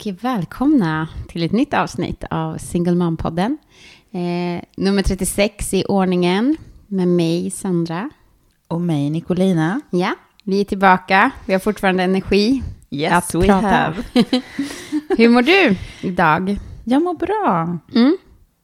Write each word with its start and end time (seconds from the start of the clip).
och 0.00 0.06
välkomna 0.20 1.08
till 1.28 1.42
ett 1.42 1.52
nytt 1.52 1.74
avsnitt 1.74 2.24
av 2.30 2.58
Single 2.58 2.92
Mom-podden. 2.92 3.56
Eh, 4.12 4.62
nummer 4.76 5.02
36 5.02 5.74
i 5.74 5.84
ordningen 5.88 6.56
med 6.86 7.08
mig, 7.08 7.50
Sandra. 7.50 8.10
Och 8.68 8.80
mig, 8.80 9.10
Nicolina. 9.10 9.80
Ja, 9.90 10.14
vi 10.44 10.60
är 10.60 10.64
tillbaka. 10.64 11.30
Vi 11.46 11.52
har 11.52 11.60
fortfarande 11.60 12.02
energi 12.02 12.62
Yes, 12.90 13.12
att 13.12 13.34
we 13.34 13.46
prata. 13.46 13.66
have. 13.68 14.02
Hur 15.18 15.28
mår 15.28 15.42
du 15.42 15.76
idag? 16.08 16.56
Jag 16.84 17.02
mår 17.02 17.14
bra. 17.14 17.78
Mm, 17.94 18.16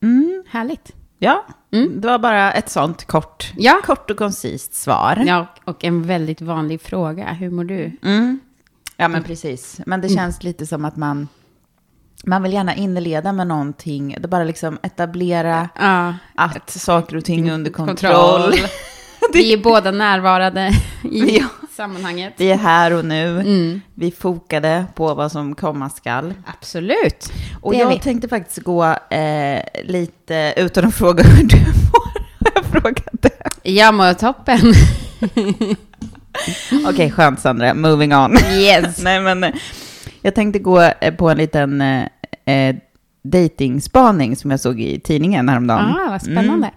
Mm. 0.02 0.42
härligt. 0.48 0.92
Ja, 1.18 1.46
Mm. 1.72 2.00
det 2.00 2.08
var 2.08 2.18
bara 2.18 2.52
ett 2.52 2.70
sånt 2.70 3.04
kort, 3.04 3.52
Ja. 3.56 3.80
kort 3.84 4.10
och 4.10 4.16
koncist 4.16 4.74
svar. 4.74 5.24
ja, 5.26 5.46
och 5.64 5.84
en 5.84 6.02
väldigt 6.02 6.40
vanlig 6.42 6.80
fråga. 6.80 7.32
Hur 7.32 7.50
mår 7.50 7.64
du? 7.64 7.92
Mm. 8.02 8.40
Ja, 8.96 9.08
men 9.08 9.22
precis. 9.22 9.80
Men 9.86 10.00
det 10.00 10.08
känns 10.08 10.42
lite 10.42 10.66
som 10.66 10.84
att 10.84 10.96
man, 10.96 11.28
man 12.24 12.42
vill 12.42 12.52
gärna 12.52 12.74
inleda 12.74 13.32
med 13.32 13.46
någonting. 13.46 14.16
Det 14.20 14.28
bara 14.28 14.44
liksom 14.44 14.78
etablera 14.82 15.68
Ja, 15.78 16.14
att 16.34 16.70
saker 16.70 17.16
och 17.16 17.24
ting 17.24 17.48
är 17.48 17.52
under 17.54 17.70
kontroll. 17.70 18.54
Vi 19.32 19.52
är 19.52 19.56
båda 19.58 19.90
närvarande 19.90 20.70
i 21.02 21.38
Ja. 21.38 21.44
sammanhanget. 21.76 22.34
Vi 22.36 22.50
är 22.50 22.56
här 22.56 22.92
och 22.92 23.04
nu. 23.04 23.40
Mm, 23.40 23.80
Vi 23.94 24.10
fokade 24.10 24.86
på 24.94 25.14
vad 25.14 25.32
som 25.32 25.54
komma 25.54 25.90
skall. 25.90 26.34
absolut. 26.46 27.32
Och 27.60 27.72
Det 27.72 27.78
är 27.78 27.82
jag 27.82 27.88
vi. 27.90 27.98
tänkte 27.98 28.28
faktiskt 28.28 28.58
gå 28.62 28.84
eh, 29.10 29.60
lite 29.84 30.54
utan 30.56 30.84
att 30.84 30.94
fråga 30.94 31.24
hur 31.24 31.44
du 31.44 31.56
mår. 31.58 32.26
Jag 32.54 32.64
frågade. 32.64 33.30
Jag 33.62 33.94
mår 33.94 34.14
toppen. 34.14 34.58
Okej, 36.88 37.10
skönt 37.10 37.40
Sandra. 37.40 37.74
Moving 37.74 38.14
on. 38.14 38.36
Yes. 38.58 38.98
Nej, 39.04 39.20
men 39.20 39.44
eh, 39.44 39.54
jag 40.22 40.34
tänkte 40.34 40.58
gå 40.58 40.82
eh, 40.82 41.14
på 41.14 41.30
en 41.30 41.36
liten 41.36 41.80
eh, 41.80 42.06
eh, 42.44 42.76
datingspaning 43.22 44.36
som 44.36 44.50
jag 44.50 44.60
såg 44.60 44.80
i 44.80 45.00
tidningen 45.00 45.48
häromdagen. 45.48 45.84
Ah, 45.84 46.10
vad 46.10 46.22
spännande. 46.22 46.70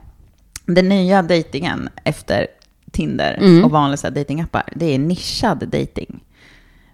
Mm. 0.67 0.75
Den 0.75 0.90
nya 0.90 1.22
datingen 1.22 1.90
efter 2.03 2.47
Tinder 2.92 3.38
Mm. 3.42 3.64
och 3.66 3.72
vanliga 3.72 4.09
datingappar, 4.09 4.64
det 4.75 4.86
är 4.95 5.00
nischad 5.00 5.67
dating. 5.67 6.20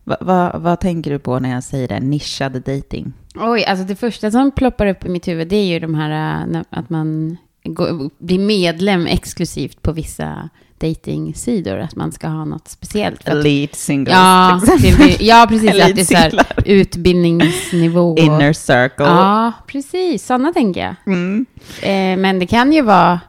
Va, 0.03 0.17
va, 0.21 0.57
vad 0.57 0.79
tänker 0.79 1.11
du 1.11 1.19
på 1.19 1.39
när 1.39 1.51
jag 1.51 1.63
säger 1.63 1.87
det? 1.87 1.99
Nischad 1.99 2.53
dating? 2.61 3.13
Oj, 3.35 3.65
alltså 3.65 3.85
det 3.85 3.95
första 3.95 4.31
som 4.31 4.51
ploppar 4.51 4.87
upp 4.87 5.05
i 5.05 5.09
mitt 5.09 5.27
huvud 5.27 5.47
det 5.47 5.55
är 5.55 5.65
ju 5.65 5.79
de 5.79 5.95
här 5.95 6.45
att 6.69 6.89
man 6.89 7.37
går, 7.63 8.09
blir 8.17 8.39
medlem 8.39 9.07
exklusivt 9.07 9.81
på 9.81 9.91
vissa 9.91 10.49
datingsidor. 10.79 11.79
Att 11.79 11.95
man 11.95 12.11
ska 12.11 12.27
ha 12.27 12.45
något 12.45 12.67
speciellt. 12.67 13.27
Elite 13.27 13.77
singles. 13.77 14.13
ja, 14.13 14.61
till 14.81 15.15
ja, 15.27 15.45
precis. 15.49 15.69
Att 15.69 15.95
det 15.95 16.01
är 16.01 16.05
så 16.05 16.15
här 16.15 16.45
utbildningsnivå. 16.65 18.17
Inner 18.17 18.53
circle. 18.53 19.05
Ja, 19.05 19.51
precis. 19.67 20.25
Sådana 20.25 20.53
tänker 20.53 20.81
jag. 20.81 20.95
Mm. 21.07 21.45
Eh, 21.81 22.21
men 22.21 22.39
det 22.39 22.47
kan 22.47 22.73
ju 22.73 22.81
vara... 22.81 23.19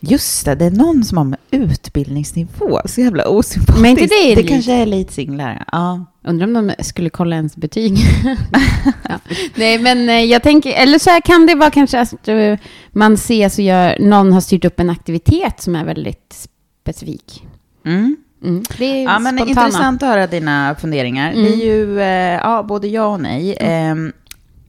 Just 0.00 0.44
det, 0.44 0.54
det 0.54 0.64
är 0.64 0.70
någon 0.70 1.04
som 1.04 1.18
har 1.18 1.24
med 1.24 1.38
utbildningsnivå. 1.50 2.80
Så 2.84 3.00
jävla 3.00 3.28
osympatiskt. 3.28 3.80
Men 3.80 3.90
inte 3.90 4.06
det 4.06 4.34
det 4.34 4.42
kanske 4.42 4.72
är 4.72 4.82
elitsinglar. 4.82 5.64
Ja. 5.72 6.04
Undrar 6.24 6.46
om 6.46 6.52
de 6.52 6.84
skulle 6.84 7.10
kolla 7.10 7.36
ens 7.36 7.56
betyg. 7.56 7.98
ja. 9.08 9.18
Nej, 9.54 9.78
men 9.78 10.08
eh, 10.08 10.24
jag 10.24 10.42
tänker, 10.42 10.72
eller 10.72 10.98
så 10.98 11.10
här 11.10 11.20
kan 11.20 11.46
det 11.46 11.54
vara 11.54 11.70
kanske 11.70 12.00
att 12.00 12.28
eh, 12.28 12.58
man 12.90 13.14
ses 13.14 13.58
och 13.58 13.64
gör, 13.64 13.98
någon 14.00 14.32
har 14.32 14.40
styrt 14.40 14.64
upp 14.64 14.80
en 14.80 14.90
aktivitet 14.90 15.62
som 15.62 15.76
är 15.76 15.84
väldigt 15.84 16.48
specifik. 16.86 17.44
Mm. 17.84 18.16
Mm. 18.42 18.62
Det 18.78 18.84
är 18.84 19.04
Ja, 19.04 19.18
men 19.18 19.36
spontana. 19.38 19.66
intressant 19.66 20.02
att 20.02 20.08
höra 20.08 20.26
dina 20.26 20.74
funderingar. 20.80 21.32
Mm. 21.32 21.44
Det 21.44 21.50
är 21.50 21.66
ju 21.66 22.00
eh, 22.00 22.06
ja, 22.42 22.62
både 22.62 22.88
ja 22.88 23.06
och 23.06 23.20
nej. 23.20 23.56
Ehm, 23.60 24.12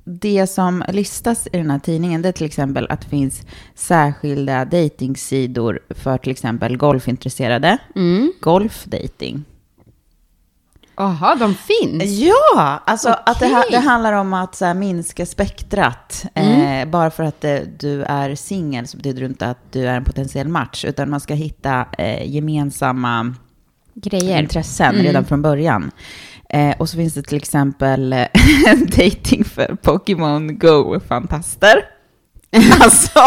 det 0.03 0.47
som 0.47 0.83
listas 0.89 1.47
i 1.53 1.57
den 1.57 1.71
här 1.71 1.79
tidningen 1.79 2.21
det 2.21 2.27
är 2.27 2.33
till 2.33 2.45
exempel 2.45 2.87
att 2.89 3.01
det 3.01 3.07
finns 3.09 3.41
särskilda 3.75 4.65
datingsidor 4.65 5.79
för 5.89 6.17
till 6.17 6.31
exempel 6.31 6.77
golfintresserade. 6.77 7.77
Mm. 7.95 8.31
Golfdating. 8.41 9.43
Jaha, 10.97 11.35
de 11.35 11.55
finns? 11.55 12.03
Ja, 12.03 12.81
alltså 12.85 13.09
att 13.25 13.39
det, 13.39 13.45
här, 13.45 13.65
det 13.71 13.77
handlar 13.79 14.13
om 14.13 14.33
att 14.33 14.61
här, 14.61 14.73
minska 14.73 15.25
spektrat. 15.25 16.25
Mm. 16.33 16.81
Eh, 16.81 16.91
bara 16.91 17.11
för 17.11 17.23
att 17.23 17.43
eh, 17.43 17.57
du 17.79 18.03
är 18.03 18.35
singel 18.35 18.87
så 18.87 18.97
betyder 18.97 19.19
det 19.19 19.25
inte 19.25 19.45
att 19.49 19.71
du 19.71 19.87
är 19.87 19.97
en 19.97 20.03
potentiell 20.03 20.47
match. 20.47 20.85
Utan 20.85 21.09
man 21.09 21.19
ska 21.19 21.33
hitta 21.33 21.85
eh, 21.97 22.29
gemensamma 22.35 23.33
Grejer. 23.93 24.39
intressen 24.41 24.89
Mm. 24.95 25.05
redan 25.05 25.25
från 25.25 25.41
början. 25.41 25.91
Eh, 26.49 26.75
och 26.77 26.89
så 26.89 26.97
finns 26.97 27.13
det 27.13 27.21
till 27.23 27.37
exempel 27.37 28.13
eh, 28.13 28.25
dating 28.97 29.43
för 29.45 29.75
Pokémon 29.81 30.59
Go-fantaster. 30.59 31.85
alltså, 32.81 33.19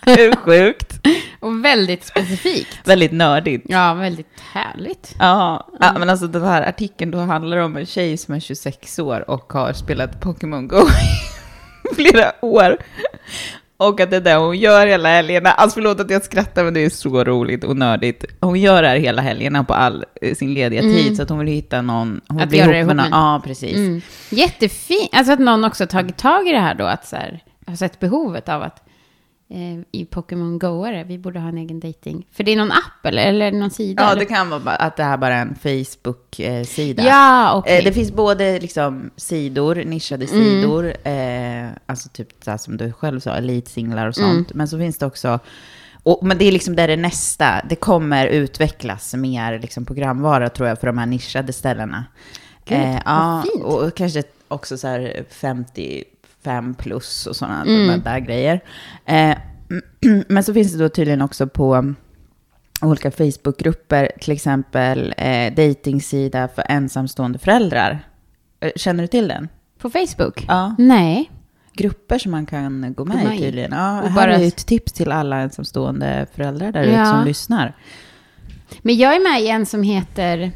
hur 0.00 0.36
sjukt? 0.36 0.87
Och 1.40 1.64
väldigt 1.64 2.04
specifikt. 2.04 2.78
Väldigt 2.84 3.12
nördigt. 3.12 3.64
Ja, 3.68 3.94
väldigt 3.94 4.40
härligt. 4.52 5.14
Ja, 5.18 5.68
ja, 5.80 5.94
men 5.98 6.10
alltså 6.10 6.26
den 6.26 6.44
här 6.44 6.68
artikeln 6.68 7.10
då 7.10 7.18
handlar 7.18 7.56
om 7.56 7.76
en 7.76 7.86
tjej 7.86 8.16
som 8.16 8.34
är 8.34 8.40
26 8.40 8.98
år 8.98 9.30
och 9.30 9.52
har 9.52 9.72
spelat 9.72 10.20
Pokémon 10.20 10.68
Go 10.68 10.76
i 11.90 11.94
flera 11.94 12.32
år. 12.42 12.76
Och 13.76 14.00
att 14.00 14.10
det 14.10 14.16
är 14.16 14.20
det 14.20 14.34
hon 14.34 14.58
gör 14.58 14.86
hela 14.86 15.08
helgerna. 15.08 15.50
Alltså 15.50 15.74
förlåt 15.74 16.00
att 16.00 16.10
jag 16.10 16.22
skrattar 16.24 16.64
men 16.64 16.74
det 16.74 16.80
är 16.84 16.90
så 16.90 17.24
roligt 17.24 17.64
och 17.64 17.76
nördigt. 17.76 18.24
Hon 18.40 18.60
gör 18.60 18.82
det 18.82 18.88
här 18.88 18.96
hela 18.96 19.22
helgerna 19.22 19.64
på 19.64 19.74
all 19.74 20.04
eh, 20.22 20.34
sin 20.34 20.54
lediga 20.54 20.80
Mm. 20.80 20.94
tid 20.94 21.16
så 21.16 21.22
att 21.22 21.28
hon 21.28 21.38
vill 21.38 21.48
hitta 21.48 21.82
någon. 21.82 22.20
Hon 22.28 22.40
Att 22.40 22.48
blir 22.48 22.58
göra 22.58 22.78
ihop 22.78 22.88
det 22.88 22.94
med 22.94 23.04
ihop 23.04 23.12
någon. 23.12 23.20
med. 23.20 23.34
Ja, 23.34 23.42
precis. 23.44 23.76
Mm. 23.76 24.00
Jättefint. 24.30 25.08
Alltså 25.12 25.32
att 25.32 25.38
någon 25.38 25.64
också 25.64 25.86
tagit 25.86 26.16
tag 26.16 26.48
i 26.48 26.52
det 26.52 26.60
här 26.60 26.74
då. 26.74 26.84
Att 26.84 27.06
så 27.06 27.16
här, 27.16 27.42
har 27.66 27.76
sett 27.76 28.00
behovet 28.00 28.48
av 28.48 28.62
att 28.62 28.82
eh, 29.50 29.84
i 29.92 30.04
Pokémon 30.04 30.58
Go-are, 30.58 31.04
vi 31.04 31.18
borde 31.18 31.40
ha 31.40 31.48
en 31.48 31.58
egen 31.58 31.80
dating. 31.80 32.26
För 32.32 32.44
det 32.44 32.52
är 32.52 32.56
någon 32.56 32.72
app 32.72 33.06
eller, 33.06 33.26
eller 33.26 33.52
någon 33.52 33.70
sida? 33.70 34.02
Ja, 34.02 34.10
eller? 34.10 34.20
det 34.20 34.26
kan 34.26 34.50
vara 34.50 34.74
att 34.76 34.96
det 34.96 35.02
här 35.04 35.16
bara 35.16 35.34
är 35.34 35.42
en 35.42 35.54
Facebook-sida. 35.54 37.02
Ja, 37.02 37.54
okej. 37.54 37.78
Eh, 37.78 37.84
Det 37.84 37.92
finns 37.92 38.12
både 38.12 38.60
liksom 38.60 39.10
sidor, 39.16 39.74
nischade 39.74 40.26
Mm. 40.26 40.38
sidor, 40.44 40.92
eh, 41.04 41.68
alltså 41.86 42.08
typ 42.08 42.28
så 42.44 42.50
här 42.50 42.58
som 42.58 42.76
du 42.76 42.92
själv 42.92 43.20
sa, 43.20 43.30
elitsinglar 43.34 44.06
och 44.08 44.14
sånt. 44.14 44.50
Mm. 44.50 44.58
Men 44.58 44.68
så 44.68 44.78
finns 44.78 44.98
det 44.98 45.06
också, 45.06 45.38
och, 46.02 46.18
men 46.26 46.38
det 46.38 46.44
är 46.44 46.52
liksom 46.52 46.76
där 46.76 46.88
det 46.88 46.96
nästa, 46.96 47.62
det 47.68 47.76
kommer 47.76 48.26
utvecklas 48.26 49.14
mer 49.14 49.58
liksom 49.58 49.84
programvara 49.84 50.48
tror 50.48 50.68
jag 50.68 50.80
för 50.80 50.86
de 50.86 50.98
här 50.98 51.06
nischade 51.06 51.52
ställena. 51.52 52.04
Gud, 52.64 52.78
vad 52.78 53.02
ja, 53.04 53.44
fint. 53.52 53.64
och 53.64 53.94
kanske 53.94 54.22
också 54.48 54.78
så 54.78 54.88
här 54.88 55.24
55 56.48 56.74
plus 56.74 57.26
och 57.26 57.36
sådana 57.36 57.62
Mm. 57.62 58.00
där 58.04 58.18
grejer. 58.18 58.60
Eh, 59.06 59.36
men 60.28 60.44
så 60.44 60.54
finns 60.54 60.72
det 60.72 60.78
då 60.78 60.88
tydligen 60.88 61.22
också 61.22 61.46
på 61.46 61.94
olika 62.82 63.10
Facebookgrupper, 63.10 64.12
till 64.20 64.32
exempel 64.32 65.14
eh, 65.16 65.54
datingsida 65.54 66.48
för 66.48 66.64
ensamstående 66.68 67.38
föräldrar. 67.38 67.98
Eh, 68.60 68.70
Känner 68.76 69.02
du 69.02 69.06
till 69.06 69.28
den? 69.28 69.48
På 69.78 69.90
Facebook? 69.90 70.44
Ja. 70.48 70.74
Nej. 70.78 71.30
Grupper 71.72 72.18
som 72.18 72.30
man 72.32 72.46
kan 72.46 72.62
gå 72.64 72.70
med, 72.70 72.94
Gå 72.94 73.04
med 73.04 73.34
i 73.36 73.38
tydligen. 73.38 73.72
Ja, 73.72 74.02
Och 74.02 74.08
här 74.08 74.14
bara- 74.14 74.34
är 74.36 74.46
ett 74.48 74.66
tips 74.66 74.92
till 74.92 75.12
alla 75.12 75.36
ensamstående 75.40 76.26
föräldrar 76.34 76.72
där 76.72 76.82
ute 76.82 76.92
Ja. 76.92 77.06
som 77.06 77.24
lyssnar. 77.24 77.74
Men 78.82 78.96
jag 78.96 79.16
är 79.16 79.32
med 79.32 79.42
i 79.42 79.48
en 79.48 79.66
som 79.66 79.82
heter... 79.82 80.52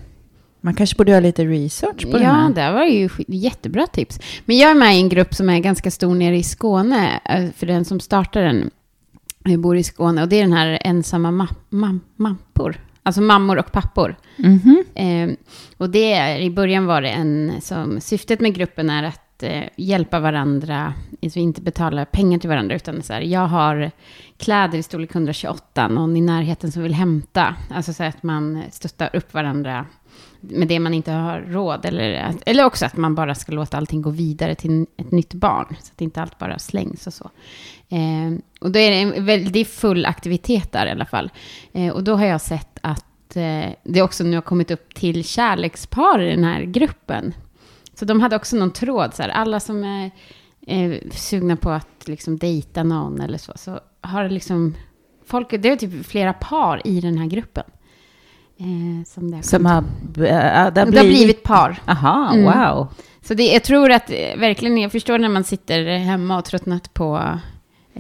Man 0.65 0.75
kanske 0.75 0.97
borde 0.97 1.11
göra 1.11 1.21
lite 1.21 1.45
research 1.45 2.03
på 2.11 2.17
den 2.19 2.23
Ja, 2.23 2.31
här. 2.33 2.51
det 2.55 2.73
var 2.73 2.85
ju 2.85 3.09
jättebra 3.29 3.87
tips. 3.87 4.21
Men 4.45 4.57
jag 4.59 4.71
är 4.71 4.75
med 4.75 4.97
i 4.97 5.01
en 5.01 5.09
grupp 5.09 5.35
som 5.35 5.51
är 5.51 5.59
ganska 5.59 5.91
stor 5.91 6.15
nere 6.15 6.37
i 6.37 6.43
Skåne. 6.43 7.21
eh, 7.25 7.51
För 7.57 7.67
den 7.67 7.85
som 7.85 8.01
startar 8.01 8.43
den 8.43 8.71
eh, 9.49 9.57
bor 9.61 9.77
i 9.77 9.83
Skåne. 9.83 10.23
Och 10.23 10.29
det 10.29 10.37
är 10.37 10.43
den 10.43 10.53
här 10.53 10.79
ensamma 10.85 11.31
ma- 11.71 12.01
mappor. 12.17 12.77
Alltså 13.03 13.21
mammor 13.21 13.59
och 13.59 13.73
pappor. 13.73 14.17
Mhm. 14.37 14.85
Eh, 14.95 15.31
och 15.77 15.91
det 15.91 16.13
är, 16.13 16.41
i 16.41 16.51
början 16.51 16.87
var 16.87 17.03
det 17.03 17.09
en 17.09 17.53
som, 17.61 18.01
syftet 18.01 18.41
med 18.41 18.55
gruppen 18.55 18.91
är 18.91 19.03
att 19.03 19.21
eh, 19.43 19.63
hjälpa 19.77 20.21
varandra, 20.21 20.95
alltså 21.23 21.39
inte 21.39 21.61
betala 21.61 22.05
pengar 22.05 22.39
till 22.39 22.49
varandra, 22.51 22.75
utan 22.77 23.03
så 23.03 23.13
här, 23.13 23.21
jag 23.21 23.47
har 23.47 23.91
kläder 24.37 24.79
i 24.79 24.83
storlek 24.83 25.15
128, 25.15 25.89
någon 25.89 26.17
i 26.17 26.21
närheten 26.21 26.73
som 26.73 26.83
vill 26.83 26.95
hämta. 26.95 27.55
Alltså 27.71 27.93
så 27.93 28.05
att 28.05 28.23
man 28.23 28.63
stöttar 28.71 29.11
upp 29.17 29.35
varandra 29.35 29.87
med 30.41 30.69
det 30.69 30.79
man 30.81 30.95
inte 30.95 31.13
har 31.13 31.41
råd. 31.41 31.85
Eller, 31.85 32.15
att- 32.23 32.43
eller 32.47 32.65
också 32.65 32.87
att 32.87 32.97
man 32.97 33.15
bara 33.15 33.35
ska 33.35 33.53
låta 33.53 33.77
allting 33.77 34.03
gå 34.03 34.11
vidare 34.11 34.55
till 34.55 34.87
ett 34.97 35.11
nytt 35.11 35.35
barn. 35.35 35.67
Så 35.83 35.93
att 35.95 36.01
inte 36.01 36.23
allt 36.23 36.39
bara 36.39 36.59
slängs 36.59 37.07
och 37.07 37.15
så. 37.15 37.31
Eh, 37.89 38.39
och 38.61 38.71
då 38.71 38.79
är 38.79 38.91
det 38.91 38.97
en 39.01 39.27
väldigt 39.27 39.69
full 39.69 40.07
aktivitet 40.07 40.73
där 40.73 40.87
i 40.87 40.91
alla 40.91 41.05
fall. 41.07 41.31
Eh, 41.73 41.93
och 41.93 42.05
då 42.05 42.15
har 42.15 42.25
jag 42.27 42.41
sett 42.41 42.79
att 42.81 43.37
eh, 43.37 43.71
det 43.85 44.03
också 44.03 44.25
nu 44.25 44.37
har 44.37 44.43
kommit 44.43 44.71
upp 44.71 44.95
till 44.95 45.25
kärlekspar 45.25 46.21
i 46.21 46.31
den 46.31 46.45
här 46.45 46.63
gruppen. 46.63 47.35
Så 47.95 48.05
de 48.05 48.21
hade 48.21 48.37
också 48.37 48.57
någon 48.57 48.71
tråd, 48.73 49.15
så 49.15 49.23
här, 49.23 49.29
alla 49.29 49.61
som 49.61 49.85
är 49.85 50.11
eh, 50.67 50.93
sugna 51.11 51.57
på 51.57 51.71
att 51.71 52.09
liksom 52.09 52.39
dejta 52.39 52.83
någon 52.83 53.21
eller 53.21 53.39
så, 53.39 53.53
så 53.57 53.81
har 54.01 54.23
det 54.23 54.29
liksom, 54.29 54.75
folk, 55.27 55.51
det 55.51 55.69
är 55.69 55.77
typ 55.77 56.07
flera 56.07 56.33
par 56.33 56.87
i 56.87 57.01
den 57.01 57.19
här 57.19 57.27
gruppen. 57.27 57.65
Eh, 58.59 59.05
som 59.07 59.31
det 59.31 59.37
har 59.37 59.43
Som 59.43 59.67
har, 59.67 59.79
äh, 59.79 59.85
det 60.17 60.31
har 60.33 60.71
det 60.71 60.81
har 60.81 60.87
blivit... 60.87 61.09
blivit 61.17 61.43
par. 61.43 61.83
Aha, 61.87 62.31
Mm. 62.35 62.45
wow. 62.45 62.89
Så 63.25 63.35
det, 63.35 63.47
jag 63.53 63.65
tror 63.65 63.91
att 63.91 64.11
eh, 64.11 64.37
verkligen, 64.39 64.79
jag 64.79 64.93
förstår 64.93 65.19
när 65.19 65.29
man 65.29 65.45
sitter 65.45 65.99
hemma 65.99 66.39
och 66.39 66.45
tröttnat 66.45 66.95
på 66.95 67.39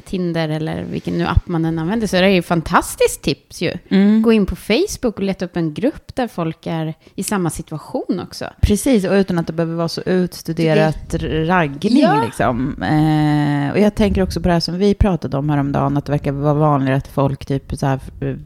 Tinder 0.04 0.48
eller 0.48 0.82
vilken 0.82 1.18
nu 1.18 1.26
app 1.26 1.48
man 1.48 1.64
än 1.64 1.78
använder, 1.78 2.06
så 2.06 2.16
är 2.16 2.22
det 2.22 2.30
ju 2.30 2.42
fantastiskt 2.42 3.22
tips 3.22 3.62
ju. 3.62 3.72
Mm. 3.88 4.22
Gå 4.22 4.32
in 4.32 4.46
på 4.46 4.56
Facebook 4.56 5.16
och 5.16 5.22
leta 5.22 5.44
upp 5.44 5.56
en 5.56 5.74
grupp 5.74 6.14
där 6.14 6.28
folk 6.28 6.66
är 6.66 6.94
i 7.14 7.22
samma 7.22 7.50
situation 7.50 8.20
också. 8.20 8.44
Precis, 8.62 9.04
och 9.04 9.12
utan 9.12 9.38
att 9.38 9.46
det 9.46 9.52
behöver 9.52 9.74
vara 9.74 9.88
så 9.88 10.00
utstuderat 10.06 11.14
raggning. 11.46 11.98
Ja. 12.02 12.22
Liksom. 12.24 12.82
Eh, 12.82 13.72
och 13.72 13.78
jag 13.78 13.94
tänker 13.94 14.22
också 14.22 14.40
på 14.40 14.48
det 14.48 14.52
här 14.54 14.60
som 14.60 14.78
vi 14.78 14.94
pratade 14.94 15.36
om 15.36 15.50
häromdagen, 15.50 15.96
att 15.96 16.04
det 16.06 16.12
verkar 16.12 16.32
vara 16.32 16.54
vanligare 16.54 16.96
att 16.96 17.08
folk 17.08 17.46
typ 17.46 17.72
så 17.78 17.86
här, 17.86 18.00
eh, 18.20 18.36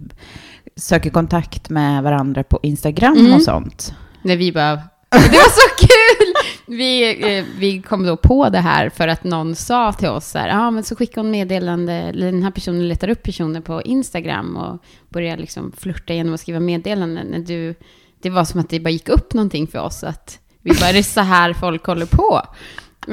söker 0.76 1.10
kontakt 1.10 1.70
med 1.70 2.02
varandra 2.02 2.43
på 2.43 2.58
Instagram 2.62 3.16
Mm. 3.19 3.34
och 3.34 3.43
sånt. 3.43 3.94
När 4.22 4.37
vi 4.37 4.52
bara, 4.52 4.75
det 5.10 5.37
var 5.37 5.50
så 5.50 5.87
kul! 5.87 6.34
Vi, 6.67 7.17
eh, 7.39 7.45
vi 7.59 7.83
kom 7.83 8.07
då 8.07 8.17
på 8.17 8.49
det 8.49 8.59
här 8.59 8.89
för 8.89 9.09
att 9.09 9.25
någon 9.25 9.55
sa 9.57 9.93
till 9.93 10.09
oss 10.09 10.27
så 10.31 10.39
här, 10.39 10.49
ja 10.49 10.71
men 10.71 10.85
så 10.85 10.97
skickar 10.97 11.23
hon 11.23 11.31
meddelande, 11.31 11.93
eller 11.93 12.27
den 12.33 12.43
här 12.43 12.51
personen 12.51 12.89
letar 12.89 13.09
upp 13.09 13.23
personer 13.23 13.61
på 13.61 13.83
Instagram 13.83 14.57
och 14.57 14.83
börjar 15.09 15.37
liksom 15.37 15.73
flirta 15.79 16.13
genom 16.15 16.35
att 16.35 16.41
skriva 16.41 16.61
meddelanden. 16.61 17.27
När 17.27 17.39
du, 17.39 17.75
det 18.23 18.31
var 18.31 18.45
som 18.45 18.61
att 18.61 18.71
det 18.71 18.81
bara 18.81 18.91
gick 18.91 19.09
upp 19.09 19.35
någonting 19.35 19.67
för 19.67 19.79
oss, 19.79 20.05
att 20.05 20.39
vi 20.63 20.71
bara, 20.81 20.93
det 20.93 20.99
är 20.99 21.03
så 21.03 21.21
här 21.21 21.53
folk 21.53 21.85
håller 21.87 22.07
på. 22.07 22.43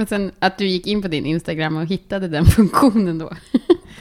Och 0.01 0.07
sen 0.09 0.31
att 0.39 0.57
du 0.57 0.67
gick 0.67 0.87
in 0.87 1.01
på 1.01 1.07
din 1.07 1.25
Instagram 1.25 1.77
och 1.77 1.85
hittade 1.85 2.27
den 2.27 2.45
funktionen 2.55 3.17
då. 3.17 3.27
Kommer 3.27 3.35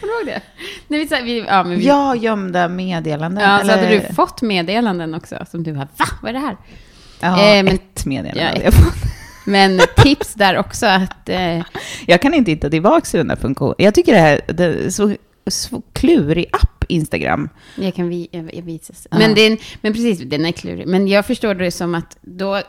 du 0.01 0.19
ihåg 0.19 0.27
det? 0.27 0.43
När 0.89 0.99
vi, 0.99 1.07
så 1.09 1.15
här, 1.15 1.23
vi, 1.23 1.39
ja, 1.39 1.65
men 1.65 1.79
vi, 1.79 1.87
Ja, 1.87 2.17
gömda 2.17 2.69
meddelanden. 2.69 3.45
ja, 3.45 3.59
så 3.59 3.63
eller- 3.65 3.77
hade 3.77 3.89
du 4.09 4.15
fått 4.15 4.43
meddelanden 4.43 5.15
också, 5.15 5.37
som 5.51 5.63
du 5.63 5.73
bara, 5.73 5.89
va? 5.97 6.05
Vad 6.23 6.29
är 6.29 6.33
det 6.33 6.39
här? 6.39 6.57
Ja, 7.21 7.29
Eh, 7.57 7.65
men- 7.65 7.75
ett 7.75 8.07
meddelande. 8.07 8.41
Ja, 8.43 8.49
hade 8.49 8.61
ett- 8.61 8.75
jag. 8.75 8.93
Men 9.45 9.81
tips 9.97 10.35
där 10.35 10.59
också 10.59 10.87
att... 10.87 11.29
Eh, 11.29 11.63
Jag 12.07 12.23
kan 12.23 12.35
inte 12.35 12.51
hitta 12.51 12.71
tillbaka 12.71 13.01
till 13.01 13.19
den 13.19 13.29
där 13.29 13.37
funktionen. 13.37 13.75
Jag 13.79 13.95
tycker 13.95 14.13
det 14.13 14.19
här 14.19 14.41
det 14.49 14.65
är 14.65 14.91
så, 14.91 15.17
så 15.47 15.83
klurig 15.93 16.47
app, 16.53 16.85
Instagram. 16.89 17.49
jag 17.75 17.95
kan 17.95 18.09
vi, 18.09 18.29
jag, 18.31 18.55
jag 18.55 18.63
visar. 18.63 18.97
Ja. 19.11 19.19
Men, 19.19 19.35
den, 19.35 19.59
men 19.81 19.93
precis, 19.93 20.19
den 20.19 20.45
är 20.47 20.53
klurig. 20.53 20.87
Men 20.87 21.09
jag 21.09 21.27
förstår 21.27 21.55
det 21.55 21.71
som 21.71 21.95
att 21.95 22.17
då 22.21 22.63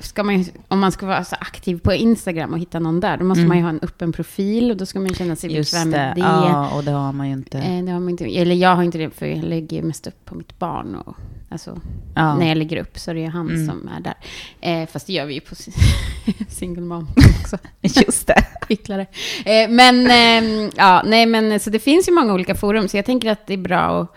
ska 0.00 0.22
man 0.22 0.42
ju, 0.42 0.44
om 0.68 0.80
man 0.80 0.92
ska 0.92 1.06
vara 1.06 1.24
så 1.24 1.36
aktiv 1.40 1.78
på 1.80 1.92
Instagram 1.92 2.52
och 2.52 2.58
hitta 2.58 2.78
någon 2.78 3.00
där, 3.00 3.16
då 3.16 3.24
måste 3.24 3.40
Mm. 3.40 3.48
man 3.48 3.56
ju 3.56 3.62
ha 3.62 3.70
en 3.70 3.80
öppen 3.82 4.12
profil 4.12 4.70
och 4.70 4.76
då 4.76 4.86
ska 4.86 5.00
man 5.00 5.08
ju 5.08 5.14
känna 5.14 5.36
sig 5.36 5.52
Just 5.56 5.72
bekväm 5.72 5.90
med 5.90 6.16
det. 6.16 6.20
Ja, 6.20 6.76
och 6.76 6.84
det 6.84 6.90
har 6.90 7.12
man 7.12 7.26
ju 7.26 7.32
inte. 7.32 7.58
Eh, 7.58 7.84
det 7.84 7.92
har 7.92 8.00
man 8.00 8.08
inte, 8.08 8.24
eller 8.24 8.54
jag 8.54 8.76
har 8.76 8.82
inte 8.82 8.98
det, 8.98 9.10
för 9.10 9.26
jag 9.26 9.44
lägger 9.44 9.76
ju 9.76 9.82
mest 9.82 10.06
upp 10.06 10.24
på 10.24 10.34
mitt 10.34 10.58
barn. 10.58 10.94
Och, 10.94 11.16
alltså, 11.48 11.80
ja. 12.14 12.36
När 12.36 12.48
jag 12.48 12.56
lägger 12.56 12.76
upp 12.76 12.98
så 12.98 13.10
är 13.10 13.14
det 13.14 13.20
ju 13.20 13.28
han 13.28 13.48
Mm. 13.50 13.66
som 13.66 13.88
är 13.88 14.00
där. 14.00 14.14
Eh, 14.60 14.88
fast 14.88 15.06
det 15.06 15.12
gör 15.12 15.26
vi 15.26 15.34
ju 15.34 15.40
på 15.40 15.54
single 16.48 16.82
mom 16.82 17.08
också. 17.40 17.58
Just 18.06 18.26
det. 18.26 18.44
Hycklare. 18.68 19.06
Eh, 19.44 19.70
men, 19.70 20.06
ehm, 20.10 20.70
ja, 20.76 21.02
nej 21.06 21.26
men 21.26 21.60
så 21.60 21.70
det 21.70 21.78
finns 21.78 22.08
ju 22.08 22.12
många 22.12 22.34
olika 22.34 22.54
forum, 22.54 22.88
så 22.88 22.96
jag 22.96 23.04
tänker 23.06 23.30
att 23.30 23.46
det 23.46 23.54
är 23.54 23.58
bra 23.58 24.02
att 24.02 24.16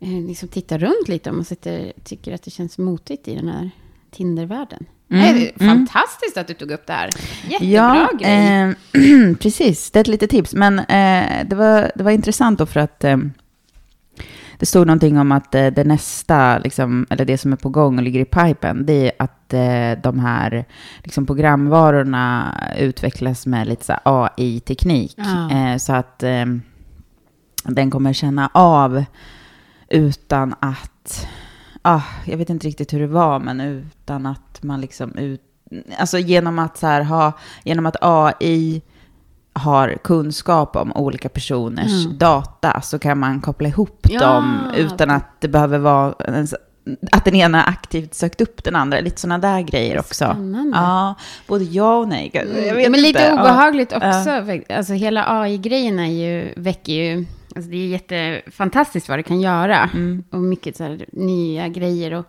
eh, 0.00 0.08
liksom 0.26 0.48
titta 0.48 0.78
runt 0.78 1.08
lite 1.08 1.30
om 1.30 1.36
man 1.36 1.44
sitter, 1.44 1.92
tycker 2.04 2.34
att 2.34 2.42
det 2.42 2.50
känns 2.50 2.78
motigt 2.78 3.28
i 3.28 3.34
den 3.34 3.48
här 3.48 3.70
Tindervärlden. 4.10 4.86
Mm, 5.10 5.22
Nej, 5.22 5.34
det 5.34 5.64
är 5.64 5.66
mm. 5.66 5.86
fantastiskt 5.86 6.36
att 6.36 6.46
du 6.46 6.54
tog 6.54 6.70
upp 6.70 6.86
det 6.86 6.92
här. 6.92 7.10
Jättebra 7.48 7.68
Ja, 7.70 8.08
grej. 8.18 8.74
eh, 8.92 9.34
precis. 9.40 9.90
Det 9.90 9.98
är 9.98 10.00
ett 10.00 10.06
litet 10.08 10.30
tips. 10.30 10.54
Men 10.54 10.78
eh, 10.78 11.46
det, 11.46 11.56
var, 11.56 11.92
det 11.94 12.04
var 12.04 12.10
intressant 12.10 12.58
då 12.58 12.66
för 12.66 12.80
att 12.80 13.04
eh, 13.04 13.16
det 14.58 14.66
stod 14.66 14.86
någonting 14.86 15.18
om 15.18 15.32
att 15.32 15.54
eh, 15.54 15.66
det 15.66 15.84
nästa, 15.84 16.58
liksom, 16.58 17.06
eller 17.10 17.24
det 17.24 17.38
som 17.38 17.52
är 17.52 17.56
på 17.56 17.68
gång 17.68 17.96
och 17.98 18.02
ligger 18.04 18.20
i 18.20 18.24
pipen, 18.24 18.86
det 18.86 19.06
är 19.06 19.12
att 19.18 19.52
eh, 19.54 20.02
de 20.02 20.18
här 20.18 20.64
liksom, 21.04 21.26
programvarorna 21.26 22.54
utvecklas 22.78 23.46
med 23.46 23.66
lite 23.66 24.00
AI-teknik. 24.04 25.14
Ja. 25.16 25.50
Eh, 25.50 25.76
så 25.76 25.92
att 25.92 26.24
den 27.64 27.90
kommer 27.90 28.12
känna 28.12 28.50
av 28.54 29.04
utan 29.88 30.54
att, 30.60 31.26
ah, 31.82 32.02
jag 32.24 32.36
vet 32.38 32.50
inte 32.50 32.66
riktigt 32.66 32.92
hur 32.92 33.00
det 33.00 33.06
var, 33.06 33.38
men 33.38 33.60
utan 33.60 34.26
att 34.26 34.62
man 34.62 34.80
liksom 34.80 35.14
ut, 35.18 35.40
alltså 35.98 36.18
genom 36.18 36.58
att 36.58 36.78
så 36.78 36.86
här 36.86 37.00
ha, 37.02 37.32
genom 37.64 37.86
att 37.86 37.96
AI 38.00 38.82
har 39.52 39.96
kunskap 40.04 40.76
om 40.76 40.92
olika 40.96 41.28
personers 41.28 42.04
Mm. 42.06 42.18
data 42.18 42.80
så 42.80 42.98
kan 42.98 43.18
man 43.18 43.40
koppla 43.40 43.68
ihop 43.68 44.06
Ja. 44.10 44.20
dem 44.20 44.58
utan 44.76 45.10
att 45.10 45.40
det 45.40 45.48
behöver 45.48 45.78
vara 45.78 46.14
en, 46.18 46.46
att 47.12 47.24
den 47.24 47.34
ena 47.34 47.62
aktivt 47.62 48.14
sökt 48.14 48.40
upp 48.40 48.64
den 48.64 48.76
andra. 48.76 49.00
Lite 49.00 49.20
sådana 49.20 49.38
där 49.38 49.60
grejer 49.60 49.98
också. 49.98 50.14
Spännande. 50.24 50.76
Ja, 50.78 51.14
både 51.46 51.64
ja 51.64 51.96
och 51.96 52.08
nej. 52.08 52.30
Jag 52.34 52.44
vet 52.46 52.72
Mm. 52.72 52.92
men 52.92 53.02
lite 53.02 53.08
inte. 53.20 53.32
Obehagligt 53.32 53.92
också. 53.92 54.06
Ja. 54.06 54.22
för- 54.44 54.72
Alltså 54.76 54.92
hela 54.92 55.24
AI-grejen 55.40 55.98
är 55.98 56.06
ju, 56.12 56.54
väcker 56.56 56.92
ju, 56.92 57.24
alltså 57.56 57.70
det 57.70 57.76
är 57.76 57.86
jättefantastiskt 57.88 59.08
vad 59.08 59.18
det 59.18 59.22
kan 59.22 59.40
göra. 59.40 59.90
Mm. 59.94 60.24
Och 60.30 60.40
mycket 60.40 60.76
så 60.76 60.84
här, 60.84 61.04
nya 61.12 61.68
grejer 61.68 62.12
och 62.14 62.24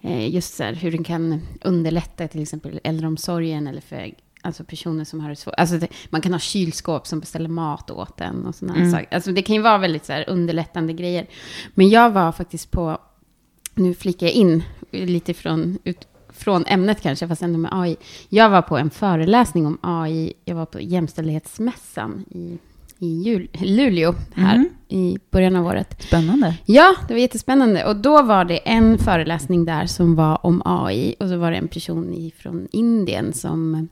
eh, 0.00 0.34
just 0.34 0.54
så 0.54 0.62
här, 0.62 0.72
hur 0.72 0.90
den 0.92 1.04
kan 1.04 1.40
underlätta 1.64 2.28
till 2.28 2.42
exempel 2.42 2.80
äldreomsorgen 2.84 3.66
eller 3.66 3.80
för 3.80 4.14
alltså 4.42 4.64
personer 4.64 5.04
som 5.04 5.20
har 5.20 5.30
det 5.30 5.36
svårt. 5.36 5.54
Alltså 5.56 5.78
det, 5.78 5.88
man 6.10 6.20
kan 6.20 6.32
ha 6.32 6.38
kylskåp 6.40 7.06
som 7.06 7.20
beställer 7.20 7.48
mat 7.48 7.90
åt 7.90 8.20
en 8.20 8.46
och 8.46 8.54
sådana 8.54 8.78
Mm. 8.78 8.92
saker. 8.92 9.08
Alltså 9.14 9.32
det 9.32 9.42
kan 9.42 9.56
ju 9.56 9.62
vara 9.62 9.78
väldigt 9.78 10.04
så 10.04 10.12
här, 10.12 10.24
underlättande 10.28 10.92
grejer. 10.92 11.26
Men 11.74 11.88
jag 11.88 12.10
var 12.10 12.32
faktiskt 12.32 12.70
på, 12.70 12.98
nu 13.74 13.94
flikar 13.94 14.26
jag 14.26 14.34
in 14.34 14.62
lite 14.90 15.34
från, 15.34 15.78
ut, 15.84 16.08
från 16.28 16.64
ämnet 16.66 17.00
kanske, 17.00 17.28
fast 17.28 17.42
ändå 17.42 17.58
med 17.58 17.70
AI. 17.74 17.96
Jag 18.28 18.50
var 18.50 18.62
på 18.62 18.78
en 18.78 18.90
föreläsning 18.90 19.66
om 19.66 19.78
AI, 19.82 20.32
jag 20.44 20.54
var 20.56 20.66
på 20.66 20.80
jämställdhetsmässan 20.80 22.24
i, 22.30 22.58
i 23.04 23.22
jul, 23.22 23.48
Luleå 23.60 24.14
här 24.34 24.56
Mhm. 24.58 24.68
i 24.88 25.18
början 25.30 25.56
av 25.56 25.66
året. 25.66 26.02
Spännande. 26.02 26.54
Ja, 26.66 26.94
det 27.08 27.14
var 27.14 27.20
jättespännande. 27.20 27.84
Och 27.84 27.96
då 27.96 28.22
var 28.22 28.44
det 28.44 28.56
en 28.56 28.98
föreläsning 28.98 29.64
där 29.64 29.86
som 29.86 30.14
var 30.14 30.46
om 30.46 30.62
AI. 30.64 31.14
Och 31.20 31.28
så 31.28 31.36
var 31.36 31.50
det 31.50 31.56
en 31.56 31.68
person 31.68 32.30
från 32.38 32.68
Indien 32.72 33.32
som 33.32 33.88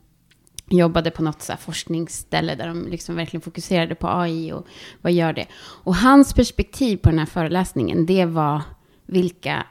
jobbade 0.69 1.11
på 1.11 1.23
något 1.23 1.41
så 1.41 1.53
forskningsställe 1.59 2.55
där 2.55 2.67
de 2.67 2.87
liksom 2.87 3.15
verkligen 3.15 3.41
fokuserade 3.41 3.95
på 3.95 4.07
AI 4.07 4.51
och 4.53 4.67
vad 5.01 5.13
gör 5.13 5.33
det. 5.33 5.45
Och 5.83 5.95
hans 5.95 6.33
perspektiv 6.33 6.97
på 6.97 7.09
den 7.09 7.19
här 7.19 7.25
föreläsningen, 7.25 8.05
det 8.05 8.25
var 8.25 8.61
vilka 9.05 9.65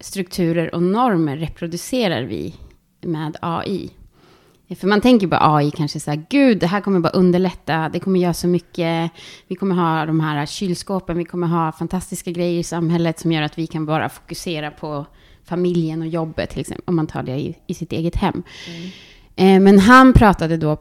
strukturer 0.00 0.74
och 0.74 0.82
normer 0.82 1.36
reproducerar 1.36 2.22
vi 2.22 2.54
med 3.00 3.36
AI? 3.42 3.90
För 4.76 4.86
man 4.86 5.00
tänker 5.00 5.26
på 5.26 5.36
AI 5.40 5.70
kanske 5.70 6.00
så 6.00 6.10
här, 6.10 6.26
gud, 6.30 6.58
det 6.58 6.66
här 6.66 6.80
kommer 6.80 7.00
bara 7.00 7.12
underlätta, 7.12 7.88
det 7.88 8.00
kommer 8.00 8.20
göra 8.20 8.34
så 8.34 8.48
mycket, 8.48 9.10
vi 9.48 9.54
kommer 9.54 9.74
ha 9.74 10.06
de 10.06 10.20
här 10.20 10.46
kylskåpen, 10.46 11.18
vi 11.18 11.24
kommer 11.24 11.46
ha 11.46 11.72
fantastiska 11.72 12.30
grejer 12.30 12.60
i 12.60 12.64
samhället 12.64 13.18
som 13.18 13.32
gör 13.32 13.42
att 13.42 13.58
vi 13.58 13.66
kan 13.66 13.86
bara 13.86 14.08
fokusera 14.08 14.70
på 14.70 15.06
familjen 15.44 16.02
och 16.02 16.08
jobbet, 16.08 16.50
till 16.50 16.60
exempel, 16.60 16.84
om 16.86 16.96
man 16.96 17.06
tar 17.06 17.22
det 17.22 17.36
i, 17.36 17.56
i 17.66 17.74
sitt 17.74 17.92
eget 17.92 18.16
hem. 18.16 18.42
Eh, 19.36 19.60
men 19.60 19.78
han 19.78 20.12
pratade 20.12 20.56
då 20.56 20.78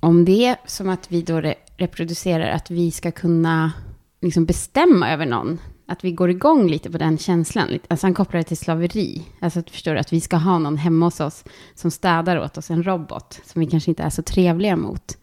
om 0.00 0.24
det 0.24 0.56
som 0.66 0.88
att 0.88 1.12
vi 1.12 1.22
då 1.22 1.40
re 1.40 1.54
reproducerar, 1.76 2.50
att 2.50 2.70
vi 2.70 2.90
ska 2.90 3.10
kunna 3.10 3.72
liksom 4.20 4.44
bestämma 4.44 5.10
över 5.10 5.26
någon. 5.26 5.58
Att 5.90 6.04
vi 6.04 6.12
går 6.12 6.30
igång 6.30 6.68
lite 6.70 6.90
på 6.90 6.98
den 6.98 7.18
känslan. 7.18 7.68
Alltså 7.88 8.06
han 8.06 8.14
kopplar 8.14 8.38
det 8.38 8.44
till 8.44 8.56
slaveri. 8.56 9.22
Alltså 9.40 9.58
att 9.58 9.70
förstår 9.70 9.92
du, 9.94 9.98
att 10.00 10.12
vi 10.12 10.20
ska 10.20 10.36
ha 10.36 10.58
någon 10.58 10.76
hemma 10.76 11.06
hos 11.06 11.20
oss 11.20 11.44
som 11.74 11.90
städar 11.90 12.38
åt 12.38 12.58
oss, 12.58 12.70
en 12.70 12.82
robot, 12.82 13.40
som 13.44 13.60
vi 13.60 13.66
kanske 13.66 13.90
inte 13.90 14.02
är 14.02 14.10
så 14.10 14.22
trevliga 14.22 14.76
mot. 14.76 15.16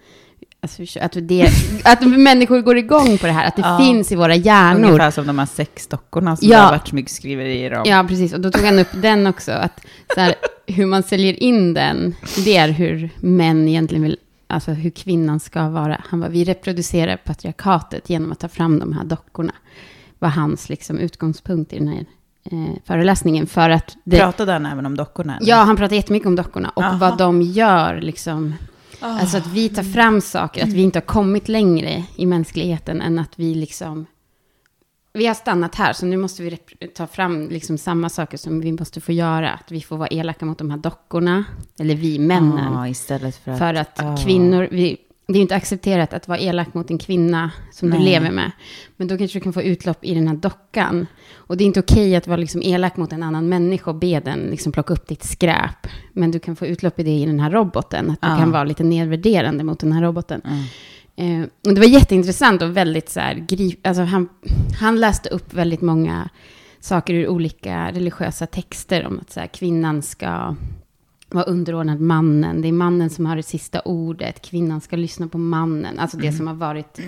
Alltså 0.62 1.00
att, 1.02 1.18
det, 1.22 1.50
att 1.86 2.02
människor 2.08 2.62
går 2.62 2.78
igång 2.78 3.18
på 3.18 3.26
det 3.28 3.32
här, 3.34 3.48
att 3.48 3.56
det 3.56 3.62
Ja. 3.62 3.78
finns 3.80 4.12
i 4.12 4.16
våra 4.16 4.36
hjärnor. 4.36 4.88
Ungefär 4.88 5.12
som 5.12 5.28
de 5.28 5.40
här 5.40 5.46
sexdockorna 5.46 6.36
som 6.38 6.48
Ja. 6.48 6.58
det 6.58 6.64
har 6.64 6.72
varit 6.72 6.88
smygskriverier 6.88 7.74
om. 7.74 7.84
Ja, 7.86 8.06
precis. 8.10 8.34
Och 8.34 8.42
då 8.42 8.52
tog 8.52 8.64
han 8.66 8.80
upp 8.80 8.88
den 8.94 9.28
också. 9.28 9.52
Att 9.52 9.86
så 10.16 10.20
här, 10.20 10.36
hur 10.68 10.86
man 10.86 11.04
säljer 11.04 11.44
in 11.44 11.74
den, 11.74 12.16
det 12.46 12.58
är 12.58 12.70
hur 12.70 13.10
män 13.18 13.68
egentligen 13.68 14.04
vill, 14.04 14.18
alltså 14.48 14.72
hur 14.72 14.90
kvinnan 14.90 15.40
ska 15.40 15.70
vara. 15.70 16.02
Han 16.10 16.20
var 16.20 16.30
vi 16.30 16.44
reproducerar 16.44 17.18
patriarkatet 17.18 18.10
genom 18.10 18.32
att 18.32 18.40
ta 18.40 18.48
fram 18.48 18.80
de 18.80 18.94
här 18.94 19.04
dockorna. 19.04 19.54
Var 20.20 20.30
hans 20.30 20.70
liksom, 20.70 20.98
utgångspunkt 20.98 21.74
i 21.74 21.80
den 21.80 21.88
här 21.88 22.06
eh, 22.52 22.76
föreläsningen. 22.86 23.48
För 23.48 23.70
att 23.70 23.98
det, 24.04 24.18
Pratade 24.18 24.52
han 24.52 24.66
även 24.66 24.86
om 24.86 24.98
dockorna? 24.98 25.38
eller? 25.38 25.50
ja, 25.50 25.56
han 25.56 25.76
pratade 25.76 25.96
jättemycket 25.96 26.28
om 26.28 26.36
dockorna 26.36 26.72
och 26.76 26.84
Aha. 26.84 26.98
vad 26.98 27.18
de 27.18 27.42
gör. 27.42 28.02
Liksom, 28.02 28.54
Ah. 29.00 29.20
Alltså 29.20 29.38
att 29.38 29.48
vi 29.48 29.70
tar 29.70 29.84
fram 29.84 30.22
saker, 30.22 30.64
att 30.64 30.74
vi 30.74 30.82
inte 30.82 31.00
har 31.00 31.06
kommit 31.06 31.48
längre 31.48 32.04
i 32.16 32.26
mänskligheten 32.26 33.02
än 33.02 33.20
att 33.20 33.40
vi 33.40 33.56
liksom... 33.56 34.06
Vi 35.14 35.28
har 35.28 35.34
stannat 35.34 35.76
här, 35.76 35.94
så 35.94 36.06
nu 36.06 36.18
måste 36.18 36.44
vi 36.44 36.58
ta 36.96 37.08
fram 37.08 37.50
liksom 37.50 37.78
samma 37.78 38.10
saker 38.10 38.38
som 38.38 38.60
vi 38.62 38.72
måste 38.72 39.02
få 39.02 39.12
göra. 39.12 39.52
Att 39.52 39.72
vi 39.72 39.82
får 39.82 39.98
vara 39.98 40.08
elaka 40.08 40.46
mot 40.46 40.58
de 40.58 40.70
här 40.70 40.78
dockorna, 40.78 41.46
eller 41.80 41.96
vi 41.96 42.20
männen. 42.20 42.74
Ja, 42.74 42.88
istället 42.88 43.36
för 43.36 43.52
att... 43.52 43.58
för 43.58 43.74
att 43.74 44.04
ah. 44.04 44.18
kvinnor, 44.18 44.68
vi, 44.72 44.98
det 45.28 45.34
är 45.34 45.36
ju 45.36 45.42
inte 45.42 45.56
accepterat 45.56 46.14
att 46.14 46.28
vara 46.28 46.40
elak 46.40 46.74
mot 46.74 46.90
en 46.92 46.98
kvinna 46.98 47.52
som 47.72 47.90
du 47.90 47.98
Nej. 47.98 48.06
lever 48.06 48.32
med. 48.32 48.52
Men 48.98 49.08
då 49.08 49.18
kanske 49.18 49.40
du 49.40 49.44
kan 49.44 49.54
få 49.54 49.62
utlopp 49.62 50.06
i 50.06 50.14
den 50.14 50.28
här 50.28 50.36
dockan. 50.36 51.08
Och 51.36 51.58
det 51.58 51.64
är 51.64 51.66
inte 51.66 51.80
okej 51.80 52.16
att 52.16 52.28
vara 52.28 52.38
liksom 52.38 52.62
elak 52.64 52.98
mot 52.98 53.14
en 53.14 53.24
annan 53.24 53.50
människa 53.50 53.92
och 53.92 53.96
be 53.96 54.20
den 54.20 54.40
liksom 54.40 54.72
plocka 54.72 54.94
upp 54.94 55.08
ditt 55.08 55.24
skräp. 55.24 55.88
Men 56.14 56.32
du 56.32 56.40
kan 56.40 56.56
få 56.56 56.66
utlopp 56.66 57.00
i 57.00 57.04
det 57.04 57.12
i 57.12 57.26
den 57.26 57.40
här 57.40 57.52
roboten. 57.52 58.12
Att 58.12 58.22
du 58.22 58.28
Ja. 58.28 58.38
kan 58.38 58.52
vara 58.52 58.64
lite 58.64 58.84
nedvärderande 58.84 59.64
mot 59.64 59.80
den 59.80 59.92
här 59.92 60.02
roboten. 60.02 60.42
Mm. 60.46 60.64
Eh, 61.42 61.48
och 61.68 61.74
det 61.74 61.80
var 61.82 61.88
jätteintressant 61.88 62.62
och 62.62 62.78
väldigt 62.78 63.10
så 63.10 63.20
här, 63.20 63.34
grip, 63.36 63.88
alltså 63.88 64.04
han, 64.04 64.30
han 64.80 65.00
läste 65.00 65.30
upp 65.30 65.54
väldigt 65.54 65.82
många 65.82 66.30
saker 66.80 67.14
ur 67.14 67.28
olika 67.28 67.92
religiösa 67.92 68.46
texter 68.48 69.06
om 69.06 69.20
att 69.20 69.32
så 69.32 69.40
här, 69.40 69.48
kvinnan 69.48 70.02
ska 70.02 70.56
vara 71.36 71.46
underordnad 71.46 72.00
mannen. 72.00 72.62
Det 72.62 72.68
är 72.68 72.72
mannen 72.72 73.10
som 73.10 73.26
har 73.26 73.36
det 73.36 73.44
sista 73.44 73.82
ordet. 73.82 74.42
Kvinnan 74.42 74.82
ska 74.82 74.96
lyssna 74.96 75.28
på 75.28 75.38
mannen. 75.38 76.00
Alltså 76.00 76.18
det 76.18 76.32
som 76.32 76.48
har 76.48 76.54
varit 76.54 77.00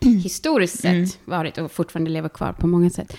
historiskt 0.00 0.80
sett 0.80 1.18
varit 1.24 1.58
och 1.58 1.72
fortfarande 1.72 2.10
lever 2.10 2.28
kvar 2.28 2.52
på 2.52 2.66
många 2.66 2.90
sätt. 2.90 3.16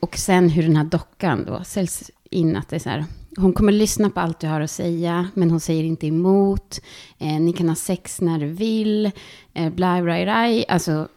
Och 0.00 0.16
sen 0.16 0.48
hur 0.48 0.62
den 0.62 0.76
här 0.76 0.84
dockan 0.84 1.44
då 1.46 1.64
säljs 1.64 2.10
in 2.30 2.56
att 2.56 2.68
det 2.68 2.76
är 2.76 2.80
så 2.80 2.88
här. 2.88 3.04
Hon 3.36 3.52
kommer 3.52 3.72
lyssna 3.72 4.10
på 4.10 4.20
allt 4.20 4.40
du 4.40 4.46
har 4.46 4.60
att 4.60 4.70
säga, 4.70 5.28
men 5.34 5.50
hon 5.50 5.60
säger 5.60 5.84
inte 5.84 6.06
emot. 6.06 6.80
Eh, 7.18 7.40
ni 7.40 7.52
kan 7.52 7.68
ha 7.68 7.76
sex 7.76 8.20
när 8.20 8.38
du 8.38 8.46
vill. 8.46 9.10
Eh, 9.54 9.72
bla, 9.72 10.02
bla, 10.02 10.24
bla. 10.24 10.64
Alltså, 10.68 11.08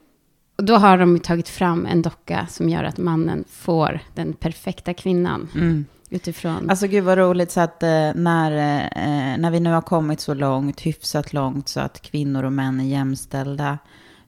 då 0.55 0.75
har 0.75 0.97
de 0.97 1.19
tagit 1.19 1.49
fram 1.49 1.85
en 1.85 2.01
docka 2.01 2.47
som 2.49 2.69
gör 2.69 2.83
att 2.83 2.97
mannen 2.97 3.43
får 3.49 3.99
den 4.15 4.33
perfekta 4.33 4.93
kvinnan. 4.93 5.49
Mm. 5.55 5.85
Utifrån... 6.13 6.69
Alltså 6.69 6.87
gud 6.87 7.03
vad 7.03 7.17
roligt 7.17 7.51
så 7.51 7.59
att 7.61 7.83
eh, 7.83 7.89
när, 8.15 8.51
eh, 8.95 9.37
när 9.37 9.51
vi 9.51 9.59
nu 9.59 9.69
har 9.69 9.81
kommit 9.81 10.19
så 10.19 10.33
långt, 10.33 10.81
hyfsat 10.81 11.33
långt 11.33 11.67
så 11.69 11.79
att 11.79 12.01
kvinnor 12.01 12.43
och 12.43 12.53
män 12.53 12.79
är 12.79 12.85
jämställda. 12.85 13.77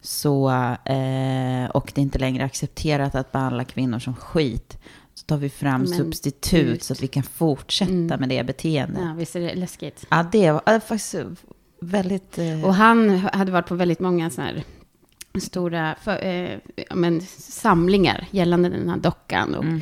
Så, 0.01 0.49
eh, 0.85 1.69
och 1.71 1.91
det 1.95 2.01
är 2.01 2.03
inte 2.03 2.19
längre 2.19 2.43
accepterat 2.43 3.15
att 3.15 3.31
behandla 3.31 3.63
kvinnor 3.63 3.99
som 3.99 4.15
skit. 4.15 4.77
Så 5.13 5.25
tar 5.25 5.37
vi 5.37 5.49
fram 5.49 5.81
Men 5.81 5.87
substitut 5.97 6.65
gud. 6.67 6.83
så 6.83 6.93
att 6.93 7.03
vi 7.03 7.07
kan 7.07 7.23
fortsätta 7.23 7.91
Mm. 7.91 8.19
med 8.19 8.29
det 8.29 8.43
beteendet. 8.45 9.01
Ja, 9.01 9.07
ja, 9.07 9.13
visst 9.13 9.35
är 9.35 9.39
det 9.39 9.55
läskigt? 9.55 10.05
det 10.31 10.51
var 10.51 10.79
faktiskt 10.79 11.15
väldigt... 11.81 12.37
Eh, 12.37 12.65
Och 12.65 12.75
han 12.75 13.09
hade 13.09 13.51
varit 13.51 13.67
på 13.67 13.75
väldigt 13.75 13.99
många 13.99 14.29
sådana 14.29 14.51
här 14.51 14.63
stora 15.41 15.95
för, 16.03 16.25
eh, 16.25 16.57
ja, 16.89 16.95
men, 16.95 17.21
samlingar 17.37 18.27
gällande 18.31 18.69
den 18.69 18.89
här 18.89 18.97
dockan. 18.97 19.55
Och 19.55 19.63
Mm. 19.63 19.81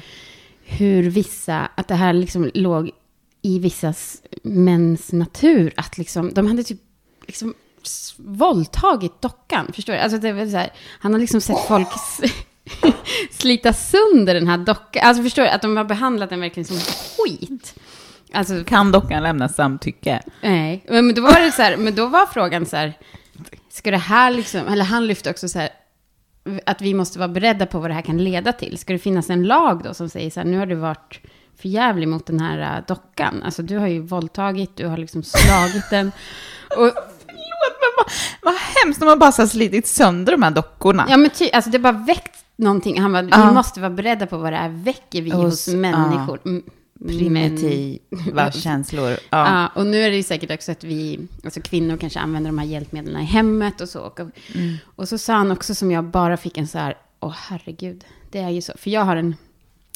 Hur 0.77 1.09
vissa, 1.09 1.69
att 1.75 1.87
det 1.87 1.95
här 1.95 2.13
liksom 2.13 2.51
låg 2.53 2.91
i 3.41 3.59
vissas 3.59 4.21
mäns 4.43 5.11
natur. 5.13 5.73
Att 5.77 5.97
liksom, 5.97 6.33
de 6.33 6.47
hade 6.47 6.63
typ 6.63 6.79
liksom 7.27 7.53
våldtagit 8.17 9.21
dockan. 9.21 9.71
Förstår 9.73 9.93
du? 9.93 9.99
Alltså 9.99 10.17
det 10.17 10.33
var 10.33 10.45
så 10.45 10.57
här, 10.57 10.73
han 10.99 11.13
har 11.13 11.19
liksom 11.19 11.41
sett 11.41 11.67
folk 11.67 11.87
slita 13.31 13.73
sönder 13.73 14.33
den 14.33 14.47
här 14.47 14.57
dockan. 14.57 15.03
Alltså 15.05 15.23
förstår 15.23 15.43
du? 15.43 15.49
Att 15.49 15.61
de 15.61 15.77
har 15.77 15.83
behandlat 15.83 16.29
den 16.29 16.39
verkligen 16.39 16.65
som 16.65 16.77
skit. 16.77 17.75
Alltså 18.33 18.63
kan 18.63 18.91
dockan 18.91 19.23
lämna 19.23 19.49
samtycke? 19.49 20.21
Nej, 20.41 20.85
men 20.89 21.13
då 21.13 21.21
var 21.21 21.39
det 21.39 21.51
så 21.51 21.61
här, 21.61 21.77
men 21.77 21.95
då 21.95 22.07
var 22.07 22.25
frågan 22.25 22.65
så 22.65 22.77
här, 22.77 22.93
ska 23.69 23.91
det 23.91 23.97
här 23.97 24.31
liksom, 24.31 24.67
eller 24.67 24.85
han 24.85 25.07
lyfte 25.07 25.29
också 25.29 25.49
så 25.49 25.59
här, 25.59 25.69
att 26.65 26.81
vi 26.81 26.93
måste 26.93 27.19
vara 27.19 27.29
beredda 27.29 27.65
på 27.65 27.79
vad 27.79 27.89
det 27.89 27.93
här 27.93 28.01
kan 28.01 28.17
leda 28.23 28.53
till. 28.53 28.77
Ska 28.77 28.93
det 28.93 28.99
finnas 28.99 29.29
en 29.29 29.43
lag 29.43 29.81
då 29.83 29.93
som 29.93 30.09
säger 30.09 30.29
så 30.31 30.39
här, 30.39 30.47
nu 30.47 30.57
har 30.57 30.65
du 30.65 30.75
varit 30.75 31.19
för 31.61 31.69
jävlig 31.69 32.07
mot 32.07 32.25
den 32.25 32.39
här 32.39 32.77
äh, 32.77 32.83
dockan. 32.87 33.43
Alltså 33.43 33.61
du 33.63 33.77
har 33.77 33.87
ju 33.87 33.99
våldtagit, 34.01 34.71
du 34.77 34.87
har 34.87 34.97
liksom 34.97 35.23
slagit 35.23 35.89
den. 35.89 36.07
Och, 36.77 36.91
Förlåt, 37.25 37.79
men 37.81 37.91
vad, 37.97 38.05
vad 38.41 38.53
hemskt 38.83 39.01
om 39.01 39.07
man 39.07 39.19
bara 39.19 39.25
har 39.37 39.45
slitit 39.47 39.87
sönder 39.87 40.31
de 40.31 40.43
här 40.43 40.51
dockorna. 40.51 41.05
ja 41.09 41.17
men 41.17 41.29
ty, 41.29 41.49
alltså 41.53 41.69
det 41.71 41.79
bara 41.79 41.93
väckt 41.93 42.45
någonting. 42.55 43.01
Han 43.01 43.11
bara, 43.11 43.23
Ja. 43.31 43.47
vi 43.47 43.53
måste 43.53 43.79
vara 43.79 43.89
beredda 43.91 44.25
på 44.27 44.37
vad 44.37 44.53
det 44.53 44.57
här 44.57 44.69
väcker 44.69 45.21
vi 45.21 45.29
Hos- 45.31 45.43
hos, 45.43 45.67
människor. 45.67 46.39
Mm, 46.45 46.63
Primitiva 47.07 48.51
känslor. 48.51 49.09
Ja. 49.09 49.17
Ja, 49.29 49.67
och 49.81 49.85
nu 49.85 49.97
är 50.01 50.09
det 50.09 50.15
ju 50.17 50.23
säkert 50.23 50.51
också 50.51 50.71
att 50.71 50.83
vi, 50.83 51.19
alltså 51.43 51.61
kvinnor 51.61 51.97
kanske 51.97 52.19
använder 52.19 52.49
de 52.49 52.57
här 52.57 52.65
hjälpmedlen 52.65 53.21
i 53.21 53.25
hemmet 53.25 53.81
och 53.81 53.89
så. 53.89 53.99
Och, 54.01 54.19
Mm. 54.19 54.75
och 54.95 55.09
så 55.09 55.17
sa 55.17 55.33
han 55.33 55.51
också 55.51 55.75
som 55.75 55.91
jag 55.91 56.03
bara 56.03 56.37
fick 56.37 56.57
en 56.57 56.67
så 56.67 56.77
här, 56.77 56.97
åh 57.19 57.33
herregud, 57.49 58.03
det 58.31 58.39
är 58.39 58.49
ju 58.49 58.61
så. 58.61 58.73
För 58.77 58.89
jag 58.89 59.01
har 59.05 59.15
en, 59.15 59.35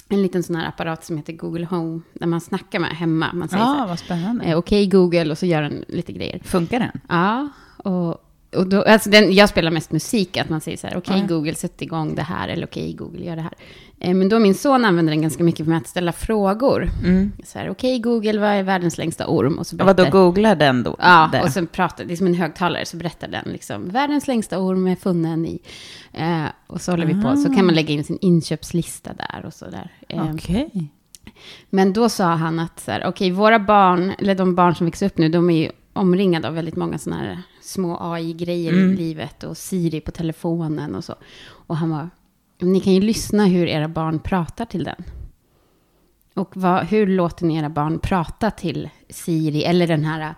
en 0.09 0.21
liten 0.21 0.43
sån 0.43 0.55
här 0.55 0.67
apparat 0.67 1.05
som 1.05 1.17
heter 1.17 1.33
Google 1.33 1.65
Home, 1.65 2.01
där 2.13 2.27
man 2.27 2.41
snackar 2.41 2.79
med 2.79 2.89
hemma. 2.89 3.33
Man 3.33 3.49
säger 3.49 3.63
Ja, 3.63 3.73
här, 3.79 3.87
vad 3.87 3.99
spännande. 3.99 4.45
eh, 4.45 4.57
okej 4.57 4.87
Google, 4.87 5.31
och 5.31 5.37
så 5.37 5.45
gör 5.45 5.61
den 5.61 5.85
lite 5.87 6.11
grejer. 6.13 6.39
Funkar 6.43 6.79
den? 6.79 7.01
Ja, 7.09 7.49
och, 7.77 8.23
och 8.55 8.67
då, 8.67 8.81
alltså 8.83 9.09
den, 9.09 9.33
jag 9.33 9.49
spelar 9.49 9.71
mest 9.71 9.91
musik, 9.91 10.37
att 10.37 10.49
man 10.49 10.61
säger 10.61 10.77
så 10.77 10.87
här, 10.87 10.97
okej 10.97 11.19
Ja. 11.19 11.25
Google, 11.35 11.55
sätt 11.55 11.81
igång 11.81 12.15
det 12.15 12.21
här, 12.21 12.47
eller 12.47 12.65
okej 12.67 12.93
Google, 12.93 13.25
gör 13.25 13.35
det 13.35 13.41
här. 13.41 13.53
Eh, 13.99 14.13
men 14.13 14.29
då 14.29 14.39
min 14.39 14.55
son 14.55 14.85
använder 14.85 15.11
den 15.13 15.21
ganska 15.21 15.43
mycket 15.43 15.67
med 15.67 15.77
att 15.77 15.87
ställa 15.87 16.11
frågor. 16.11 16.89
Mm. 17.05 17.31
Så 17.43 17.59
här, 17.59 17.69
okej 17.69 17.99
Google, 17.99 18.39
vad 18.39 18.49
är 18.49 18.63
världens 18.63 18.97
längsta 18.97 19.27
orm? 19.27 19.59
Och 19.59 19.67
så 19.67 19.77
Vadå, 19.77 19.93
berättar- 19.93 20.11
googlar 20.11 20.55
den 20.55 20.83
då? 20.83 20.95
Ja, 20.99 21.41
och 21.43 21.49
sen 21.51 21.67
pratar, 21.67 22.05
det 22.05 22.13
är 22.13 22.15
som 22.15 22.27
en 22.27 22.33
högtalare, 22.33 22.85
så 22.85 22.97
berättar 22.97 23.27
den 23.27 23.45
liksom, 23.51 23.89
världens 23.89 24.27
längsta 24.27 24.59
orm 24.59 24.87
är 24.87 24.95
funnen 24.95 25.45
i, 25.45 25.59
eh, 26.13 26.45
och 26.67 26.81
så 26.81 26.91
håller 26.91 27.05
vi 27.05 27.13
på, 27.21 27.35
så 27.35 27.53
kan 27.55 27.65
man 27.65 27.75
lägga 27.75 27.93
in 27.93 28.03
sin 28.03 28.17
inköpslista 28.21 29.13
där 29.13 29.45
och 29.45 29.53
så 29.53 29.65
där. 29.65 29.91
Eh, 30.09 30.33
Okej. 30.33 30.89
Men 31.69 31.93
då 31.93 32.09
sa 32.09 32.25
han 32.25 32.59
att, 32.59 32.89
okej, 33.05 33.31
våra 33.31 33.59
barn, 33.59 34.13
eller 34.19 34.35
de 34.35 34.55
barn 34.55 34.75
som 34.75 34.85
växer 34.85 35.05
upp 35.05 35.17
nu, 35.17 35.29
de 35.29 35.49
är 35.49 35.57
ju 35.57 35.71
omringade 35.93 36.47
av 36.47 36.53
väldigt 36.53 36.75
många 36.75 36.97
sådana 36.97 37.21
här 37.21 37.41
små 37.67 37.97
AI-grejer 38.01 38.73
Mm. 38.73 38.93
i 38.93 38.95
livet 38.97 39.43
och 39.43 39.57
Siri 39.57 40.01
på 40.01 40.11
telefonen 40.11 40.95
och 40.95 41.03
så. 41.03 41.15
Och 41.49 41.77
han 41.77 41.89
var, 41.89 42.09
ni 42.59 42.79
kan 42.79 42.93
ju 42.93 43.01
lyssna 43.01 43.45
hur 43.45 43.67
era 43.67 43.87
barn 43.87 44.19
pratar 44.19 44.65
till 44.65 44.83
den. 44.83 45.03
Och 46.33 46.57
vad, 46.57 46.85
hur 46.85 47.07
låter 47.07 47.45
ni 47.45 47.55
era 47.57 47.69
barn 47.69 47.99
prata 47.99 48.51
till 48.51 48.89
Siri 49.09 49.63
eller 49.63 49.87
den 49.87 50.03
här, 50.05 50.35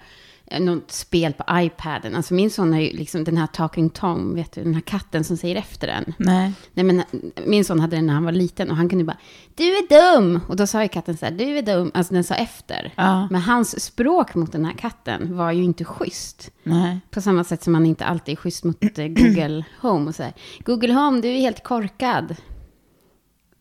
något 0.60 0.92
spel 0.92 1.34
på 1.34 1.44
iPaden? 1.52 2.16
Alltså 2.16 2.34
min 2.34 2.52
son 2.52 2.74
har 2.74 2.80
ju 2.80 2.98
liksom 2.98 3.24
den 3.24 3.38
här 3.38 3.48
Talking 3.48 3.90
Tom, 3.90 4.36
vet 4.36 4.52
du, 4.52 4.64
den 4.64 4.74
här 4.74 4.82
katten 4.82 5.24
som 5.24 5.38
säger 5.38 5.56
efter 5.56 5.88
den. 5.88 6.14
Nej. 6.18 6.52
Nej, 6.74 6.86
men 6.86 7.04
min 7.46 7.66
son 7.66 7.80
hade 7.80 7.96
den 7.96 8.06
när 8.06 8.14
han 8.14 8.24
var 8.24 8.32
liten 8.32 8.70
och 8.70 8.78
han 8.78 8.90
kunde 8.90 9.04
bara, 9.04 9.18
du 9.56 9.64
är 9.64 10.16
dum! 10.16 10.40
Och 10.48 10.56
då 10.56 10.68
sa 10.68 10.82
ju 10.84 10.88
katten 10.88 11.18
så 11.18 11.26
här, 11.26 11.32
du 11.32 11.58
är 11.58 11.62
dum, 11.62 11.92
alltså 11.94 12.14
den 12.14 12.24
sa 12.24 12.36
efter. 12.36 12.94
Ja. 12.96 13.28
Men 13.32 13.42
hans 13.42 13.84
språk 13.84 14.36
mot 14.36 14.52
den 14.52 14.66
här 14.66 14.74
katten 14.74 15.38
var 15.38 15.52
ju 15.52 15.64
inte 15.64 15.86
schysst. 15.86 16.52
Nej. 16.64 17.00
På 17.12 17.22
samma 17.22 17.44
sätt 17.44 17.64
som 17.64 17.74
man 17.74 17.86
inte 17.86 18.06
alltid 18.06 18.32
är 18.32 18.36
schysst 18.36 18.64
mot 18.64 18.98
eh, 18.98 19.08
Google 19.08 19.66
Home 19.82 20.10
och 20.10 20.16
så 20.16 20.24
här, 20.24 20.34
Google 20.60 20.94
Home, 20.94 21.22
du 21.22 21.28
är 21.28 21.38
helt 21.38 21.64
korkad. 21.64 22.36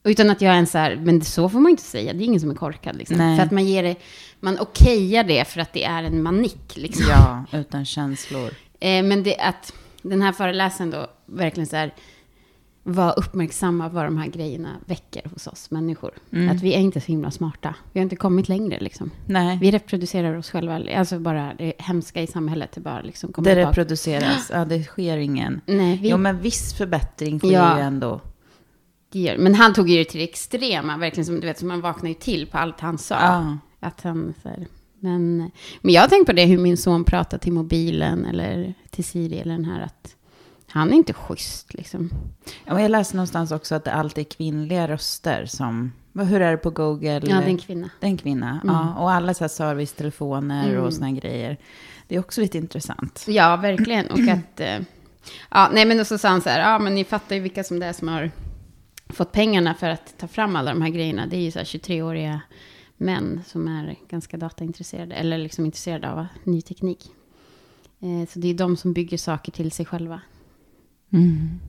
Utan 0.09 0.31
att 0.31 0.41
jag 0.41 0.55
är 0.55 0.59
en 0.59 0.67
så 0.67 0.79
här, 0.79 0.97
men 0.97 1.23
så 1.23 1.49
får 1.49 1.61
man 1.61 1.71
inte 1.71 1.83
säga, 1.83 2.13
det 2.13 2.25
är 2.25 2.27
ingen 2.27 2.41
som 2.41 2.51
är 2.51 2.55
korkad 2.55 2.97
liksom. 2.97 3.17
För 3.17 3.41
att 3.45 3.51
man 3.51 3.65
ger 3.67 3.83
det, 3.83 3.97
man 4.41 4.61
okejar 4.61 5.25
det 5.25 5.45
för 5.49 5.61
att 5.61 5.73
det 5.73 5.85
är 5.85 6.03
en 6.03 6.23
manick 6.23 6.77
liksom. 6.77 7.07
Ja, 7.11 7.45
utan 7.59 7.85
känslor. 7.85 8.51
Eh, 8.81 9.03
men 9.03 9.23
det 9.23 9.37
att 9.37 9.73
den 10.03 10.23
här 10.23 10.33
föreläsaren 10.33 10.91
då 10.91 11.07
verkligen 11.27 11.67
så 11.67 11.77
här 11.77 11.95
var 12.83 13.19
uppmärksamma 13.19 13.89
vad 13.89 14.05
de 14.05 14.19
här 14.19 14.27
grejerna 14.27 14.69
väcker 14.87 15.23
hos 15.33 15.47
oss 15.47 15.71
människor. 15.71 16.11
Mm. 16.33 16.57
Att 16.57 16.63
vi 16.63 16.75
är 16.75 16.79
inte 16.79 17.01
så 17.01 17.07
himla 17.07 17.31
smarta. 17.31 17.75
Vi 17.93 18.01
har 18.01 18.03
inte 18.03 18.17
kommit 18.17 18.49
längre 18.49 18.79
liksom. 18.81 19.11
Nej. 19.27 19.59
Vi 19.61 19.71
reproducerar 19.71 20.35
oss 20.37 20.51
själva. 20.51 20.81
Alltså 20.97 21.19
bara 21.19 21.53
det 21.59 21.73
hemska 21.79 22.23
i 22.23 22.27
samhället 22.27 22.77
är 22.77 22.81
bara 22.81 23.01
liksom 23.03 23.29
Det 23.31 23.35
tillbaka. 23.35 23.69
reproduceras. 23.71 24.51
Ja, 24.53 24.65
det 24.65 24.85
sker 24.85 25.17
ingen. 25.17 25.61
Nej, 25.67 25.99
vi, 26.03 26.09
Jo, 26.09 26.17
men 26.17 26.41
viss 26.41 26.75
förbättring 26.75 27.39
sker 27.39 27.53
Ja. 27.53 27.77
ju 27.79 27.83
ändå. 27.85 28.21
Gör, 29.11 29.39
men 29.39 29.55
han 29.55 29.75
tog 29.75 29.91
ju 29.91 29.99
det 29.99 30.05
till 30.05 30.19
det 30.19 30.25
extrema. 30.25 30.97
Verkligen 30.97 31.27
som 31.27 31.41
du 31.41 31.47
vet, 31.47 31.59
så 31.59 31.67
man 31.67 31.81
vaknar 31.81 32.09
ju 32.09 32.15
till 32.15 32.47
på 32.47 32.59
allt 32.59 32.81
han 32.81 32.99
sa. 32.99 33.15
Ja. 33.15 33.59
Att 33.81 34.01
han, 34.01 34.35
så 34.43 34.49
här, 34.49 34.67
men, 35.01 35.51
men 35.81 35.95
jag 35.95 36.03
har 36.03 36.09
tänkt 36.09 36.27
på 36.27 36.33
det, 36.33 36.45
hur 36.45 36.59
min 36.59 36.77
son 36.77 37.05
pratar 37.05 37.39
till 37.39 37.53
mobilen 37.53 38.25
eller 38.25 38.75
till 38.91 39.05
Siri 39.05 39.39
eller 39.39 39.53
den 39.53 39.65
här. 39.65 39.81
Att 39.81 40.15
han 40.71 40.93
är 40.93 40.97
inte 40.97 41.13
schysst 41.13 41.75
liksom. 41.75 42.11
Ja, 42.65 42.81
jag 42.81 42.91
läste 42.91 43.17
någonstans 43.17 43.53
också 43.53 43.75
att 43.75 43.85
det 43.85 43.93
alltid 43.93 44.27
är 44.27 44.31
kvinnliga 44.31 44.89
röster 44.89 45.47
som... 45.47 45.93
Hur 46.13 46.41
är 46.41 46.51
det 46.51 46.57
på 46.57 46.71
Google? 46.71 47.13
Ja, 47.13 47.21
det 47.21 47.31
är 47.31 47.43
en 47.43 47.59
kvinna. 47.59 47.91
Det 48.01 48.07
är 48.07 48.11
en 48.11 48.17
kvinna. 48.17 48.61
Mm. 48.65 48.75
Ja, 48.75 48.95
och 48.99 49.11
alla 49.11 49.35
så 49.35 49.45
här 49.45 49.49
servicetelefoner 49.49 50.69
Mm. 50.71 50.85
och 50.85 50.95
såna 50.95 51.11
grejer. 51.11 51.57
Det 52.09 52.15
är 52.15 52.21
också 52.21 52.41
lite 52.41 52.59
intressant. 52.59 53.25
Ja, 53.29 53.57
verkligen. 53.57 54.07
Och 54.07 54.19
att... 54.19 54.61
Eh, 54.61 54.79
ja, 55.51 55.71
nej, 55.73 55.85
men 55.85 56.01
och 56.01 56.07
så 56.07 56.19
sa 56.19 56.29
han 56.29 56.41
så 56.41 56.49
här, 56.49 56.73
ja, 56.73 56.79
men 56.79 56.95
ni 56.95 57.05
fattar 57.05 57.37
ju 57.37 57.43
vilka 57.43 57.65
som 57.65 57.81
det 57.81 57.87
är 57.87 57.93
som 57.93 58.09
har 58.09 58.31
fått 59.09 59.33
pengarna 59.33 59.75
för 59.75 59.89
att 59.89 60.19
ta 60.19 60.29
fram 60.29 60.57
alla 60.57 60.71
de 60.73 60.83
här 60.83 60.89
grejerna. 60.91 61.27
Det 61.27 61.37
är 61.37 61.41
ju 61.41 61.51
så 61.51 61.59
här 61.59 61.67
23-åriga 61.67 62.41
män 62.97 63.41
som 63.47 63.69
är 63.69 63.97
ganska 64.11 64.37
dataintresserade, 64.37 65.15
eller 65.15 65.39
liksom 65.39 65.65
intresserade 65.65 66.11
av 66.13 66.27
ny 66.45 66.63
teknik. 66.63 67.05
Eh, 68.01 68.29
så 68.29 68.39
det 68.39 68.49
är 68.49 68.55
de 68.55 68.77
som 68.77 68.93
bygger 68.93 69.19
saker 69.19 69.53
till 69.53 69.71
sig 69.73 69.87
själva. 69.87 70.21
Mm. 71.13 71.61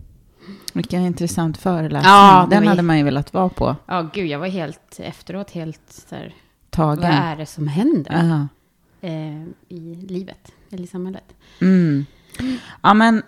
Vilken 0.73 1.01
intressant 1.05 1.57
föreläsning. 1.57 2.11
Ja, 2.11 2.47
Den 2.51 2.67
hade 2.67 2.81
man 2.81 2.97
ju 2.97 3.03
velat 3.03 3.33
vara 3.33 3.49
på. 3.49 3.75
Ja, 3.85 4.09
gud, 4.13 4.27
jag 4.27 4.39
var 4.39 4.47
helt 4.47 4.99
efteråt 4.99 5.51
helt 5.51 5.81
så 6.09 6.15
här, 6.15 6.33
Tagen. 6.69 7.01
vad 7.01 7.11
är 7.11 7.35
det 7.35 7.45
som 7.45 7.67
händer 7.67 8.11
Ja. 8.11 8.47
eh, 9.07 9.43
i 9.69 10.05
livet, 10.09 10.51
eller 10.71 10.83
i 10.83 10.87
samhället? 10.87 11.23
Mm. 11.61 12.05
Ja, 12.81 12.93
men... 12.93 13.21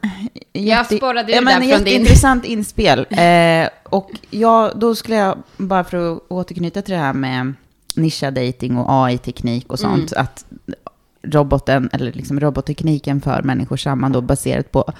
Jag 0.54 0.86
spårade 0.86 1.32
ja, 1.32 1.38
där 1.38 1.46
men 1.46 1.54
från 1.54 1.62
din- 1.62 1.70
Jätteintressant 1.70 2.46
inspel. 2.46 3.00
Eh, 3.10 3.70
och 3.92 4.12
ja, 4.30 4.72
då 4.76 4.96
skulle 4.96 5.16
jag, 5.18 5.38
bara 5.58 5.84
för 5.84 6.14
att 6.14 6.20
återknyta 6.28 6.82
till 6.82 6.94
det 6.94 7.00
här 7.00 7.14
med 7.14 7.54
nischad 7.96 8.34
dating 8.34 8.78
och 8.78 8.86
AI-teknik 9.06 9.66
och 9.72 9.80
sånt, 9.80 10.12
Mm. 10.12 10.24
att 10.26 10.46
roboten, 11.24 11.90
eller 11.94 12.14
liksom 12.14 12.40
robottekniken 12.40 13.22
för 13.22 13.42
människor 13.42 13.78
samman 13.78 14.12
då 14.12 14.22
baserat 14.22 14.72
på 14.72 14.94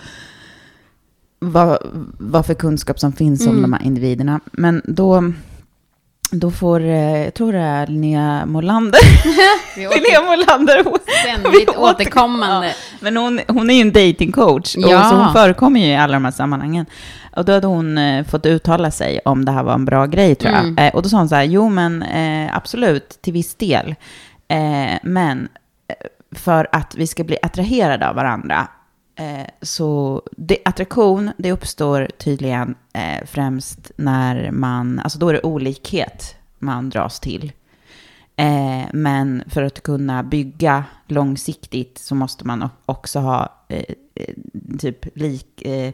vad, 1.40 1.78
vad 2.20 2.46
för 2.46 2.54
kunskap 2.54 3.00
som 3.00 3.14
finns 3.14 3.42
om 3.48 3.50
Mm. 3.50 3.62
de 3.62 3.74
här 3.74 3.84
individerna. 3.86 4.40
Men 4.52 4.82
då, 4.86 5.34
då 6.32 6.52
får, 6.52 6.80
eh, 6.80 7.24
jag 7.24 7.34
tror 7.34 7.52
det 7.54 7.60
är 7.60 7.88
Linnea 7.88 8.46
Molander, 8.46 9.00
Linnea 9.78 10.22
Molander, 10.22 10.84
Ständigt 11.24 11.70
återkommande. 11.78 12.68
Ja, 12.68 12.74
men 13.02 13.18
hon, 13.18 13.40
hon 13.48 13.70
är 13.70 13.74
ju 13.74 13.82
en 13.82 13.92
datingcoach, 13.92 14.76
och 14.76 14.82
Ja. 14.82 15.04
så 15.10 15.16
hon 15.16 15.34
förekommer 15.34 15.80
ju 15.80 15.86
i 15.86 15.96
alla 15.96 16.14
de 16.14 16.26
här 16.26 16.32
sammanhangen. 16.32 16.86
Och 17.36 17.46
då 17.46 17.54
hade 17.54 17.68
hon 17.68 17.98
eh, 17.98 18.26
fått 18.26 18.46
uttala 18.46 18.92
sig 18.92 19.20
om 19.26 19.46
det 19.46 19.52
här 19.52 19.64
var 19.64 19.74
en 19.74 19.86
bra 19.86 20.06
grej, 20.06 20.36
tror 20.36 20.54
jag. 20.54 20.64
Mm. 20.64 20.78
Eh, 20.78 20.96
och 20.96 21.04
då 21.04 21.10
sa 21.10 21.18
hon 21.18 21.30
så 21.30 21.36
här, 21.36 21.44
jo 21.44 21.70
men 21.70 22.04
eh, 22.04 22.56
absolut, 22.58 23.10
till 23.22 23.34
viss 23.34 23.56
del. 23.56 23.96
Eh, 24.48 25.00
men 25.04 25.48
eh, 25.88 25.96
för 26.36 26.68
att 26.72 26.96
vi 26.96 27.08
ska 27.08 27.24
bli 27.24 27.38
attraherade 27.42 28.10
av 28.10 28.16
varandra, 28.16 28.68
eh, 29.20 29.48
så 29.62 30.22
det, 30.38 30.58
attraktion, 30.66 31.32
det 31.38 31.52
uppstår 31.52 32.08
tydligen 32.18 32.76
eh, 32.94 33.26
främst 33.28 33.92
när 33.96 34.52
man, 34.52 35.00
alltså 35.00 35.20
då 35.20 35.30
är 35.30 35.34
det 35.34 35.42
olikhet 35.42 36.36
man 36.60 36.90
dras 36.90 37.20
till. 37.20 37.52
Eh, 38.42 38.86
men 38.94 39.44
för 39.48 39.64
att 39.64 39.84
kunna 39.84 40.24
bygga 40.24 40.84
långsiktigt 41.08 41.98
så 41.98 42.16
måste 42.16 42.48
man 42.48 42.70
också 42.86 43.20
ha 43.20 43.66
eh, 43.68 43.84
eh, 44.16 44.36
typ 44.80 45.18
lik... 45.18 45.62
Eh, 45.62 45.94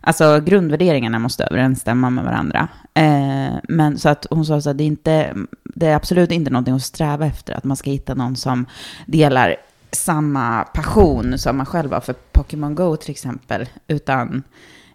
alltså 0.00 0.40
grundvärderingarna 0.40 1.18
måste 1.18 1.44
överensstämma 1.44 2.10
med 2.10 2.24
varandra. 2.24 2.68
Eh, 2.94 3.54
men 3.68 3.98
så 3.98 4.08
att 4.08 4.26
hon 4.30 4.46
sa 4.46 4.60
så 4.60 4.70
att 4.70 4.78
det 4.78 4.84
är, 4.84 4.86
inte, 4.86 5.34
det 5.64 5.86
är 5.86 5.96
absolut 5.96 6.32
inte 6.32 6.50
någonting 6.50 6.74
att 6.74 6.82
sträva 6.82 7.26
efter. 7.26 7.54
Att 7.54 7.64
man 7.64 7.76
ska 7.76 7.90
hitta 7.90 8.14
någon 8.14 8.36
som 8.36 8.66
delar 9.06 9.56
samma 9.92 10.64
passion 10.64 11.38
som 11.38 11.56
man 11.56 11.66
själv 11.66 11.92
har 11.92 12.00
för 12.00 12.14
Pokémon 12.32 12.74
Go 12.74 12.96
till 12.96 13.10
exempel. 13.10 13.68
Utan 13.86 14.42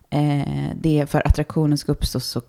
eh, 0.09 0.69
det 0.75 0.99
är 0.99 1.05
för 1.05 1.27
attraktionen 1.27 1.77
ska 1.77 1.91
uppstå 1.91 2.19
så 2.19 2.41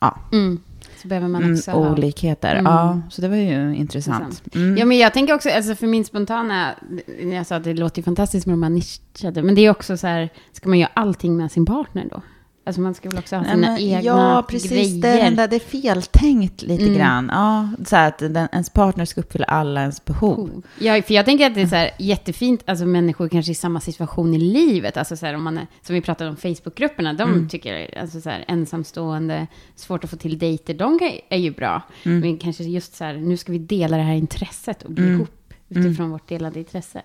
ja, 0.00 0.18
Mm. 0.32 0.60
Så 1.02 1.08
behöver 1.08 1.28
man 1.28 1.42
mm, 1.42 1.54
också 1.54 1.70
ha... 1.70 1.92
olikheter. 1.92 2.52
Mm. 2.52 2.64
Ja, 2.64 3.00
så 3.10 3.22
det 3.22 3.28
var 3.28 3.36
ju 3.36 3.74
intressant. 3.76 4.42
Mm. 4.54 4.76
Ja, 4.76 4.84
men 4.84 4.98
jag 4.98 5.14
tänker 5.14 5.34
också, 5.34 5.50
alltså 5.50 5.74
för 5.74 5.86
min 5.86 6.04
spontana, 6.04 6.74
när 7.22 7.36
jag 7.36 7.46
sa 7.46 7.56
att 7.56 7.64
det 7.64 7.74
låter 7.74 7.98
ju 7.98 8.02
fantastiskt 8.02 8.46
med 8.46 8.52
de 8.52 8.62
här 8.62 8.70
nischade, 8.70 9.42
men 9.42 9.54
det 9.54 9.60
är 9.60 9.70
också 9.70 9.96
så 9.96 10.06
här, 10.06 10.28
ska 10.52 10.68
man 10.68 10.78
göra 10.78 10.90
allting 10.94 11.36
med 11.36 11.52
sin 11.52 11.66
partner 11.66 12.08
då? 12.10 12.22
Alltså 12.68 12.80
man 12.80 12.94
ska 12.94 13.08
väl 13.08 13.18
också 13.18 13.36
ha 13.36 13.42
Nej, 13.42 13.50
sina 13.54 13.66
men, 13.70 13.78
egna 13.78 14.00
ja, 14.02 14.44
precis. 14.48 14.70
grejer. 14.70 15.02
Det 15.02 15.08
är, 15.20 15.30
där, 15.30 15.48
det 15.48 15.56
är 15.56 15.60
feltänkt 15.60 16.62
lite 16.62 16.82
Mm. 16.84 16.94
grann. 16.98 17.30
Ja, 17.32 17.68
så 17.86 17.96
att 17.96 18.18
den, 18.18 18.48
ens 18.52 18.70
partner 18.70 19.04
ska 19.04 19.20
uppfylla 19.20 19.44
alla 19.44 19.80
ens 19.80 20.04
behov. 20.04 20.62
Ja, 20.78 21.02
för 21.02 21.14
jag 21.14 21.24
tänker 21.24 21.46
att 21.46 21.54
det 21.54 21.60
är 21.62 21.66
så 21.66 21.74
här 21.76 21.90
jättefint, 21.98 22.62
alltså 22.66 22.86
människor 22.86 23.28
kanske 23.28 23.52
i 23.52 23.54
samma 23.54 23.80
situation 23.80 24.34
i 24.34 24.38
livet, 24.38 24.96
alltså 24.96 25.16
så 25.16 25.26
här 25.26 25.34
om 25.34 25.42
man 25.44 25.58
är, 25.58 25.66
som 25.82 25.94
vi 25.94 26.00
pratade 26.00 26.30
om 26.30 26.36
Facebookgrupperna, 26.36 27.12
de 27.12 27.32
Mm. 27.32 27.48
tycker, 27.48 27.98
alltså 28.00 28.20
så 28.20 28.30
här 28.30 28.44
ensamstående, 28.48 29.46
svårt 29.76 30.04
att 30.04 30.10
få 30.10 30.16
till 30.16 30.38
dejter, 30.38 30.74
de 30.74 30.98
är 31.28 31.38
ju 31.38 31.50
bra. 31.50 31.82
Mm. 32.04 32.20
Men 32.20 32.38
kanske 32.38 32.64
just 32.64 32.96
så 32.96 33.04
här, 33.04 33.14
nu 33.14 33.36
ska 33.36 33.52
vi 33.52 33.58
dela 33.58 33.96
det 33.96 34.02
här 34.02 34.14
intresset 34.14 34.82
och 34.82 34.90
bli 34.90 35.04
Mm. 35.04 35.14
ihop 35.16 35.30
utifrån 35.68 36.10
vårt 36.10 36.28
delade 36.28 36.58
intresse. 36.58 37.02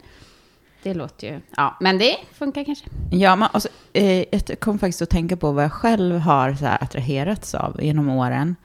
Det 0.84 0.94
låter 0.94 1.28
ju, 1.28 1.42
ja, 1.58 1.78
men 1.80 1.98
det 1.98 2.16
funkar 2.34 2.64
kanske. 2.64 2.86
Ja, 3.12 3.36
men 3.36 3.50
alltså, 3.52 3.70
eh, 3.94 4.26
jag 4.32 4.60
kom 4.60 4.80
faktiskt 4.80 5.02
att 5.02 5.10
tänka 5.10 5.38
på 5.38 5.52
vad 5.52 5.64
jag 5.64 5.72
själv 5.72 6.20
har 6.20 6.54
så 6.54 6.66
här, 6.66 6.84
attraherats 6.84 7.56
av 7.56 7.84
genom 7.84 8.10
åren. 8.10 8.56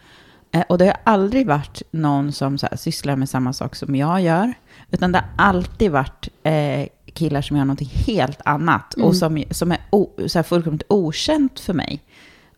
Eh, 0.52 0.62
och 0.68 0.78
det 0.78 0.84
har 0.84 0.96
aldrig 1.04 1.46
varit 1.46 1.82
någon 1.90 2.32
som 2.32 2.58
så 2.58 2.66
här, 2.70 2.76
sysslar 2.76 3.16
med 3.16 3.28
samma 3.28 3.52
sak 3.52 3.76
som 3.76 3.96
jag 3.96 4.20
gör. 4.20 4.54
Utan 4.90 5.12
det 5.12 5.18
har 5.18 5.46
alltid 5.48 5.90
varit 5.90 6.28
eh, 6.42 6.86
killar 7.14 7.42
som 7.42 7.56
gör 7.56 7.64
någonting 7.64 7.90
helt 8.06 8.40
annat. 8.44 8.96
Mm. 8.96 9.08
Och 9.08 9.16
som, 9.16 9.44
som 9.50 9.72
är 9.72 9.78
o, 9.90 10.10
så 10.26 10.38
här, 10.38 10.42
fullkomligt 10.42 10.86
okänt 10.88 11.60
för 11.60 11.74
mig. 11.74 12.02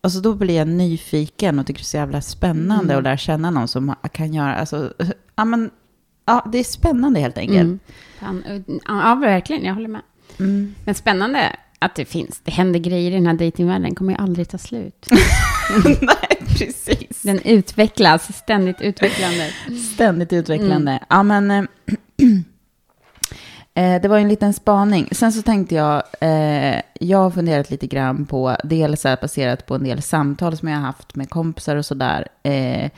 Och 0.00 0.12
så 0.12 0.20
då 0.20 0.34
blir 0.34 0.56
jag 0.56 0.68
nyfiken 0.68 1.58
och 1.58 1.66
tycker 1.66 1.80
det 1.80 1.82
är 1.82 1.84
så 1.84 1.96
jävla 1.96 2.20
spännande 2.20 2.84
Mm. 2.94 2.98
att 2.98 3.04
lära 3.04 3.16
känna 3.16 3.50
någon 3.50 3.68
som 3.68 3.94
kan 4.12 4.34
göra, 4.34 4.54
alltså, 4.54 4.92
ja 5.36 5.44
men, 5.44 5.70
ja 6.30 6.50
det 6.52 6.58
är 6.58 6.64
spännande 6.64 7.20
helt 7.20 7.38
enkelt. 7.38 7.58
Mm. 7.58 7.80
Ja, 8.86 9.14
verkligen, 9.14 9.64
jag 9.64 9.74
håller 9.74 9.88
med. 9.88 10.02
Mm. 10.38 10.74
Men 10.84 10.94
spännande 10.94 11.56
att 11.78 11.94
det 11.94 12.04
finns, 12.04 12.40
det 12.44 12.50
händer 12.50 12.80
grejer 12.80 13.10
i 13.10 13.14
den 13.14 13.26
här 13.26 13.34
dejtingvärlden, 13.34 13.94
kommer 13.94 14.12
ju 14.12 14.18
aldrig 14.18 14.48
ta 14.48 14.58
slut. 14.58 15.06
Nej, 15.84 16.38
precis. 16.58 17.22
Den 17.22 17.40
utvecklas, 17.44 18.36
ständigt 18.36 18.80
utvecklande. 18.80 19.50
Ständigt 19.94 20.32
utvecklande. 20.32 20.92
Mm. 20.92 21.04
Ja, 21.08 21.22
men... 21.22 21.50
eh, 23.74 24.02
det 24.02 24.08
var 24.08 24.16
ju 24.16 24.22
en 24.22 24.28
liten 24.28 24.54
spaning. 24.54 25.08
Sen 25.12 25.32
så 25.32 25.42
tänkte 25.42 25.74
jag, 25.74 26.02
eh, 26.20 26.80
jag 27.00 27.18
har 27.18 27.30
funderat 27.30 27.70
lite 27.70 27.86
grann 27.86 28.26
på, 28.26 28.56
dels 28.64 29.02
baserat 29.02 29.66
på 29.66 29.74
en 29.74 29.84
del 29.84 30.02
samtal 30.02 30.56
som 30.56 30.68
jag 30.68 30.76
har 30.76 30.86
haft 30.86 31.14
med 31.14 31.30
kompisar 31.30 31.76
och 31.76 31.86
sådär. 31.86 32.28
Eh, 32.42 32.90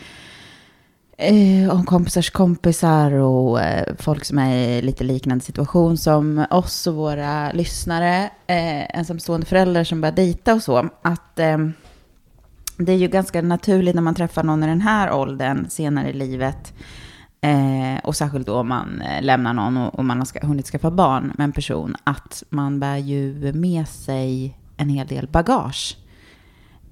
eh, 1.23 1.71
om 1.71 1.85
kompisars 1.85 2.31
kompisar 2.31 3.13
och 3.13 3.61
eh, 3.61 3.95
folk 3.99 4.25
som 4.25 4.39
är 4.39 4.57
i 4.57 4.83
lite 4.83 5.05
liknande 5.05 5.45
situation 5.45 5.97
som 5.97 6.47
oss 6.51 6.87
och 6.87 6.95
våra 6.95 7.53
lyssnare, 7.53 8.31
eh, 8.47 8.99
ensamstående 8.99 9.47
föräldrar 9.47 9.85
som 9.85 10.01
börjar 10.01 10.17
dejta 10.17 10.55
och 10.55 10.63
så, 10.63 10.89
att 11.03 11.39
eh, 11.39 11.59
det 12.77 12.93
är 12.93 12.97
ju 12.97 13.09
ganska 13.09 13.43
naturligt 13.43 13.95
när 13.95 14.03
man 14.03 14.15
träffar 14.15 14.43
någon 14.43 14.63
i 14.63 14.67
den 14.67 14.81
här 14.81 15.13
åldern 15.13 15.67
senare 15.69 16.11
i 16.11 16.13
livet, 16.13 16.73
eh, 17.41 18.05
och 18.05 18.17
särskilt 18.17 18.47
då 18.47 18.55
om 18.55 18.69
man 18.69 19.03
eh, 19.03 19.23
lämnar 19.23 19.53
någon 19.53 19.77
och, 19.77 19.95
och 19.95 20.05
man 20.05 20.19
har 20.19 20.25
ska, 20.25 20.47
hunnit 20.47 20.67
skaffa 20.67 20.91
barn 20.91 21.33
med 21.39 21.45
en 21.45 21.53
person, 21.53 21.97
att 22.05 22.43
man 22.51 22.81
bär 22.81 22.97
ju 22.97 23.53
med 23.53 23.89
sig 23.89 24.59
en 24.77 24.89
hel 24.89 25.07
del 25.07 25.27
bagage. 25.29 25.97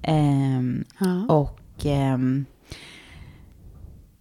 Ehm, 0.03 0.83
Ja. 0.99 1.25
och 1.29 1.59
ehm, 1.85 2.45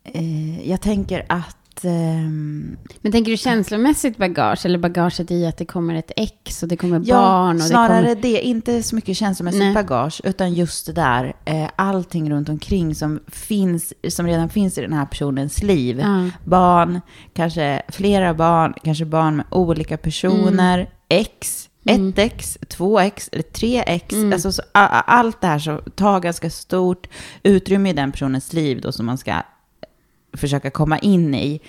eh, 0.05 0.69
jag 0.71 0.81
tänker 0.81 1.27
att... 1.29 1.85
ehm, 1.85 2.77
Men 3.01 3.13
tänker 3.13 3.31
du 3.31 3.37
känslomässigt 3.37 4.17
bagage, 4.17 4.67
eller 4.67 4.79
bagaget 4.79 5.31
i 5.31 5.47
att 5.47 5.57
det 5.57 5.65
kommer 5.65 5.95
ett 5.95 6.11
ex 6.17 6.63
och 6.63 6.69
det 6.69 6.77
kommer 6.77 7.03
ja, 7.05 7.17
barn? 7.17 7.57
Och 7.57 7.63
snarare 7.63 8.07
det 8.07 8.15
det, 8.15 8.29
kommer... 8.29 8.41
Inte 8.41 8.83
så 8.83 8.95
mycket 8.95 9.17
känslomässigt 9.17 9.61
Nej. 9.63 9.75
bagage, 9.75 10.21
utan 10.25 10.55
just 10.55 10.87
det 10.87 10.93
där, 10.93 11.37
eh, 11.45 11.69
allting 11.77 12.31
runt 12.31 12.49
omkring 12.49 12.95
som, 12.95 13.21
finns, 13.29 13.93
som 14.09 14.27
redan 14.27 14.49
finns 14.49 14.79
i 14.79 14.81
den 14.81 14.93
här 14.93 15.07
personens 15.07 15.63
liv. 15.63 16.01
Ja. 16.01 16.31
Barn, 16.45 17.01
kanske 17.35 17.83
flera 17.89 18.35
barn, 18.35 18.75
kanske 18.85 19.05
barn 19.05 19.37
med 19.37 19.47
olika 19.51 19.97
personer, 19.97 20.91
ex, 21.09 21.67
Mm. 21.89 22.09
ett 22.09 22.19
ex, 22.19 22.59
två 22.69 23.01
ex, 23.01 23.29
eller 23.33 23.43
tre 23.43 23.83
ex. 23.87 24.13
Mm. 24.15 24.33
Alltså, 24.33 24.53
så, 24.53 24.63
allt 24.73 25.41
det 25.41 25.47
här 25.47 25.59
så 25.59 25.79
tar 25.79 26.21
ganska 26.21 26.51
stort 26.51 27.07
utrymme 27.43 27.91
i 27.91 27.93
den 27.93 28.13
personens 28.13 28.53
liv 28.53 28.81
då 28.81 28.93
som 28.93 29.07
man 29.07 29.19
ska 29.19 29.43
försöka 30.33 30.71
komma 30.71 30.99
in 30.99 31.35
i. 31.35 31.61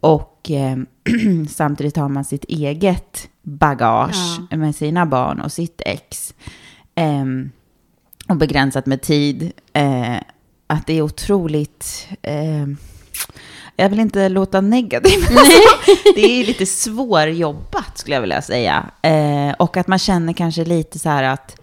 Och 0.00 0.50
eh, 0.50 0.76
samtidigt 1.48 1.96
har 1.96 2.08
man 2.08 2.24
sitt 2.24 2.44
eget 2.44 3.28
bagage 3.42 4.38
Ja. 4.50 4.56
med 4.56 4.74
sina 4.76 5.06
barn 5.06 5.40
och 5.40 5.52
sitt 5.52 5.82
ex. 5.86 6.34
Ehm, 6.94 7.50
och 8.28 8.36
begränsat 8.36 8.86
med 8.86 9.02
tid. 9.02 9.52
Eh, 9.72 10.16
att 10.66 10.86
det 10.86 10.98
är 10.98 11.02
otroligt... 11.02 12.08
Eh, 12.22 12.66
jag 13.78 13.88
vill 13.88 14.00
inte 14.00 14.28
låta 14.28 14.60
negativ, 14.60 15.18
men 15.28 15.38
alltså, 15.38 15.58
det 16.14 16.20
är 16.40 16.46
lite 16.46 16.66
svårjobbat 16.66 17.98
skulle 17.98 18.14
jag 18.16 18.20
vilja 18.20 18.42
säga. 18.42 18.90
Eh, 19.02 19.50
och 19.58 19.76
att 19.76 19.88
man 19.88 19.98
känner 19.98 20.32
kanske 20.32 20.64
lite 20.64 20.98
så 20.98 21.08
här 21.08 21.22
att, 21.22 21.60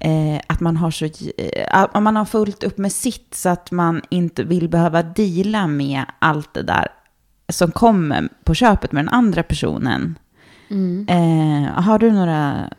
eh, 0.00 0.40
att 0.46 0.60
man 0.60 0.76
har 0.76 0.90
så, 0.90 1.04
eh, 1.04 1.66
att 1.70 2.02
man 2.02 2.16
har 2.16 2.24
fullt 2.24 2.64
upp 2.64 2.78
med 2.78 2.92
sitt 2.92 3.34
så 3.34 3.48
att 3.48 3.70
man 3.70 4.02
inte 4.10 4.44
vill 4.44 4.68
behöva 4.68 5.02
deala 5.02 5.66
med 5.66 6.04
allt 6.18 6.54
det 6.54 6.62
där 6.62 6.86
som 7.48 7.70
kommer 7.70 8.28
på 8.44 8.54
köpet 8.54 8.92
med 8.92 9.04
den 9.04 9.08
andra 9.14 9.42
personen. 9.42 10.18
Mm. 10.70 11.06
Eh, 11.08 11.70
har 11.82 11.98
du 11.98 12.12
några 12.12 12.70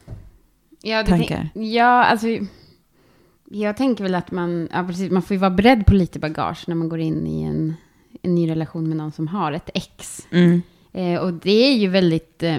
Ja, 0.81 1.03
tankar? 1.05 1.49
ja, 1.53 2.03
alltså... 2.03 2.27
Jag 3.51 3.77
tänker 3.77 4.03
väl 4.03 4.15
att 4.15 4.31
man, 4.31 4.69
ja, 4.73 4.83
precis, 4.87 5.11
man 5.11 5.21
får 5.21 5.33
ju 5.35 5.39
vara 5.39 5.51
beredd 5.51 5.85
på 5.85 5.93
lite 5.93 6.19
bagage 6.19 6.63
när 6.67 6.75
man 6.75 6.89
går 6.89 6.99
in 6.99 7.27
i 7.27 7.41
en, 7.43 7.73
en 8.21 8.35
ny 8.35 8.49
relation 8.49 8.87
med 8.89 8.97
någon 8.97 9.11
som 9.11 9.27
har 9.27 9.51
ett 9.51 9.69
ex. 9.73 10.27
Mm. 10.31 10.61
Eh, 10.93 11.19
och 11.19 11.33
det 11.33 11.51
är 11.51 11.73
ju 11.73 11.87
väldigt... 11.87 12.43
Eh, 12.43 12.57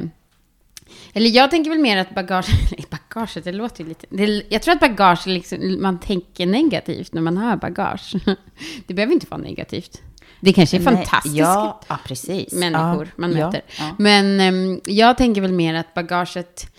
eller 1.12 1.30
jag 1.30 1.50
tänker 1.50 1.70
väl 1.70 1.78
mer 1.78 1.96
att 1.96 2.14
bagage... 2.14 2.50
Bagaget, 3.14 3.44
det 3.44 3.52
låter 3.52 3.84
ju 3.84 3.88
lite... 3.88 4.06
Det, 4.10 4.42
jag 4.48 4.62
tror 4.62 4.74
att 4.74 4.80
bagage, 4.80 5.26
liksom, 5.26 5.82
man 5.82 6.00
tänker 6.00 6.46
negativt 6.46 7.12
när 7.12 7.22
man 7.22 7.36
hör 7.36 7.56
bagage. 7.56 8.14
Det 8.86 8.94
behöver 8.94 9.14
inte 9.14 9.26
vara 9.30 9.40
negativt. 9.40 10.02
Det 10.40 10.52
kanske 10.52 10.76
är 10.76 10.80
Nej, 10.80 10.94
fantastiska 10.94 11.38
Ja, 11.38 11.80
ja, 11.88 11.98
precis. 12.04 12.52
människor 12.52 13.04
ja, 13.06 13.12
man 13.16 13.30
möter. 13.30 13.62
Ja, 13.78 13.94
Men 13.98 14.40
ehm, 14.40 14.80
jag 14.84 15.16
tänker 15.16 15.40
väl 15.40 15.52
mer 15.52 15.74
att 15.74 15.94
bagaget, 15.94 16.72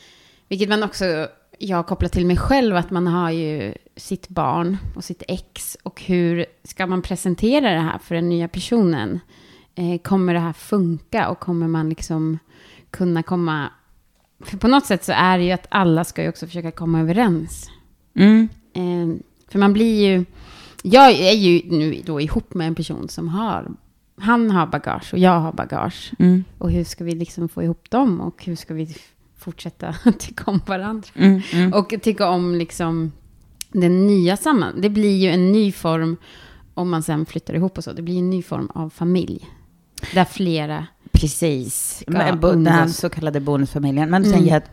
vilket 0.48 0.70
man 0.70 0.84
också, 0.84 1.28
jag 1.58 1.88
kopplar 1.88 2.10
till 2.10 2.26
mig 2.26 2.38
själv, 2.38 2.76
att 2.76 2.92
man 2.92 3.08
har 3.08 3.32
ju 3.32 3.74
sitt 3.96 4.30
barn 4.30 4.78
och 4.96 5.04
sitt 5.04 5.24
ex. 5.28 5.78
Och 5.84 6.02
hur 6.02 6.46
ska 6.64 6.88
man 6.88 7.02
presentera 7.02 7.70
det 7.72 7.80
här 7.80 7.98
för 7.98 8.16
den 8.16 8.30
nya 8.30 8.48
personen? 8.48 9.20
Eh, 9.76 10.02
kommer 10.02 10.34
det 10.34 10.40
här 10.40 10.54
funka 10.54 11.30
och 11.30 11.40
kommer 11.40 11.68
man 11.68 11.90
liksom 11.90 12.40
kunna 12.92 13.24
komma... 13.24 13.70
För 14.46 14.58
på 14.58 14.68
något 14.68 14.86
sätt 14.86 15.04
så 15.04 15.12
är 15.12 15.38
det 15.38 15.44
ju 15.44 15.52
att 15.52 15.68
alla 15.70 16.04
ska 16.04 16.24
ju 16.24 16.30
också 16.30 16.48
försöka 16.48 16.72
komma 16.72 17.00
överens. 17.00 17.70
Mm. 18.16 18.50
Eh, 18.74 19.24
för 19.52 19.60
man 19.60 19.74
blir 19.74 20.06
ju... 20.06 20.26
Jag 20.84 21.12
är 21.12 21.34
ju 21.34 21.62
nu 21.70 22.02
då 22.06 22.22
ihop 22.22 22.54
med 22.54 22.68
en 22.68 22.76
person 22.76 23.10
som 23.10 23.28
har... 23.28 23.72
Han 24.18 24.52
har 24.52 24.68
bagage 24.68 25.14
och 25.14 25.20
jag 25.20 25.40
har 25.40 25.54
bagage. 25.54 26.12
Mm. 26.20 26.44
Och 26.58 26.72
hur 26.72 26.84
ska 26.84 27.04
vi 27.04 27.12
liksom 27.12 27.50
få 27.50 27.64
ihop 27.64 27.90
dem? 27.90 28.22
Och 28.22 28.46
hur 28.46 28.56
ska 28.56 28.74
vi 28.74 28.96
fortsätta 29.38 29.94
tycka 30.20 30.44
om 30.52 30.62
varandra? 30.66 31.10
Mm. 31.16 31.42
Mm. 31.54 31.74
Och 31.74 31.94
tycka 32.02 32.30
om 32.30 32.56
liksom 32.56 33.12
den 33.72 34.08
nya 34.08 34.38
samman... 34.38 34.82
Det 34.82 34.90
blir 34.90 35.18
ju 35.18 35.30
en 35.30 35.52
ny 35.52 35.72
form 35.72 36.18
om 36.74 36.90
man 36.90 37.04
sen 37.04 37.26
flyttar 37.26 37.54
ihop 37.54 37.78
och 37.78 37.84
så. 37.84 37.94
Det 37.94 38.02
blir 38.02 38.20
en 38.20 38.30
ny 38.30 38.44
form 38.44 38.68
av 38.74 38.90
familj. 38.90 39.50
Där 40.14 40.26
flera... 40.26 40.88
Precis. 41.12 42.04
Men, 42.08 42.40
bo- 42.40 42.52
den 42.56 42.94
så 42.94 43.10
kallade 43.10 43.40
bonusfamiljen. 43.40 44.10
Men 44.10 44.26
Mm. 44.26 44.56
att 44.58 44.72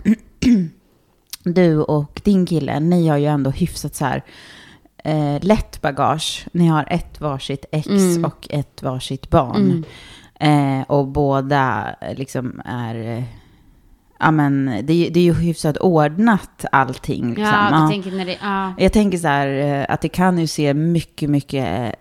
du 1.44 1.78
och 1.82 2.20
din 2.24 2.46
kille, 2.46 2.80
ni 2.80 3.08
har 3.08 3.16
ju 3.16 3.26
ändå 3.26 3.50
hyfsat 3.50 3.94
så 3.94 4.04
här 4.04 4.24
eh, 5.04 5.38
lätt 5.40 5.80
bagage. 5.82 6.46
Ni 6.52 6.66
har 6.66 6.86
ett 6.90 7.20
varsitt 7.20 7.64
ex 7.72 7.86
Mm. 7.86 8.24
och 8.24 8.46
ett 8.50 8.82
varsitt 8.82 9.30
barn. 9.30 9.84
Mm. 10.40 10.80
Eh, 10.80 10.86
och 10.90 11.06
båda 11.08 11.94
eh, 12.00 12.14
liksom 12.16 12.62
är... 12.64 13.16
eh, 13.18 13.24
Ja 14.20 14.30
men 14.30 14.66
det, 14.66 15.08
det 15.10 15.20
är 15.20 15.24
ju 15.24 15.34
hyfsat 15.34 15.76
ordnat 15.76 16.64
allting. 16.72 17.28
Liksom. 17.28 17.44
Ja, 17.44 17.68
Ja. 17.82 17.88
tänker 17.90 18.10
när 18.10 18.24
det... 18.26 18.38
Ja. 18.42 18.72
Jag 18.78 18.92
tänker 18.92 19.18
så 19.18 19.28
här 19.28 19.48
eh, 19.48 19.86
att 19.88 20.00
det 20.00 20.08
kan 20.08 20.38
ju 20.38 20.46
se 20.46 20.74
mycket, 20.74 21.30
mycket 21.30 21.94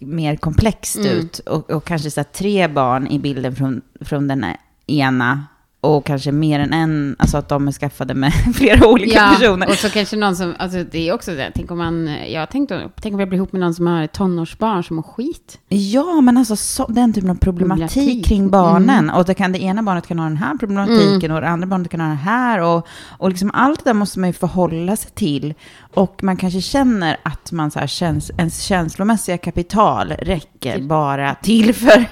mer 0.00 0.36
komplext 0.36 0.96
Mm. 0.96 1.08
ut. 1.18 1.38
Och, 1.38 1.70
och 1.70 1.84
kanske 1.84 2.10
så 2.10 2.24
tre 2.24 2.68
barn 2.68 3.06
i 3.06 3.18
bilden 3.18 3.56
från, 3.56 3.82
från 4.00 4.28
den 4.28 4.44
ena. 4.86 5.46
Och 5.82 6.06
kanske 6.06 6.32
mer 6.32 6.60
än 6.60 6.72
en, 6.72 7.16
alltså 7.18 7.36
att 7.36 7.48
de 7.48 7.68
är 7.68 7.72
skaffade 7.72 8.14
med 8.14 8.32
flera 8.54 8.88
olika 8.88 9.14
ja, 9.14 9.34
personer. 9.38 9.68
och 9.68 9.74
så 9.74 9.90
kanske 9.90 10.16
någon 10.16 10.36
som... 10.36 10.54
Alltså 10.58 10.84
det 10.90 11.08
är 11.08 11.14
också 11.14 11.30
det. 11.34 11.52
Tänk 11.54 11.70
om 11.70 11.78
man... 11.78 12.10
Jag 12.28 12.50
tänkte... 12.50 12.90
Tänk 13.00 13.14
om 13.14 13.20
jag 13.20 13.28
blir 13.28 13.36
ihop 13.36 13.52
med 13.52 13.60
någon 13.60 13.74
som 13.74 13.86
har 13.86 14.06
tonårsbarn 14.06 14.84
som 14.84 14.96
mår 14.96 15.02
skit. 15.02 15.58
Ja, 15.68 16.20
men 16.20 16.36
alltså 16.36 16.56
så, 16.56 16.86
den 16.86 17.12
typen 17.12 17.30
av 17.30 17.34
problematik, 17.34 17.92
Problematik. 17.94 18.26
kring 18.26 18.50
barnen. 18.50 19.10
Och 19.10 19.24
det 19.24 19.34
kan, 19.34 19.52
det 19.52 19.62
ena 19.62 19.82
barnet 19.82 20.06
kan 20.06 20.18
ha 20.18 20.26
den 20.26 20.36
här 20.36 20.54
problematiken 20.58 21.30
Mm. 21.30 21.34
och 21.34 21.40
det 21.40 21.48
andra 21.48 21.66
barnet 21.66 21.88
kan 21.90 22.00
ha 22.00 22.08
den 22.08 22.16
här. 22.16 22.60
Och, 22.62 22.86
och 23.18 23.28
liksom 23.28 23.50
allt 23.54 23.84
det 23.84 23.90
där 23.90 23.94
måste 23.94 24.18
man 24.20 24.28
ju 24.28 24.32
förhålla 24.32 24.96
sig 24.96 25.10
till. 25.10 25.54
Och 25.94 26.22
man 26.24 26.36
kanske 26.36 26.60
känner 26.60 27.16
att 27.22 27.52
man 27.52 27.70
så 27.70 27.78
här 27.78 27.86
känns, 27.86 28.30
ens 28.38 28.62
känslomässiga 28.62 29.38
kapital 29.38 30.12
räcker 30.12 30.49
Till- 30.60 30.82
bara 30.88 31.34
till 31.34 31.74
för 31.74 32.04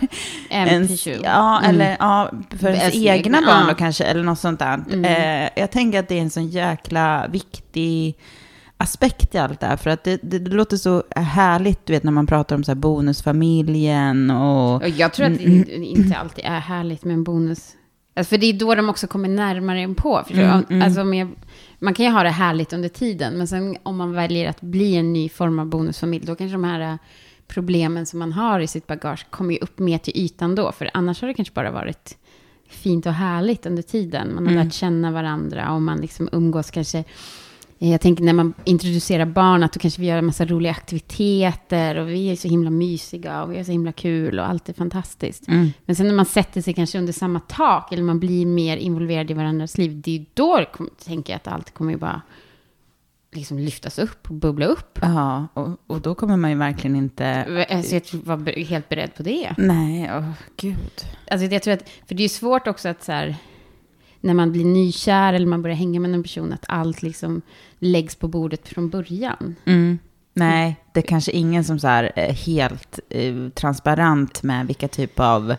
En 0.51 0.69
ens, 0.69 1.07
ja, 1.07 1.59
Mm. 1.59 1.71
eller 1.71 1.97
ja, 1.99 2.31
för 2.61 2.69
ens 2.69 2.95
Ens 2.95 2.95
egna 3.07 3.41
barn 3.47 3.67
då 3.69 3.75
kanske, 3.75 4.05
eller 4.05 4.23
något 4.23 4.39
sånt 4.39 4.59
där. 4.59 4.85
Mm. 4.93 5.05
Eh, 5.05 5.51
jag 5.57 5.71
tänker 5.71 5.99
att 5.99 6.09
det 6.09 6.19
är 6.19 6.23
en 6.23 6.31
sån 6.31 6.49
jäkla 6.49 7.27
viktig 7.29 8.19
aspekt 8.77 9.35
i 9.35 9.39
allt 9.39 9.61
det 9.61 9.67
här. 9.67 9.77
För 9.77 9.91
att 9.91 10.05
det, 10.05 10.19
det, 10.23 10.39
det 10.39 10.51
låter 10.51 10.77
så 10.77 11.03
härligt, 11.17 11.87
du 11.87 11.93
vet, 11.93 12.03
när 12.03 12.13
man 12.13 12.27
pratar 12.27 12.57
om 12.57 12.65
så 12.65 12.71
här 12.71 12.77
bonusfamiljen 12.77 14.31
och... 14.31 14.89
Jag 14.89 15.13
tror 15.13 15.27
att 15.27 15.41
Mm, 15.41 15.63
det 15.63 15.75
inte 15.75 16.17
alltid 16.17 16.45
är 16.45 16.59
härligt 16.61 17.05
med 17.05 17.15
en 17.15 17.25
bonus. 17.25 17.75
Alltså 18.17 18.29
för 18.31 18.39
det 18.39 18.47
är 18.47 18.53
då 18.53 18.75
de 18.75 18.89
också 18.89 19.07
kommer 19.07 19.29
närmare 19.29 19.81
en 19.81 19.95
på. 19.95 20.25
Mm, 20.31 20.65
mm. 20.71 20.83
Alltså 20.83 21.05
med, 21.05 21.29
man 21.79 21.95
kan 21.95 22.07
ju 22.07 22.13
ha 22.13 22.23
det 22.23 22.31
härligt 22.31 22.73
under 22.73 22.89
tiden, 22.89 23.35
men 23.39 23.47
sen 23.49 23.77
om 23.83 23.97
man 23.97 24.13
väljer 24.13 24.49
att 24.51 24.61
bli 24.61 24.97
en 24.97 25.13
ny 25.13 25.29
form 25.29 25.59
av 25.59 25.67
bonusfamilj, 25.67 26.27
då 26.27 26.35
kanske 26.35 26.55
de 26.55 26.65
här 26.65 26.99
problemen 27.49 28.07
som 28.07 28.19
man 28.19 28.33
har 28.33 28.61
i 28.61 28.67
sitt 28.67 28.87
bagage 28.87 29.27
kommer 29.31 29.53
ju 29.55 29.59
upp 29.61 29.79
mer 29.79 29.99
till 29.99 30.17
ytan 30.17 30.55
då. 30.55 30.73
För 30.73 30.91
annars 30.95 31.21
har 31.21 31.29
det 31.29 31.35
kanske 31.35 31.55
bara 31.55 31.71
varit 31.71 32.17
fint 32.69 33.07
och 33.07 33.13
härligt 33.13 33.67
under 33.67 33.83
tiden. 33.83 34.35
Man 34.35 34.47
har 34.47 34.53
Mm. 34.53 34.65
lärt 34.67 34.75
känna 34.75 35.11
varandra 35.11 35.73
och 35.73 35.83
man 35.83 36.01
liksom 36.01 36.29
umgås 36.33 36.71
kanske 36.71 37.05
Eh, 37.81 37.91
Jag 37.91 38.01
tänker 38.01 38.25
när 38.25 38.33
man 38.33 38.55
introducerar 38.65 39.27
barn 39.27 39.63
att 39.63 39.73
då 39.73 39.81
kanske 39.81 40.01
vi 40.01 40.07
gör 40.07 40.19
en 40.19 40.27
massa 40.27 40.45
roliga 40.45 40.73
aktiviteter 40.73 41.97
och 41.99 42.09
vi 42.09 42.31
är 42.31 42.37
så 42.37 42.49
himla 42.49 42.71
mysiga 42.71 43.43
och 43.43 43.53
vi 43.53 43.57
är 43.57 43.65
så 43.65 43.73
himla 43.73 43.93
kul 43.93 44.39
och 44.39 44.49
allt 44.49 44.69
är 44.69 44.73
fantastiskt. 44.73 45.49
Mm. 45.49 45.69
Men 45.85 45.97
sen 45.97 46.07
när 46.07 46.15
man 46.15 46.27
sätter 46.27 46.61
sig 46.63 46.75
kanske 46.75 46.99
under 46.99 47.13
samma 47.13 47.41
tak 47.41 47.93
eller 47.93 48.03
man 48.03 48.21
blir 48.21 48.47
mer 48.47 48.77
involverad 48.77 49.31
i 49.31 49.35
varandras 49.35 49.79
liv, 49.79 50.01
det 50.05 50.17
är 50.17 50.27
då 50.35 50.65
tänker 51.05 51.33
jag 51.33 51.37
att 51.37 51.49
allt 51.49 51.75
kommer 51.75 51.93
ju 51.93 51.99
bara 51.99 52.23
liksom 53.33 53.59
lyftas 53.59 53.99
upp 53.99 54.31
och 54.31 54.35
bubbla 54.35 54.67
upp. 54.67 54.99
Ja, 55.03 55.49
och, 55.55 55.69
och 55.87 56.01
då 56.01 56.15
kommer 56.15 56.37
man 56.37 56.51
ju 56.51 56.57
verkligen 56.57 56.97
inte... 56.97 57.67
Alltså 57.71 57.95
jag 57.95 58.03
var 58.13 58.65
helt 58.65 58.89
beredd 58.89 59.15
på 59.15 59.23
det. 59.23 59.55
Nej, 59.59 60.11
åh 60.17 60.33
gud. 60.57 61.05
Alltså 61.31 61.47
jag 61.47 61.63
tror 61.63 61.75
att, 61.75 61.89
för 62.07 62.15
det 62.15 62.25
är 62.25 62.29
svårt 62.29 62.67
också 62.67 62.89
att 62.89 63.05
så 63.05 63.13
här, 63.13 63.37
när 64.21 64.35
man 64.35 64.53
blir 64.53 64.65
nykär 64.65 65.33
eller 65.33 65.47
man 65.47 65.63
börjar 65.63 65.77
hänga 65.77 66.01
med 66.01 66.15
en 66.15 66.23
person, 66.23 66.53
att 66.53 66.65
allt 66.69 67.03
liksom 67.03 67.43
läggs 67.79 68.17
på 68.17 68.29
bordet 68.29 68.69
från 68.69 68.91
början. 68.91 69.57
Mm. 69.65 69.99
Nej, 70.35 70.77
det 70.93 71.01
är 71.01 71.07
kanske 71.09 71.33
ingen 71.33 71.65
som 71.65 71.79
så 71.79 71.89
här 71.89 72.13
är 72.17 72.33
helt 72.33 73.01
eh, 73.09 73.49
transparent 73.49 74.43
med 74.43 74.67
vilka 74.67 74.89
typ 74.89 75.21
av 75.21 75.55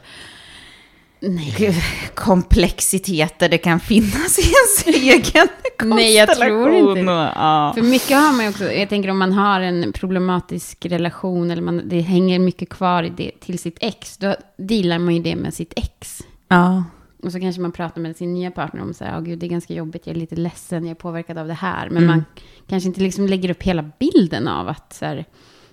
Nej. 1.21 1.83
komplexiteter 2.15 3.49
det 3.49 3.57
kan 3.57 3.79
finnas 3.79 4.39
i 4.39 4.41
ens 4.41 5.03
egen 5.03 5.47
Nej, 5.83 6.13
jag 6.15 6.35
tror 6.35 6.69
inte 6.71 6.83
konstellation. 6.85 7.07
Ja. 7.35 7.71
För 7.75 7.81
mycket 7.81 8.17
har 8.17 8.33
man 8.33 8.43
ju 8.45 8.49
också, 8.49 8.71
jag 8.71 8.89
tänker 8.89 9.09
om 9.09 9.17
man 9.19 9.31
har 9.33 9.61
en 9.61 9.93
problematisk 9.93 10.85
relation 10.85 11.51
eller 11.51 11.61
man, 11.61 11.81
det 11.85 11.99
hänger 12.01 12.39
mycket 12.39 12.69
kvar 12.69 13.03
i 13.03 13.09
det, 13.09 13.31
till 13.39 13.59
sitt 13.59 13.77
ex, 13.81 14.17
då 14.17 14.35
dealar 14.57 14.99
man 14.99 15.15
ju 15.15 15.21
det 15.21 15.35
med 15.35 15.53
sitt 15.53 15.73
ex. 15.75 16.19
ja. 16.47 16.83
Och 17.23 17.31
så 17.31 17.39
kanske 17.39 17.61
man 17.61 17.71
pratar 17.71 18.01
med 18.01 18.15
sin 18.17 18.33
nya 18.33 18.51
partner 18.51 18.81
om 18.81 18.93
så 18.93 19.03
här, 19.03 19.17
"Åh, 19.17 19.23
gud 19.23 19.39
det 19.39 19.45
är 19.45 19.49
ganska 19.49 19.73
jobbigt, 19.73 20.07
jag 20.07 20.15
är 20.15 20.19
lite 20.19 20.35
ledsen, 20.35 20.83
jag 20.83 20.91
är 20.91 20.95
påverkad 20.95 21.37
av 21.37 21.47
det 21.47 21.53
här. 21.53 21.89
Men 21.89 22.03
Mm. 22.03 22.07
man 22.07 22.25
kanske 22.69 22.87
inte 22.87 23.01
liksom 23.01 23.27
lägger 23.27 23.51
upp 23.51 23.63
hela 23.63 23.89
bilden 23.99 24.47
av 24.47 24.67
att 24.67 24.93
så 24.93 25.05
här, 25.05 25.25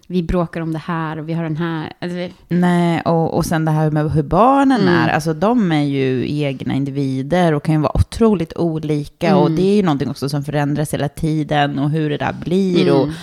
vi 0.06 0.22
bråkar 0.22 0.60
om 0.60 0.72
det 0.72 0.78
här 0.78 1.18
och 1.18 1.28
vi 1.28 1.32
har 1.32 1.42
den 1.42 1.56
här. 1.56 1.92
Alltså, 1.98 2.34
Nej, 2.48 3.00
och, 3.00 3.34
och 3.34 3.46
sen 3.46 3.64
det 3.64 3.70
här 3.70 3.90
med 3.90 4.10
hur 4.12 4.22
barnen 4.22 4.80
Mm. 4.80 4.94
är. 4.94 5.08
Alltså 5.08 5.34
de 5.34 5.72
är 5.72 5.82
ju 5.84 6.32
egna 6.40 6.74
individer 6.74 7.52
och 7.52 7.64
kan 7.64 7.74
ju 7.74 7.80
vara 7.80 7.96
otroligt 7.96 8.56
olika. 8.56 9.36
Och 9.36 9.46
Mm. 9.46 9.56
det 9.56 9.62
är 9.62 9.76
ju 9.76 9.82
någonting 9.82 10.10
också 10.10 10.28
som 10.28 10.44
förändras 10.44 10.94
hela 10.94 11.08
tiden 11.08 11.78
och 11.78 11.90
hur 11.90 12.10
det 12.10 12.16
där 12.16 12.32
blir. 12.44 12.92
Och, 12.92 13.02
mm. 13.04 13.14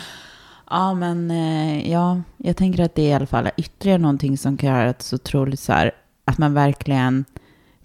ja, 0.70 0.94
men 0.94 1.32
eh, 1.32 1.92
ja, 1.92 2.22
jag 2.38 2.58
tänker 2.58 2.84
att 2.84 2.96
det 2.96 3.02
är 3.02 3.10
i 3.10 3.14
alla 3.14 3.26
fall 3.26 3.50
ytterligare 3.58 4.00
någonting 4.02 4.38
som 4.38 4.58
kan 4.58 4.70
göra 4.70 4.86
det 4.86 5.02
så 5.02 5.16
otroligt 5.16 5.60
så 5.60 5.74
här, 5.74 5.92
att 6.26 6.38
man 6.38 6.54
verkligen 6.54 7.26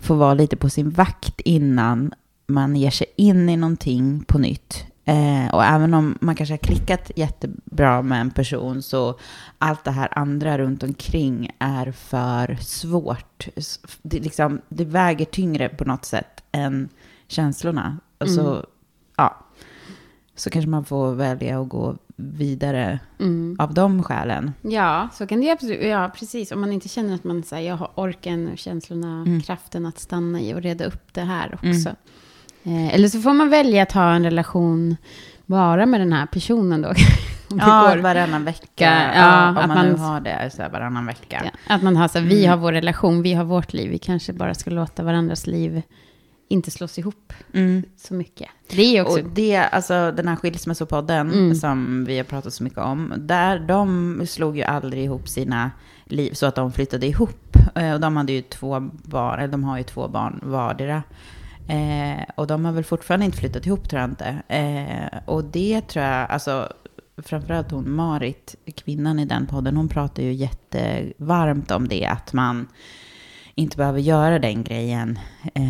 får 0.00 0.14
vara 0.14 0.34
lite 0.34 0.56
på 0.56 0.70
sin 0.70 0.90
vakt 0.90 1.40
innan 1.40 2.12
man 2.46 2.76
ger 2.76 2.90
sig 2.90 3.06
in 3.16 3.48
i 3.48 3.56
någonting 3.56 4.24
på 4.26 4.38
nytt. 4.38 4.84
Eh, 5.08 5.54
och 5.54 5.64
även 5.64 5.94
om 5.94 6.18
man 6.20 6.34
kanske 6.34 6.52
har 6.52 6.58
klickat 6.58 7.10
jättebra 7.16 8.02
med 8.02 8.20
en 8.20 8.30
person 8.30 8.82
så 8.82 9.18
allt 9.58 9.84
det 9.84 9.90
här 9.90 10.18
andra 10.18 10.58
runt 10.58 10.82
omkring 10.82 11.50
är 11.58 11.90
för 11.92 12.54
svårt. 12.60 13.48
Det, 14.02 14.20
liksom, 14.20 14.60
det 14.68 14.84
väger 14.84 15.24
tyngre 15.24 15.68
på 15.68 15.84
något 15.84 16.04
sätt 16.04 16.42
än 16.52 16.88
känslorna. 17.28 17.98
Och 18.18 18.30
så, 18.30 18.50
Mm. 18.52 18.64
ja, 19.16 19.36
så 20.34 20.50
kanske 20.50 20.68
man 20.68 20.84
får 20.84 21.14
välja 21.14 21.60
att 21.60 21.68
gå 21.68 21.96
vidare 22.16 22.98
Mm. 23.20 23.56
av 23.58 23.74
de 23.74 24.02
skälen. 24.02 24.52
Ja, 24.62 25.08
så 25.12 25.26
kan 25.26 25.40
det 25.40 25.50
absolut. 25.50 25.84
Ja, 25.86 26.10
precis. 26.16 26.52
Om 26.52 26.60
man 26.60 26.72
inte 26.72 26.88
känner 26.88 27.14
att 27.14 27.24
man 27.24 27.42
säger 27.42 27.68
jag 27.70 27.76
har 27.76 27.90
orken 27.94 28.50
känslorna, 28.56 29.22
Mm. 29.26 29.40
kraften 29.40 29.86
att 29.86 29.98
stanna 29.98 30.40
i 30.40 30.54
och 30.54 30.62
reda 30.62 30.84
upp 30.84 31.14
det 31.14 31.20
här 31.22 31.54
också. 31.54 31.90
Eh, 32.68 32.94
eller 32.94 33.08
så 33.08 33.20
får 33.20 33.32
man 33.32 33.48
välja 33.50 33.82
att 33.82 33.92
ha 33.92 34.12
en 34.14 34.24
relation 34.24 34.96
bara 35.46 35.86
med 35.86 36.00
den 36.00 36.12
här 36.12 36.26
personen 36.26 36.82
då. 36.82 36.92
Ja, 37.50 37.88
går. 37.94 37.96
varannan 38.02 38.44
vecka. 38.44 39.12
Ja, 39.16 39.48
om 39.50 39.56
att 39.56 39.68
man, 39.68 39.86
nu 39.86 39.92
man- 39.92 40.00
har 40.00 40.20
det 40.20 40.50
så 40.56 40.62
här 40.62 40.68
varannan 40.70 41.06
vecka. 41.06 41.42
Ja, 41.44 41.74
att 41.74 41.82
man 41.82 41.96
har 41.96 42.08
så 42.08 42.18
här, 42.18 42.26
vi 42.26 42.38
Mm. 42.44 42.50
har 42.50 42.56
vår 42.56 42.72
relation, 42.72 43.22
vi 43.22 43.34
har 43.34 43.44
vårt 43.44 43.72
liv. 43.72 43.90
Vi 43.90 43.98
kanske 43.98 44.32
bara 44.32 44.54
ska 44.54 44.70
låta 44.70 45.02
varandras 45.02 45.46
liv 45.46 45.82
inte 46.48 46.70
slås 46.70 46.98
ihop 46.98 47.32
Mm. 47.54 47.82
så 47.96 48.14
mycket. 48.14 48.48
Det 48.70 48.96
är 48.96 49.02
också... 49.02 49.18
Och 49.22 49.28
det, 49.28 49.56
alltså 49.56 50.12
den 50.12 50.28
här 50.28 50.36
skilsmässopodden 50.36 51.32
Mm. 51.32 51.54
som 51.54 52.04
vi 52.04 52.16
har 52.16 52.24
pratat 52.24 52.54
så 52.54 52.62
mycket 52.64 52.78
om, 52.78 53.12
där 53.16 53.58
de 53.58 54.22
slog 54.26 54.56
ju 54.56 54.62
aldrig 54.62 55.04
ihop 55.04 55.28
sina 55.28 55.70
liv 56.04 56.32
så 56.32 56.46
att 56.46 56.54
de 56.54 56.72
flyttade 56.72 57.06
ihop. 57.06 57.56
Eh, 57.74 57.92
Och 57.94 58.00
de 58.00 58.16
hade 58.16 58.32
ju 58.32 58.42
två 58.42 58.80
barn, 58.90 59.38
eller 59.38 59.52
de 59.52 59.64
har 59.64 59.78
ju 59.78 59.84
två 59.84 60.08
barn 60.08 60.40
vardera. 60.42 61.02
Eh, 61.68 62.24
och 62.34 62.46
de 62.46 62.64
har 62.64 62.72
väl 62.72 62.84
fortfarande 62.84 63.26
inte 63.26 63.38
flyttat 63.38 63.66
ihop 63.66 63.88
tror 63.88 64.00
jag 64.00 64.10
inte. 64.10 64.42
Eh, 64.48 65.18
och 65.24 65.44
det 65.44 65.80
tror 65.80 66.04
jag, 66.04 66.30
alltså 66.30 66.72
framförallt 67.22 67.70
hon 67.70 67.90
Marit, 67.90 68.54
kvinnan 68.76 69.18
i 69.18 69.24
den 69.24 69.46
podden, 69.46 69.76
hon 69.76 69.88
pratar 69.88 70.22
ju 70.22 70.32
jättevarmt 70.32 71.70
om 71.70 71.88
det, 71.88 72.06
att 72.06 72.32
man 72.32 72.68
inte 73.54 73.76
behöver 73.76 74.00
göra 74.00 74.38
den 74.38 74.64
grejen. 74.64 75.18
Eh, 75.54 75.62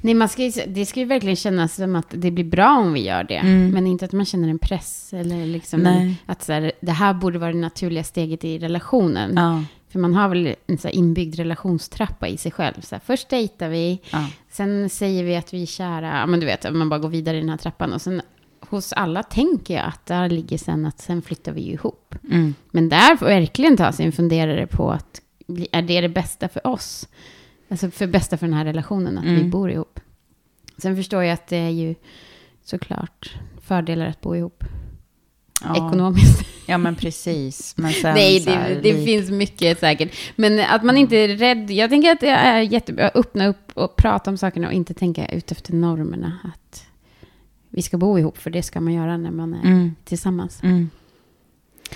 Nej, 0.00 0.14
man 0.14 0.28
ska 0.28 0.42
ju, 0.42 0.50
det 0.66 0.86
ska 0.86 1.00
ju 1.00 1.06
verkligen 1.06 1.36
kännas 1.36 1.74
som 1.74 1.96
att 1.96 2.06
det 2.10 2.30
blir 2.30 2.44
bra 2.44 2.78
om 2.78 2.92
vi 2.92 3.00
gör 3.00 3.24
det. 3.24 3.36
Mm. 3.36 3.70
Men 3.70 3.86
inte 3.86 4.04
att 4.04 4.12
man 4.12 4.26
känner 4.26 4.48
en 4.48 4.58
press 4.58 5.12
eller 5.12 5.46
liksom 5.46 5.80
Nej. 5.80 6.16
att 6.26 6.42
så 6.42 6.52
här, 6.52 6.72
det 6.80 6.92
här 6.92 7.14
borde 7.14 7.38
vara 7.38 7.52
det 7.52 7.58
naturliga 7.58 8.04
steget 8.04 8.44
i 8.44 8.58
relationen. 8.58 9.32
ja, 9.36 9.64
För 9.92 9.98
man 9.98 10.14
har 10.14 10.28
väl 10.28 10.54
en 10.66 10.78
så 10.78 10.88
inbyggd 10.88 11.36
relationstrappa 11.36 12.28
i 12.28 12.36
sig 12.36 12.52
själv. 12.52 12.80
Så 12.80 12.94
här, 12.94 13.02
först 13.04 13.28
dejtar 13.28 13.68
vi, 13.68 14.00
ja. 14.12 14.26
sen 14.50 14.90
säger 14.90 15.24
vi 15.24 15.36
att 15.36 15.54
vi 15.54 15.62
är 15.62 15.66
kära. 15.66 16.26
Men 16.26 16.40
du 16.40 16.46
vet, 16.46 16.72
man 16.74 16.88
bara 16.88 17.00
går 17.00 17.08
vidare 17.08 17.36
i 17.36 17.40
den 17.40 17.48
här 17.50 17.56
trappan. 17.56 17.92
Och 17.92 18.02
sen 18.02 18.22
hos 18.60 18.92
alla 18.92 19.22
tänker 19.22 19.74
jag 19.74 19.84
att 19.86 20.06
där 20.06 20.28
ligger 20.28 20.58
sen 20.58 20.86
att 20.86 21.00
sen 21.00 21.22
flyttar 21.22 21.52
vi 21.52 21.60
ju 21.60 21.72
ihop. 21.72 22.14
Mm. 22.30 22.54
Men 22.70 22.88
där 22.88 23.16
får 23.16 23.26
verkligen 23.26 23.76
ta 23.76 23.92
sig 23.92 24.06
en 24.06 24.12
funderare 24.12 24.66
på 24.66 24.90
att 24.90 25.20
är 25.72 25.82
det 25.82 26.00
det 26.00 26.08
bästa 26.08 26.48
för 26.48 26.66
oss? 26.66 27.08
Alltså 27.68 27.90
för 27.90 28.06
bästa 28.06 28.36
för 28.36 28.46
den 28.46 28.54
här 28.56 28.64
relationen, 28.64 29.18
att 29.18 29.24
vi 29.24 29.28
Mm. 29.38 29.50
bor 29.50 29.70
ihop. 29.70 30.00
Sen 30.78 30.96
förstår 30.96 31.22
jag 31.24 31.32
att 31.34 31.46
det 31.46 31.56
är 31.56 31.70
ju 31.70 31.94
såklart 32.64 33.34
fördelar 33.60 34.06
att 34.06 34.20
bo 34.20 34.36
ihop 34.36 34.64
Ja. 35.64 35.76
ekonomiskt. 35.88 36.44
ja, 36.66 36.78
men 36.78 36.94
precis. 36.94 37.74
Men 37.76 37.92
sen 37.92 38.14
Nej, 38.14 38.40
så 38.40 38.50
här, 38.50 38.68
det, 38.68 38.74
det 38.80 38.92
lik- 38.92 39.04
finns 39.06 39.30
mycket 39.30 39.80
säkert. 39.80 40.14
Men 40.36 40.60
att 40.60 40.82
man 40.84 40.96
inte 40.96 41.16
är 41.16 41.28
rädd. 41.28 41.70
Jag 41.70 41.90
tänker 41.90 42.10
att 42.12 42.20
det 42.20 42.28
är 42.28 42.60
jättebra 42.60 43.06
att 43.08 43.16
öppna 43.16 43.46
upp 43.46 43.70
och 43.74 43.96
prata 43.96 44.30
om 44.30 44.36
sakerna 44.36 44.66
och 44.66 44.72
inte 44.72 44.94
tänka 44.94 45.26
ut 45.28 45.52
efter 45.52 45.72
normerna. 45.74 46.38
Att 46.44 46.84
vi 47.68 47.82
ska 47.82 47.98
bo 47.98 48.18
ihop, 48.18 48.38
för 48.38 48.50
det 48.50 48.62
ska 48.62 48.80
man 48.80 48.92
göra 48.92 49.16
när 49.16 49.30
man 49.30 49.54
är 49.54 49.62
Mm. 49.68 49.94
tillsammans. 50.04 50.62
Mm. 50.62 50.90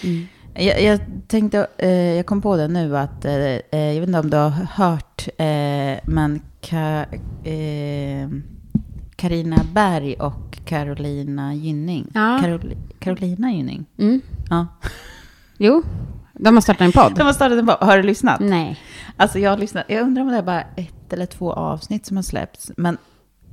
Mm. 0.02 0.26
Jag, 0.54 0.82
jag 0.82 1.00
tänkte, 1.28 1.66
eh, 1.78 1.90
jag 1.90 2.26
kom 2.26 2.42
på 2.42 2.56
det 2.56 2.68
nu 2.68 2.96
att, 2.98 3.24
eh, 3.24 3.34
eh, 3.34 3.60
jag 3.72 4.00
vet 4.00 4.08
inte 4.08 4.18
om 4.18 4.30
du 4.30 4.36
har 4.36 4.50
hört, 4.50 5.28
eh, 5.38 6.10
men 6.14 6.40
Ka, 6.60 7.00
eh, 7.50 8.28
Carina 9.16 9.56
Berg 9.72 10.14
och 10.14 10.58
Carolina 10.64 11.54
Gynning. 11.54 12.10
Ja. 12.14 12.38
Caroli, 12.42 12.76
Carolina 12.98 13.52
Gynning? 13.52 13.86
Mm. 13.98 14.20
Ja. 14.50 14.66
Jo, 15.58 15.82
de 16.32 16.54
har 16.54 16.60
startat 16.60 16.80
en 16.80 16.92
podd. 16.92 17.14
De 17.16 17.22
har 17.22 17.32
startat 17.32 17.58
en 17.58 17.66
podd. 17.66 17.76
Har 17.80 17.96
du 17.96 18.02
lyssnat? 18.02 18.40
Nej. 18.40 18.80
Alltså 19.16 19.38
jag 19.38 19.50
har 19.50 19.58
lyssnat. 19.58 19.84
Jag 19.88 20.02
undrar 20.02 20.22
om 20.22 20.28
det 20.28 20.36
är 20.36 20.42
bara 20.42 20.62
ett 20.76 21.12
eller 21.12 21.26
två 21.26 21.52
avsnitt 21.52 22.06
som 22.06 22.16
har 22.16 22.22
släppts. 22.22 22.70
Men 22.76 22.98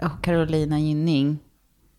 oh, 0.02 0.20
Carolina 0.22 0.80
Gynning. 0.80 1.40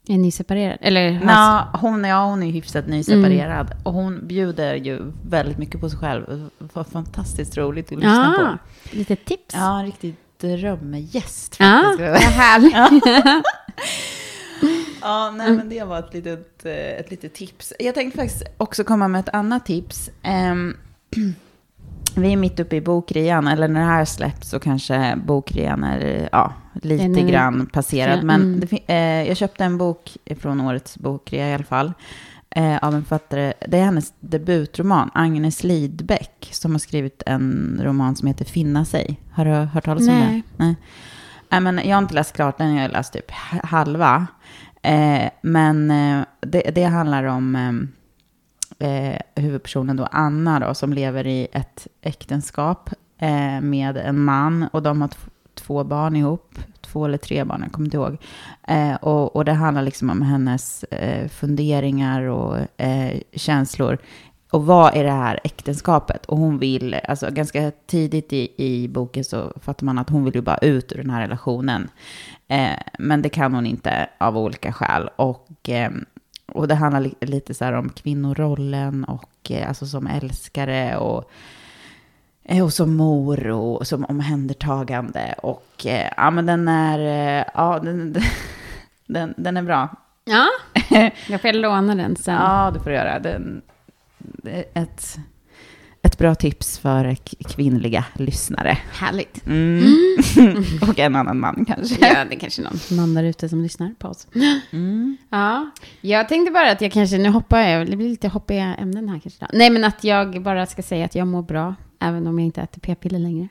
Är 0.08 0.18
ni 0.18 0.30
separerade? 0.30 0.78
Eller? 0.80 1.20
Nå, 1.24 1.78
hon, 1.78 2.04
ja, 2.04 2.24
hon 2.24 2.42
är 2.42 2.50
hyfsat 2.50 2.86
nyseparerad. 2.86 3.72
Och 3.82 3.92
hon 3.92 4.26
bjuder 4.26 4.74
ju 4.74 5.12
väldigt 5.28 5.58
mycket 5.58 5.80
på 5.80 5.90
sig 5.90 5.98
själv. 5.98 6.50
Det 6.58 6.74
var 6.76 6.84
fantastiskt 6.84 7.56
roligt 7.56 7.86
att 7.86 7.98
lyssna 7.98 8.34
Ja, 8.38 8.58
på. 8.90 8.96
lite 8.96 9.16
tips. 9.16 9.54
Ja, 9.54 9.80
en 9.80 9.92
drömgäst 10.42 11.56
Ja, 11.58 11.82
faktiskt. 11.84 12.10
vad 12.10 12.32
härligt. 12.34 13.44
Ja, 15.02 15.30
nej, 15.30 15.52
men 15.52 15.68
det 15.68 15.84
var 15.84 15.98
ett 15.98 16.14
litet, 16.14 16.64
eh, 16.66 16.72
ett 16.72 17.10
litet 17.10 17.34
tips. 17.34 17.72
Jag 17.78 17.94
tänkte 17.94 18.18
faktiskt 18.20 18.42
också 18.56 18.84
komma 18.84 19.08
med 19.08 19.20
ett 19.20 19.28
annat 19.34 19.66
tips. 19.66 20.10
Ehm, 20.22 20.76
vi 22.16 22.32
är 22.32 22.36
mitt 22.36 22.60
uppe 22.60 22.76
i 22.76 22.80
bokrean, 22.80 23.48
eller 23.48 23.68
när 23.68 23.80
det 23.80 23.86
här 23.86 24.04
släpps 24.04 24.50
så 24.50 24.60
kanske 24.60 25.16
bokrean 25.26 25.84
är 25.84 26.28
ja, 26.32 26.52
lite 26.82 27.04
Den 27.04 27.18
är- 27.18 27.28
grann 27.30 27.66
passerad. 27.72 28.24
Men 28.24 28.42
Mm. 28.42 28.60
det, 28.60 28.92
eh, 28.94 29.28
jag 29.28 29.36
köpte 29.36 29.64
en 29.64 29.78
bok 29.78 30.16
från 30.40 30.60
årets 30.60 30.98
bokrea 30.98 31.48
i 31.50 31.54
alla 31.54 31.64
fall. 31.64 31.92
Eh, 32.56 32.78
av 32.82 32.94
en 32.94 33.02
författare, 33.02 33.52
det 33.68 33.78
är 33.78 33.84
hennes 33.84 34.12
debutroman, 34.20 35.10
Agnes 35.14 35.64
Lidbeck, 35.64 36.48
som 36.52 36.72
har 36.72 36.78
skrivit 36.78 37.22
en 37.26 37.80
roman 37.82 38.16
som 38.16 38.28
heter 38.28 38.44
Finna 38.44 38.84
sig. 38.84 39.20
Har 39.32 39.44
du 39.44 39.50
hört 39.50 39.84
talas 39.84 40.08
om 40.08 40.14
den? 40.14 40.42
Nej. 40.56 40.76
Nej, 41.48 41.60
men 41.60 41.80
jag 41.84 41.96
har 41.96 42.02
inte 42.02 42.14
läst 42.14 42.36
klart 42.36 42.58
den, 42.58 42.74
jag 42.74 42.82
har 42.82 42.88
läst 42.88 43.12
typ 43.12 43.30
halva. 43.62 44.26
Eh, 44.82 45.30
men 45.42 45.90
eh, 45.90 46.24
det, 46.40 46.60
det 46.74 46.84
handlar 46.84 47.24
om 47.24 47.56
eh, 48.78 48.88
eh, 48.88 49.18
huvudpersonen 49.34 49.96
då, 49.96 50.08
Anna 50.10 50.60
då, 50.60 50.74
som 50.74 50.92
lever 50.92 51.26
i 51.26 51.48
ett 51.52 51.86
äktenskap 52.02 52.90
eh, 53.18 53.60
med 53.60 53.96
en 53.96 54.24
man 54.24 54.68
och 54.72 54.82
de 54.82 55.00
har 55.00 55.10
två 55.54 55.84
barn 55.84 56.16
ihop, 56.16 56.58
två 56.92 57.04
eller 57.04 57.18
tre 57.18 57.44
barn, 57.44 57.60
jag 57.62 57.72
kommer 57.72 57.86
inte 57.86 57.96
ihåg. 57.96 58.16
Eh, 58.68 58.94
och, 58.94 59.36
och 59.36 59.44
det 59.44 59.52
handlar 59.52 59.82
liksom 59.82 60.10
om 60.10 60.22
hennes 60.22 60.84
eh, 60.84 61.28
funderingar 61.28 62.22
och 62.22 62.80
eh, 62.80 63.20
känslor. 63.34 63.98
Och 64.50 64.66
vad 64.66 64.96
är 64.96 65.04
det 65.04 65.10
här 65.10 65.40
äktenskapet? 65.44 66.26
Och 66.26 66.38
hon 66.38 66.58
vill, 66.58 66.96
alltså 67.08 67.30
ganska 67.30 67.72
tidigt 67.86 68.32
i, 68.32 68.48
i 68.56 68.88
boken 68.88 69.24
så 69.24 69.52
fattar 69.60 69.84
man 69.86 69.98
att 69.98 70.10
hon 70.10 70.24
vill 70.24 70.34
ju 70.34 70.40
bara 70.40 70.58
ut 70.58 70.92
ur 70.92 70.96
den 70.96 71.10
här 71.10 71.20
relationen. 71.20 71.88
Eh, 72.48 72.78
men 72.98 73.22
det 73.22 73.28
kan 73.28 73.54
hon 73.54 73.66
inte 73.66 74.08
av 74.18 74.38
olika 74.38 74.72
skäl. 74.72 75.08
Och, 75.16 75.68
eh, 75.68 75.90
och 76.52 76.68
det 76.68 76.74
handlar 76.74 77.00
li- 77.00 77.14
lite 77.20 77.54
så 77.54 77.64
här 77.64 77.72
om 77.72 77.88
kvinnorollen 77.88 79.04
och 79.04 79.50
eh, 79.50 79.68
alltså 79.68 79.86
som 79.86 80.06
älskare 80.06 80.96
och, 80.96 81.30
och 82.62 82.72
som 82.72 82.96
mor 82.96 83.48
och 83.48 83.86
som 83.86 84.04
omhändertagande. 84.04 85.34
Och 85.38 85.86
eh, 85.86 86.08
ja, 86.16 86.30
men 86.30 86.46
den 86.46 86.68
är, 86.68 86.98
eh, 86.98 87.44
ja, 87.54 87.78
den, 87.78 88.16
den, 89.06 89.34
den 89.36 89.56
är 89.56 89.62
bra. 89.62 89.88
Ja, 90.24 90.48
jag 91.28 91.40
får 91.40 91.52
låna 91.52 91.94
den 91.94 92.16
sen. 92.16 92.34
Ja, 92.34 92.70
det 92.74 92.80
får 92.80 92.90
du 92.90 92.96
göra. 92.96 93.18
Den, 93.18 93.62
ett, 94.74 95.18
ett 96.02 96.18
bra 96.18 96.34
tips 96.34 96.78
för 96.78 97.16
kvinnliga 97.48 98.04
lyssnare. 98.14 98.78
Härligt. 98.92 99.46
Mm. 99.46 99.94
och 100.88 100.98
en 100.98 101.16
annan 101.16 101.40
man 101.40 101.64
kanske. 101.64 102.06
Ja, 102.06 102.24
det 102.24 102.34
är 102.34 102.40
kanske 102.40 102.62
någon, 102.62 102.78
någon 102.90 103.14
där 103.14 103.24
ute 103.24 103.48
som 103.48 103.62
lyssnar 103.62 103.94
på 103.98 104.08
oss. 104.08 104.26
Mm. 104.72 105.16
Ja, 105.30 105.70
jag 106.00 106.28
tänkte 106.28 106.52
bara 106.52 106.70
att 106.70 106.80
jag 106.80 106.92
kanske, 106.92 107.18
nu 107.18 107.28
hoppar 107.28 107.60
jag, 107.60 107.90
det 107.90 107.96
blir 107.96 108.08
lite 108.08 108.28
hoppiga 108.28 108.74
ämnen 108.74 109.08
här 109.08 109.18
kanske. 109.18 109.46
Nej, 109.52 109.70
men 109.70 109.84
att 109.84 110.04
jag 110.04 110.42
bara 110.42 110.66
ska 110.66 110.82
säga 110.82 111.04
att 111.04 111.14
jag 111.14 111.26
mår 111.26 111.42
bra, 111.42 111.74
även 112.02 112.26
om 112.26 112.38
jag 112.38 112.46
inte 112.46 112.60
äter 112.62 112.80
p-piller 112.80 113.18
längre. 113.18 113.48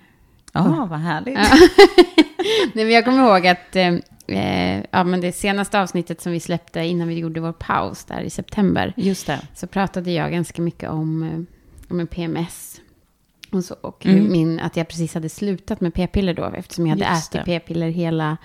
Ja, 0.54 0.88
vad 0.90 1.00
härligt. 1.00 1.36
Nej, 2.74 2.86
men 2.86 2.90
jag 2.92 3.06
kommer 3.06 3.24
ihåg 3.28 3.48
att 3.48 3.76
eh, 3.76 3.94
eh, 4.28 4.84
ja, 4.92 5.04
men 5.04 5.22
det 5.22 5.32
senaste 5.32 5.82
avsnittet 5.82 6.22
som 6.22 6.32
vi 6.32 6.40
släppte 6.40 6.80
innan 6.80 7.08
vi 7.08 7.20
gjorde 7.20 7.40
vår 7.40 7.52
paus 7.52 8.06
där 8.06 8.22
i 8.22 8.30
september, 8.30 8.94
Just 8.98 9.28
det. 9.28 9.40
så 9.56 9.68
pratade 9.68 10.12
jag 10.12 10.32
ganska 10.32 10.62
mycket 10.62 10.90
om, 10.90 11.24
eh, 11.24 11.40
om 11.92 12.00
en 12.00 12.08
PMS. 12.08 12.82
Och, 13.52 13.64
så, 13.64 13.76
och 13.82 14.06
Mm. 14.06 14.32
min, 14.32 14.60
att 14.60 14.78
jag 14.78 14.88
precis 14.88 15.14
hade 15.14 15.30
slutat 15.30 15.82
med 15.82 15.94
p-piller 15.94 16.34
då, 16.34 16.46
eftersom 16.46 16.88
jag 16.88 16.98
hade 16.98 17.16
Just 17.16 17.36
ätit 17.36 17.46
p-piller 17.46 17.90
hela 17.90 18.38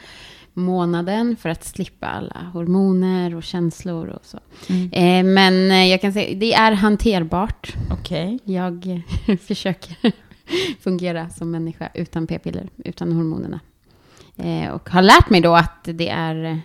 månaden 0.57 1.37
för 1.37 1.49
att 1.49 1.65
slippa 1.65 2.07
alla 2.07 2.51
hormoner 2.53 3.35
och 3.35 3.43
känslor 3.43 4.09
och 4.09 4.25
så. 4.25 4.39
Mm. 4.69 4.93
Eh, 4.93 5.33
men 5.33 5.71
eh, 5.71 5.87
jag 5.87 6.01
kan 6.01 6.13
säga, 6.13 6.39
det 6.39 6.55
är 6.55 6.73
hanterbart. 6.73 7.75
Okej. 7.91 8.39
Jag 8.45 9.03
eh, 9.27 9.37
försöker 9.47 9.97
fungera 10.81 11.31
som 11.31 11.51
människa 11.51 11.89
utan 11.95 12.27
p-piller, 12.27 12.69
utan 12.77 13.13
hormonerna. 13.13 13.61
Eh, 14.37 14.71
och 14.71 14.91
har 14.91 15.03
lärt 15.03 15.31
mig 15.31 15.41
då 15.41 15.55
att 15.55 15.85
det 15.85 16.09
är, 16.09 16.61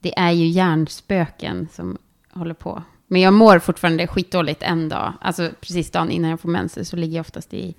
det 0.00 0.18
är 0.18 0.30
ju 0.30 0.46
hjärnspöken 0.46 1.68
som 1.72 1.98
håller 2.32 2.54
på. 2.54 2.82
Men 3.06 3.20
jag 3.20 3.34
mår 3.34 3.58
fortfarande 3.58 4.06
skitdåligt 4.06 4.62
en 4.62 4.88
dag. 4.88 5.12
Alltså 5.20 5.50
precis 5.60 5.90
dagen 5.90 6.10
innan 6.10 6.30
jag 6.30 6.40
får 6.40 6.48
mensen 6.48 6.84
så 6.84 6.96
ligger 6.96 7.16
jag 7.16 7.20
oftast 7.20 7.54
i, 7.54 7.74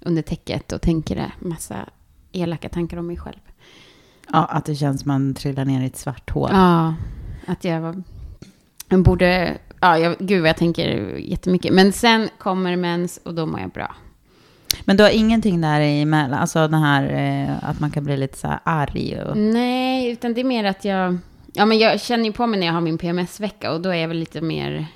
under 0.00 0.22
täcket 0.22 0.72
och 0.72 0.80
tänker 0.80 1.34
massa 1.38 1.88
elaka 2.32 2.68
tankar 2.68 2.96
om 2.96 3.06
mig 3.06 3.16
själv. 3.16 3.40
Ja, 4.32 4.44
att 4.44 4.64
det 4.64 4.74
känns 4.74 5.00
som 5.00 5.08
man 5.08 5.34
trillar 5.34 5.64
ner 5.64 5.82
i 5.82 5.86
ett 5.86 5.96
svart 5.96 6.30
hål. 6.30 6.50
Ja, 6.52 6.94
att 7.46 7.64
jag. 7.64 8.02
Jag 8.88 9.02
borde... 9.02 9.58
Ja, 9.80 9.98
jag, 9.98 10.16
gud 10.18 10.40
vad 10.40 10.48
jag 10.48 10.56
tänker 10.56 10.88
jättemycket. 11.16 11.72
Men 11.72 11.92
sen 11.92 12.28
kommer 12.38 12.76
mens 12.76 13.20
och 13.24 13.34
då 13.34 13.46
mår 13.46 13.60
jag 13.60 13.70
bra. 13.70 13.94
Men 14.84 14.96
du 14.96 15.02
har 15.02 15.10
ingenting 15.10 15.60
där 15.60 15.80
emellan, 15.80 16.40
alltså 16.40 16.68
den 16.68 16.82
här 16.82 17.04
eh, 17.04 17.68
att 17.68 17.80
man 17.80 17.90
kan 17.90 18.04
bli 18.04 18.16
lite 18.16 18.38
så 18.38 18.48
här 18.48 18.60
arg 18.64 19.22
och... 19.22 19.36
Nej, 19.36 20.10
utan 20.12 20.34
det 20.34 20.40
är 20.40 20.44
mer 20.44 20.64
att 20.64 20.84
jag... 20.84 21.18
Ja, 21.52 21.66
men 21.66 21.78
jag 21.78 22.00
känner 22.00 22.24
ju 22.24 22.32
på 22.32 22.46
mig 22.46 22.60
när 22.60 22.66
jag 22.66 22.74
har 22.74 22.80
min 22.80 22.98
PMS-vecka 22.98 23.72
och 23.72 23.80
då 23.80 23.90
är 23.90 23.94
jag 23.94 24.08
väl 24.08 24.18
lite 24.18 24.40
mer... 24.40 24.86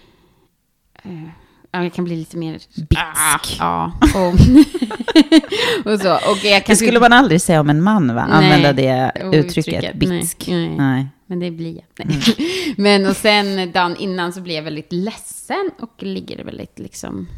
Eh, 1.03 1.29
ja, 1.77 1.83
jag 1.83 1.93
kan 1.93 2.05
bli 2.05 2.17
lite 2.17 2.37
mer... 2.37 2.53
Bitsk. 2.53 2.97
Ah, 2.97 3.41
ja, 3.59 3.93
och, 4.15 4.33
och 5.93 6.01
så. 6.01 6.15
Och 6.15 6.37
jag 6.45 6.61
Det 6.61 6.61
kan 6.61 6.77
skulle 6.77 7.01
man 7.01 7.13
aldrig 7.13 7.41
säga 7.43 7.61
om 7.61 7.71
en 7.71 7.83
man, 7.83 8.15
va? 8.15 8.27
Nej, 8.27 8.37
Använda 8.37 8.73
det 8.73 9.13
och 9.25 9.35
uttrycket, 9.35 9.75
uttrycket. 9.75 9.97
bitsk. 9.97 10.45
Nej, 10.49 10.69
nej. 10.69 10.77
Nej. 10.79 11.07
Men 11.27 11.41
det 11.41 11.51
blir 11.51 11.75
jag. 11.75 12.07
Nej. 12.07 12.19
Men 12.77 13.07
och 13.07 13.17
sen 13.17 13.73
dagen 13.73 13.97
innan 13.97 14.33
så 14.33 14.41
blir 14.41 14.55
jag 14.55 14.63
väldigt 14.63 14.93
ledsen 14.93 15.71
och 15.81 16.03
ligger 16.03 16.45
väldigt 16.45 16.79
liksom 16.79 17.29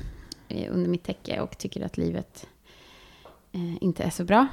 eh, 0.48 0.72
under 0.74 0.90
mitt 0.90 1.04
täcke 1.04 1.40
och 1.40 1.58
tycker 1.58 1.84
att 1.86 1.96
livet 1.96 2.46
eh, 3.54 3.60
inte 3.80 4.02
är 4.02 4.10
så 4.10 4.24
bra. 4.24 4.46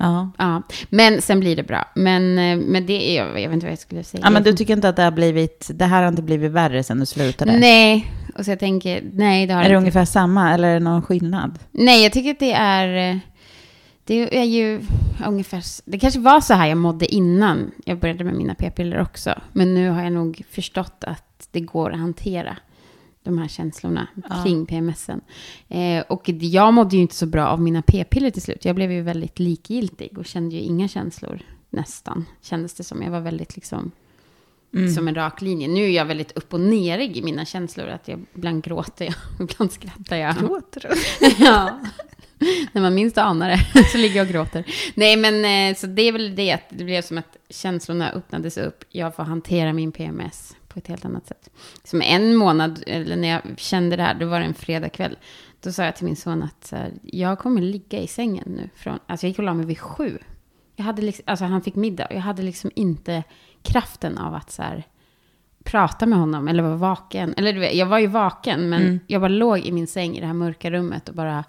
Ja. 0.00 0.30
Ja, 0.38 0.62
men 0.90 1.22
sen 1.22 1.40
blir 1.40 1.56
det 1.56 1.62
bra. 1.62 1.84
Men, 1.94 2.38
eh, 2.38 2.56
men 2.56 2.86
det 2.86 3.18
är, 3.18 3.26
jag 3.26 3.32
vet 3.34 3.52
inte 3.52 3.66
vad 3.66 3.72
jag 3.72 3.78
skulle 3.78 4.04
säga. 4.04 4.20
ja, 4.24 4.30
men 4.30 4.42
du 4.42 4.52
tycker 4.52 4.72
inte 4.72 4.88
att 4.88 4.96
det 4.96 5.02
har 5.02 5.10
blivit, 5.10 5.70
det 5.74 5.84
här 5.84 6.02
har 6.02 6.08
inte 6.08 6.22
blivit 6.22 6.50
värre 6.52 6.82
sen 6.82 7.00
du 7.00 7.06
slutade? 7.06 7.58
Nej, 7.58 8.12
och 8.38 8.44
så 8.44 8.50
jag 8.50 8.58
tänker, 8.58 9.02
nej 9.12 9.46
det 9.46 9.52
har 9.54 9.60
Är 9.60 9.64
det 9.64 9.68
inte. 9.70 9.78
ungefär 9.78 10.04
samma 10.04 10.54
eller 10.54 10.68
är 10.68 10.74
det 10.74 10.80
någon 10.80 11.02
skillnad? 11.02 11.58
Nej, 11.70 12.02
jag 12.02 12.12
tycker 12.12 12.30
att 12.30 12.38
det 12.38 12.52
är... 12.52 13.10
eh, 13.14 13.18
Det 14.04 14.38
är 14.38 14.44
ju 14.44 14.80
ungefär... 15.26 15.62
Det 15.90 15.98
kanske 15.98 16.20
var 16.20 16.40
så 16.40 16.54
här 16.54 16.66
jag 16.66 16.78
mådde 16.78 17.14
innan 17.14 17.70
jag 17.84 17.98
började 17.98 18.24
med 18.24 18.34
mina 18.34 18.54
p-piller 18.54 19.00
också. 19.00 19.34
Men 19.52 19.74
nu 19.74 19.90
har 19.90 20.02
jag 20.02 20.12
nog 20.12 20.42
förstått 20.50 21.04
att 21.04 21.48
det 21.50 21.60
går 21.60 21.92
att 21.92 21.98
hantera 21.98 22.56
de 23.22 23.38
här 23.38 23.48
känslorna 23.48 24.06
Ja. 24.28 24.42
kring 24.44 24.66
PMSen. 24.66 25.20
Eh, 25.68 26.00
och 26.08 26.28
jag 26.28 26.74
mådde 26.74 26.96
ju 26.96 27.02
inte 27.02 27.14
så 27.14 27.26
bra 27.26 27.46
av 27.46 27.60
mina 27.60 27.82
p-piller 27.82 28.30
till 28.30 28.42
slut. 28.42 28.64
Jag 28.64 28.76
blev 28.76 28.92
ju 28.92 29.02
väldigt 29.02 29.38
likgiltig 29.38 30.18
och 30.18 30.26
kände 30.26 30.54
ju 30.54 30.60
inga 30.60 30.88
känslor 30.88 31.40
nästan. 31.70 32.24
Kändes 32.42 32.74
det 32.74 32.84
som. 32.84 33.02
Jag 33.02 33.10
var 33.10 33.20
väldigt 33.20 33.54
liksom 33.56 33.90
Mm. 34.74 34.94
som 34.94 35.08
en 35.08 35.14
rak 35.14 35.42
linje. 35.42 35.68
Nu 35.68 35.84
är 35.84 35.90
jag 35.90 36.04
väldigt 36.04 36.32
upp 36.32 36.54
och 36.54 36.60
nerig 36.60 37.16
i 37.16 37.22
mina 37.22 37.44
känslor. 37.44 37.88
Att 37.88 38.08
jag, 38.08 38.24
ibland 38.34 38.64
gråter 38.64 39.04
jag, 39.04 39.14
ibland 39.50 39.72
skrattar 39.72 40.16
jag. 40.16 40.36
Gråter 40.36 40.80
du? 40.80 41.24
ja. 41.44 41.80
När 42.72 42.82
man 42.82 42.94
minst 42.94 43.18
anar 43.18 43.48
det 43.48 43.84
så 43.92 43.98
ligger 43.98 44.16
jag 44.16 44.26
och 44.26 44.32
gråter. 44.32 44.64
Nej, 44.94 45.16
men 45.16 45.44
eh, 45.44 45.76
så 45.76 45.86
det 45.86 46.02
är 46.02 46.12
väl 46.12 46.36
det 46.36 46.52
att 46.52 46.64
det 46.68 46.84
blev 46.84 47.02
som 47.02 47.18
att 47.18 47.36
känslorna 47.50 48.12
öppnades 48.12 48.58
upp. 48.58 48.84
Jag 48.90 49.16
får 49.16 49.22
hantera 49.22 49.72
min 49.72 49.92
PMS 49.92 50.56
på 50.68 50.78
ett 50.78 50.86
helt 50.86 51.04
annat 51.04 51.26
sätt. 51.26 51.50
Som 51.84 52.02
en 52.02 52.36
månad, 52.36 52.84
eller 52.86 53.16
när 53.16 53.28
jag 53.28 53.42
kände 53.56 53.96
det 53.96 54.02
här, 54.02 54.14
då 54.14 54.26
var 54.26 54.40
det 54.40 54.46
en 54.46 54.54
fredagkväll. 54.54 55.16
Då 55.60 55.72
sa 55.72 55.84
jag 55.84 55.96
till 55.96 56.04
min 56.04 56.16
son 56.16 56.42
att 56.42 56.68
här, 56.70 56.92
jag 57.02 57.38
kommer 57.38 57.60
ligga 57.60 58.00
i 58.00 58.06
sängen 58.06 58.44
nu. 58.46 58.70
Från, 58.74 58.98
alltså 59.06 59.26
jag 59.26 59.28
gick 59.28 59.38
och 59.38 59.44
la 59.44 59.54
mig 59.54 59.66
vid 59.66 59.78
sju. 59.78 60.18
Jag 60.76 60.84
hade 60.84 61.02
liksom, 61.02 61.22
alltså 61.26 61.44
han 61.44 61.62
fick 61.62 61.74
middag 61.74 62.06
och 62.06 62.14
jag 62.14 62.20
hade 62.20 62.42
liksom 62.42 62.70
inte 62.74 63.24
kraften 63.62 64.18
av 64.18 64.34
att 64.34 64.50
så 64.50 64.62
här, 64.62 64.84
prata 65.64 66.06
med 66.06 66.18
honom 66.18 66.48
eller 66.48 66.62
vara 66.62 66.76
vaken. 66.76 67.34
Eller 67.36 67.52
du 67.52 67.60
vet, 67.60 67.74
jag 67.74 67.86
var 67.86 67.98
ju 67.98 68.06
vaken, 68.06 68.68
men 68.68 68.82
Mm. 68.82 69.00
jag 69.06 69.20
bara 69.20 69.28
låg 69.28 69.58
i 69.58 69.72
min 69.72 69.86
säng 69.86 70.16
i 70.16 70.20
det 70.20 70.26
här 70.26 70.34
mörka 70.34 70.70
rummet 70.70 71.08
och 71.08 71.14
bara 71.14 71.44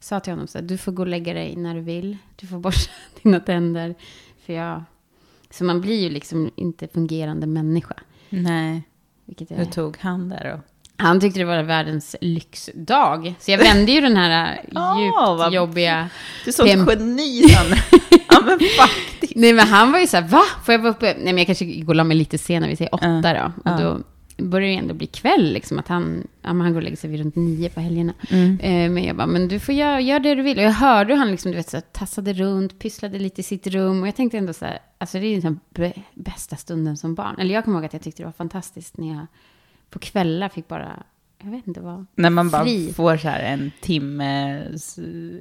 sa 0.00 0.20
till 0.20 0.32
honom 0.32 0.46
så 0.46 0.58
här, 0.58 0.64
du 0.64 0.78
får 0.78 0.92
gå 0.92 1.02
och 1.02 1.08
lägga 1.08 1.34
dig 1.34 1.56
när 1.56 1.74
du 1.74 1.80
vill. 1.80 2.16
Du 2.36 2.46
får 2.46 2.58
borsta 2.58 2.92
dina 3.22 3.40
tänder. 3.40 3.94
För 4.46 4.52
jag... 4.52 4.82
Så 5.50 5.64
man 5.64 5.80
blir 5.80 6.00
ju 6.00 6.10
liksom 6.10 6.50
inte 6.56 6.88
fungerande 6.88 7.46
människa. 7.46 7.94
Nej. 8.28 8.82
Vilket 9.24 9.50
Hur 9.50 9.60
är... 9.60 9.64
tog 9.64 9.96
han 10.00 10.28
det 10.28 10.50
då? 10.54 10.60
Han 10.96 11.20
tyckte 11.20 11.38
det 11.40 11.44
var 11.44 11.62
världens 11.62 12.16
lyxdag. 12.20 13.34
Så 13.40 13.50
jag 13.50 13.58
vände 13.58 13.92
ju 13.92 14.00
den 14.00 14.16
här 14.16 14.54
djupt 14.64 15.14
vad- 15.16 15.52
jobbiga... 15.52 16.08
Du 16.44 16.50
är 16.50 16.52
sånt 16.52 16.68
geni, 16.90 17.42
Sanna. 17.48 17.76
ja, 18.28 18.40
men 18.46 18.58
faktiskt. 18.78 19.21
Nej 19.36 19.52
men 19.52 19.66
han 19.66 19.92
var 19.92 19.98
ju 19.98 20.06
så 20.06 20.16
här, 20.16 20.28
va? 20.28 20.42
Får 20.64 20.72
jag 20.72 20.78
vara 20.78 20.90
uppe? 20.90 21.06
Nej 21.06 21.24
men 21.24 21.38
jag 21.38 21.46
kanske 21.46 21.64
går 21.64 21.92
och 21.92 21.96
la 21.96 22.04
mig 22.04 22.16
lite 22.16 22.38
senare, 22.38 22.70
vi 22.70 22.76
säger 22.76 22.94
åtta 22.94 23.34
då. 23.34 23.70
Och 23.70 23.80
då 23.80 24.00
börjar 24.36 24.68
det 24.68 24.74
ändå 24.74 24.94
bli 24.94 25.06
kväll, 25.06 25.52
liksom 25.52 25.78
att 25.78 25.88
han, 25.88 26.26
ja, 26.42 26.48
han 26.48 26.72
går 26.72 26.76
och 26.76 26.82
lägger 26.82 26.96
sig 26.96 27.10
vid 27.10 27.20
runt 27.20 27.36
nio 27.36 27.68
på 27.68 27.80
helgerna. 27.80 28.12
Mm. 28.30 28.60
Eh, 28.60 28.90
men 28.90 29.04
jag 29.04 29.16
bara, 29.16 29.26
men 29.26 29.48
du 29.48 29.60
får 29.60 29.74
göra 29.74 30.00
gör 30.00 30.20
det 30.20 30.34
du 30.34 30.42
vill. 30.42 30.58
Och 30.58 30.64
jag 30.64 30.70
hörde 30.70 31.12
hur 31.12 31.18
han 31.18 31.30
liksom, 31.30 31.50
du 31.50 31.56
vet, 31.56 31.70
så 31.70 31.76
här, 31.76 31.84
tassade 31.92 32.32
runt, 32.32 32.78
pysslade 32.78 33.18
lite 33.18 33.40
i 33.40 33.44
sitt 33.44 33.66
rum. 33.66 34.02
Och 34.02 34.08
jag 34.08 34.16
tänkte 34.16 34.38
ändå 34.38 34.52
så 34.52 34.64
här, 34.64 34.78
alltså 34.98 35.18
det 35.18 35.26
är 35.26 35.34
ju 35.34 35.40
den 35.40 35.60
bästa 36.14 36.56
stunden 36.56 36.96
som 36.96 37.14
barn. 37.14 37.36
Eller 37.38 37.54
jag 37.54 37.64
kommer 37.64 37.78
ihåg 37.78 37.84
att 37.84 37.92
jag 37.92 38.02
tyckte 38.02 38.22
det 38.22 38.26
var 38.26 38.32
fantastiskt 38.32 38.96
när 38.96 39.08
jag 39.08 39.26
på 39.90 39.98
kvällar 39.98 40.48
fick 40.48 40.68
bara, 40.68 41.02
jag 41.44 41.50
vet 41.50 41.66
inte 41.66 41.80
vad. 41.80 42.06
När 42.14 42.30
man 42.30 42.50
bara 42.50 42.62
Fri. 42.64 42.92
får 42.92 43.16
så 43.16 43.28
här 43.28 43.40
en 43.40 43.70
timme 43.80 44.62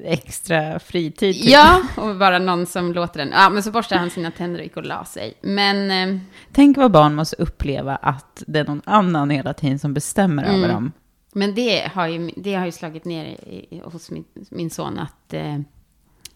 extra 0.04 0.80
fritid. 0.80 1.36
typ. 1.36 1.46
Ja, 1.50 1.82
och 1.98 2.16
bara 2.18 2.40
någon 2.40 2.66
som 2.66 2.94
låter 2.94 3.20
den. 3.20 3.30
Ja, 3.34 3.50
men 3.50 3.64
så 3.64 3.72
borstade 3.72 4.02
han 4.02 4.10
sina 4.10 4.32
tänder 4.32 4.60
och 4.60 4.64
gick 4.64 4.78
och 4.78 4.86
la 4.86 5.06
sig. 5.06 5.34
Men... 5.42 5.92
Eh, 6.16 6.20
Tänk 6.52 6.78
vad 6.78 6.92
barn 6.92 7.16
måste 7.16 7.36
uppleva 7.36 7.96
att 7.96 8.44
det 8.48 8.60
är 8.60 8.66
någon 8.66 8.82
annan 8.86 9.30
hela 9.30 9.54
tiden 9.54 9.80
som 9.80 9.94
bestämmer 9.94 10.44
Mm. 10.44 10.56
över 10.56 10.74
dem. 10.74 10.92
Men 11.34 11.56
det 11.56 11.92
har 11.94 12.08
ju, 12.08 12.32
det 12.38 12.54
har 12.56 12.66
ju 12.66 12.72
slagit 12.72 13.06
ner 13.06 13.26
i, 13.26 13.82
hos 13.84 14.12
min, 14.12 14.24
min 14.50 14.70
son 14.70 15.00
att, 15.00 15.34
eh, 15.34 15.60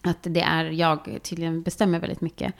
att 0.02 0.18
det 0.22 0.40
är 0.40 0.64
jag 0.64 1.18
tydligen 1.22 1.62
bestämmer 1.62 1.98
väldigt 2.00 2.20
mycket. 2.20 2.54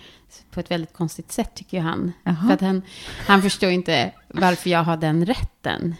På 0.51 0.61
ett 0.61 0.71
väldigt 0.71 0.92
konstigt 0.92 1.33
sätt 1.33 1.55
tycker 1.55 1.81
han. 1.81 2.12
För 2.47 2.55
att 2.55 2.61
han, 2.61 2.83
han 3.27 3.42
förstår 3.42 3.71
inte 3.71 4.12
varför 4.29 4.71
jag 4.71 4.85
har 4.85 4.97
den 4.97 5.27
rätten. 5.27 5.95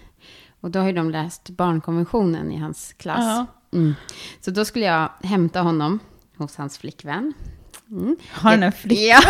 Och 0.66 0.72
då 0.72 0.79
har 0.79 0.87
ju 0.87 0.92
de 0.92 1.11
läst 1.11 1.50
barnkonventionen 1.50 2.52
i 2.52 2.57
hans 2.59 2.92
klass. 2.92 3.46
Mm. 3.72 3.94
Så 4.40 4.50
då 4.50 4.64
skulle 4.64 4.85
jag 4.85 5.09
hämta 5.22 5.61
honom 5.61 5.98
hos 6.37 6.57
hans 6.57 6.79
flickvän. 6.79 7.33
Mm. 7.90 8.16
Har 8.33 8.50
den 8.50 8.62
en 8.62 8.72
flick? 8.72 8.98
Ja. 8.98 9.20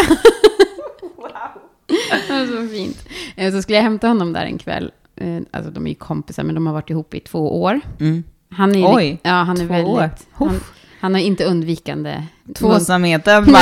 Var 2.29 2.47
så 2.47 2.69
fint. 2.69 3.09
Eh, 3.37 3.53
Så 3.53 3.63
skulle 3.63 3.77
jag 3.77 3.83
hämta 3.83 4.09
honom 4.09 4.33
där 4.33 4.45
en 4.45 4.59
kväll. 4.59 4.93
Eh, 5.17 5.41
Alltså 5.51 5.71
de 5.71 5.87
är 5.87 5.91
ju 5.91 5.95
kompisar, 5.95 6.43
men 6.43 6.55
de 6.55 6.67
har 6.67 6.75
varit 6.75 6.91
ihop 6.91 7.15
i 7.15 7.21
två 7.21 7.63
år. 7.63 7.81
Mm. 8.01 8.25
Han 8.51 8.75
är, 8.75 8.97
Oj, 8.97 9.21
ja, 9.23 9.31
han 9.43 9.57
är 9.61 9.67
två 9.67 9.73
väldigt... 9.73 9.93
år. 9.95 10.11
Han, 10.33 10.61
han 11.01 11.15
har 11.15 11.21
inte 11.21 11.45
undvikande... 11.45 12.23
Tvåsamheten 12.55 13.45
bara... 13.53 13.59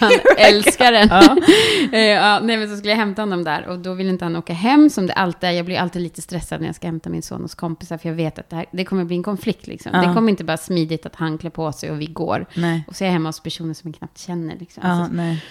han 0.00 0.12
älskar 0.38 0.92
den. 0.92 1.08
Ja. 1.10 1.36
Eh, 1.92 2.00
ja, 2.00 2.40
nej, 2.42 2.56
men 2.56 2.68
så 2.68 2.76
skulle 2.76 2.90
jag 2.90 2.96
hämta 2.98 3.22
honom 3.22 3.44
där 3.44 3.66
och 3.66 3.78
då 3.78 3.94
vill 3.94 4.08
inte 4.08 4.24
han 4.24 4.36
åka 4.36 4.52
hem 4.52 4.90
som 4.90 5.06
det 5.06 5.12
alltid 5.12 5.48
är. 5.48 5.52
Jag 5.52 5.66
blir 5.66 5.78
alltid 5.78 6.02
lite 6.02 6.22
stressad 6.22 6.60
när 6.60 6.68
jag 6.68 6.76
ska 6.76 6.86
hämta 6.86 7.10
min 7.10 7.22
son 7.22 7.42
hos 7.42 7.54
kompisar 7.54 7.98
för 7.98 8.08
jag 8.08 8.16
vet 8.16 8.38
att 8.38 8.50
det, 8.50 8.56
här, 8.56 8.66
det 8.72 8.84
kommer 8.84 9.04
bli 9.04 9.16
en 9.16 9.22
konflikt. 9.22 9.66
Liksom. 9.66 9.90
Ja. 9.94 10.00
Det 10.08 10.14
kommer 10.14 10.30
inte 10.30 10.44
bara 10.44 10.56
smidigt 10.56 11.06
att 11.06 11.16
han 11.16 11.38
klär 11.38 11.50
på 11.50 11.72
sig 11.72 11.90
och 11.90 12.00
vi 12.00 12.06
går. 12.06 12.46
Nej. 12.54 12.84
Och 12.88 12.96
så 12.96 13.04
är 13.04 13.06
jag 13.08 13.12
hemma 13.12 13.28
hos 13.28 13.40
personer 13.40 13.74
som 13.74 13.90
jag 13.90 13.98
knappt 13.98 14.18
känner. 14.18 14.56
Liksom. 14.58 14.82
Ja, 14.86 14.90
Alltså, 14.92 15.12
nej. 15.14 15.44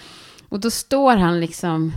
och 0.50 0.60
då 0.60 0.70
står 0.72 1.16
han 1.16 1.40
liksom, 1.40 1.94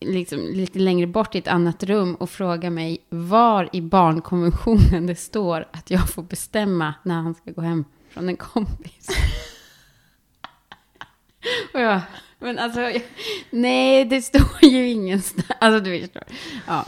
liksom 0.00 0.38
lite 0.38 0.78
längre 0.78 1.06
bort 1.06 1.34
i 1.34 1.38
ett 1.38 1.48
annat 1.48 1.82
rum 1.84 2.14
och 2.14 2.30
frågar 2.30 2.70
mig 2.70 2.98
var 3.08 3.68
i 3.72 3.80
barnkonventionen 3.80 5.06
det 5.06 5.14
står 5.18 5.66
att 5.72 5.90
jag 5.90 6.08
får 6.08 6.22
bestämma 6.22 6.94
när 7.02 7.14
han 7.14 7.34
ska 7.34 7.50
gå 7.50 7.60
hem 7.60 7.84
från 8.18 8.28
en 8.28 8.36
kompis. 8.36 9.08
och 11.74 11.80
jag, 11.80 12.00
men 12.38 12.58
alltså, 12.58 12.80
jag, 12.80 13.02
nej 13.50 14.04
det 14.04 14.22
står 14.22 14.64
ju 14.64 14.88
ingenstans. 14.90 15.46
Alltså 15.60 15.84
du 15.84 16.00
förstår. 16.00 16.22
Ja. 16.66 16.84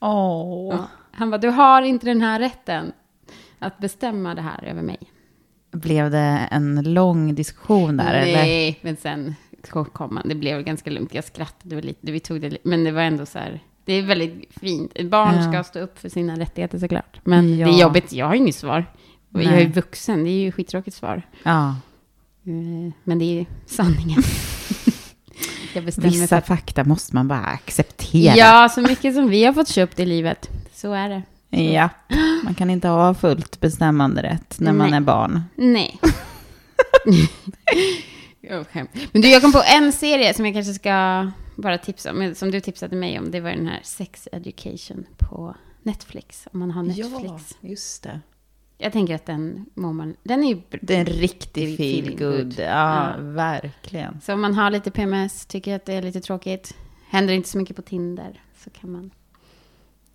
Åh. 0.00 0.74
ja. 0.74 0.88
Han 1.12 1.30
bara, 1.30 1.38
du 1.38 1.48
har 1.48 1.82
inte 1.82 2.06
den 2.06 2.20
här 2.20 2.38
rätten 2.38 2.92
att 3.58 3.78
bestämma 3.78 4.34
det 4.34 4.42
här 4.42 4.64
över 4.64 4.82
mig. 4.82 4.98
Blev 5.72 6.10
det 6.10 6.48
en 6.50 6.94
lång 6.94 7.34
diskussion 7.34 7.96
där? 7.96 8.14
Eller? 8.14 8.32
Nej, 8.32 8.78
men 8.82 8.96
sen 8.96 9.34
kom 9.92 10.16
han. 10.16 10.28
Det 10.28 10.34
blev 10.34 10.62
ganska 10.62 10.90
lugnt. 10.90 11.14
Jag 11.14 11.24
skrattade 11.24 11.82
lite. 11.82 12.12
Vi 12.12 12.20
tog 12.20 12.40
det, 12.40 12.58
men 12.62 12.84
det 12.84 12.90
var 12.90 13.02
ändå 13.02 13.26
så 13.26 13.38
här. 13.38 13.60
Det 13.84 13.92
är 13.92 14.02
väldigt 14.02 14.54
fint. 14.60 15.02
Barn 15.02 15.34
Ja. 15.36 15.52
ska 15.52 15.64
stå 15.64 15.78
upp 15.80 15.98
för 15.98 16.08
sina 16.08 16.38
rättigheter 16.38 16.78
såklart. 16.78 17.20
Men 17.24 17.58
Ja. 17.58 17.66
det 17.66 17.72
är 17.72 17.80
jobbigt. 17.80 18.12
Jag 18.12 18.26
har 18.26 18.34
inget 18.34 18.54
svar. 18.54 18.84
Och 19.32 19.42
Jag 19.42 19.60
är 19.60 19.68
vuxen. 19.68 20.24
Det 20.24 20.30
är 20.30 20.40
ju 20.40 20.52
skittråkigt 20.52 20.96
svar. 20.96 21.22
Ja. 21.42 21.68
Eh, 22.46 22.92
Men 23.04 23.18
det 23.18 23.40
är 23.40 23.46
sanningen. 23.66 24.22
Vissa 25.96 26.40
för... 26.40 26.46
fakta 26.46 26.84
måste 26.84 27.14
man 27.14 27.28
bara 27.28 27.44
acceptera. 27.46 28.36
Ja, 28.36 28.68
så 28.68 28.80
mycket 28.80 29.14
som 29.14 29.28
vi 29.28 29.44
har 29.44 29.52
fått 29.52 29.68
köpt 29.68 30.00
i 30.00 30.06
livet. 30.06 30.50
Så 30.72 30.92
är 30.92 31.08
det. 31.08 31.22
Ja. 31.62 31.88
Man 32.44 32.54
kan 32.54 32.70
inte 32.70 32.88
ha 32.88 33.14
fullt 33.14 33.60
bestämmande 33.60 34.22
rätt 34.22 34.60
när 34.60 34.72
man 34.72 34.90
Nej. 34.90 34.96
är 34.96 35.00
barn. 35.00 35.42
Nej. 35.56 36.00
Okej. 38.50 38.86
Men 39.12 39.22
du, 39.22 39.28
jag 39.28 39.42
kom 39.42 39.52
på 39.52 39.62
en 39.66 39.92
serie 39.92 40.34
som 40.34 40.46
jag 40.46 40.54
kanske 40.54 40.74
ska 40.74 41.30
bara 41.56 41.78
tipsa 41.78 42.10
om, 42.10 42.34
som 42.34 42.50
du 42.50 42.60
tipsade 42.60 42.96
mig 42.96 43.18
om. 43.18 43.30
Det 43.30 43.40
var 43.40 43.50
den 43.50 43.66
här 43.66 43.80
Sex 43.82 44.28
Education 44.32 45.06
på 45.18 45.54
Netflix. 45.82 46.48
Om 46.52 46.58
man 46.60 46.70
har 46.70 46.82
Netflix. 46.82 47.56
just 47.60 48.02
det. 48.02 48.20
Jag 48.82 48.92
tänker 48.92 49.14
att 49.14 49.26
den 49.26 49.66
må 49.74 49.92
man... 49.92 50.16
Den 50.22 50.44
är 50.44 50.48
ju... 50.48 50.60
Det 50.82 50.94
är 50.96 51.00
en 51.00 51.06
riktig 51.06 51.74
Feeling 51.74 52.04
feel 52.04 52.18
good. 52.30 52.44
good. 52.44 52.54
Ja, 52.58 53.10
Ja. 53.10 53.14
verkligen. 53.18 54.20
Så 54.20 54.32
om 54.32 54.40
man 54.40 54.54
har 54.54 54.70
lite 54.70 54.90
PMS, 54.90 55.46
tycker 55.46 55.76
att 55.76 55.84
det 55.84 55.94
är 55.94 56.02
lite 56.02 56.20
tråkigt, 56.20 56.74
händer 57.08 57.34
inte 57.34 57.48
så 57.48 57.58
mycket 57.58 57.76
på 57.76 57.82
Tinder, 57.82 58.42
så 58.64 58.70
kan 58.70 58.92
man 58.92 59.10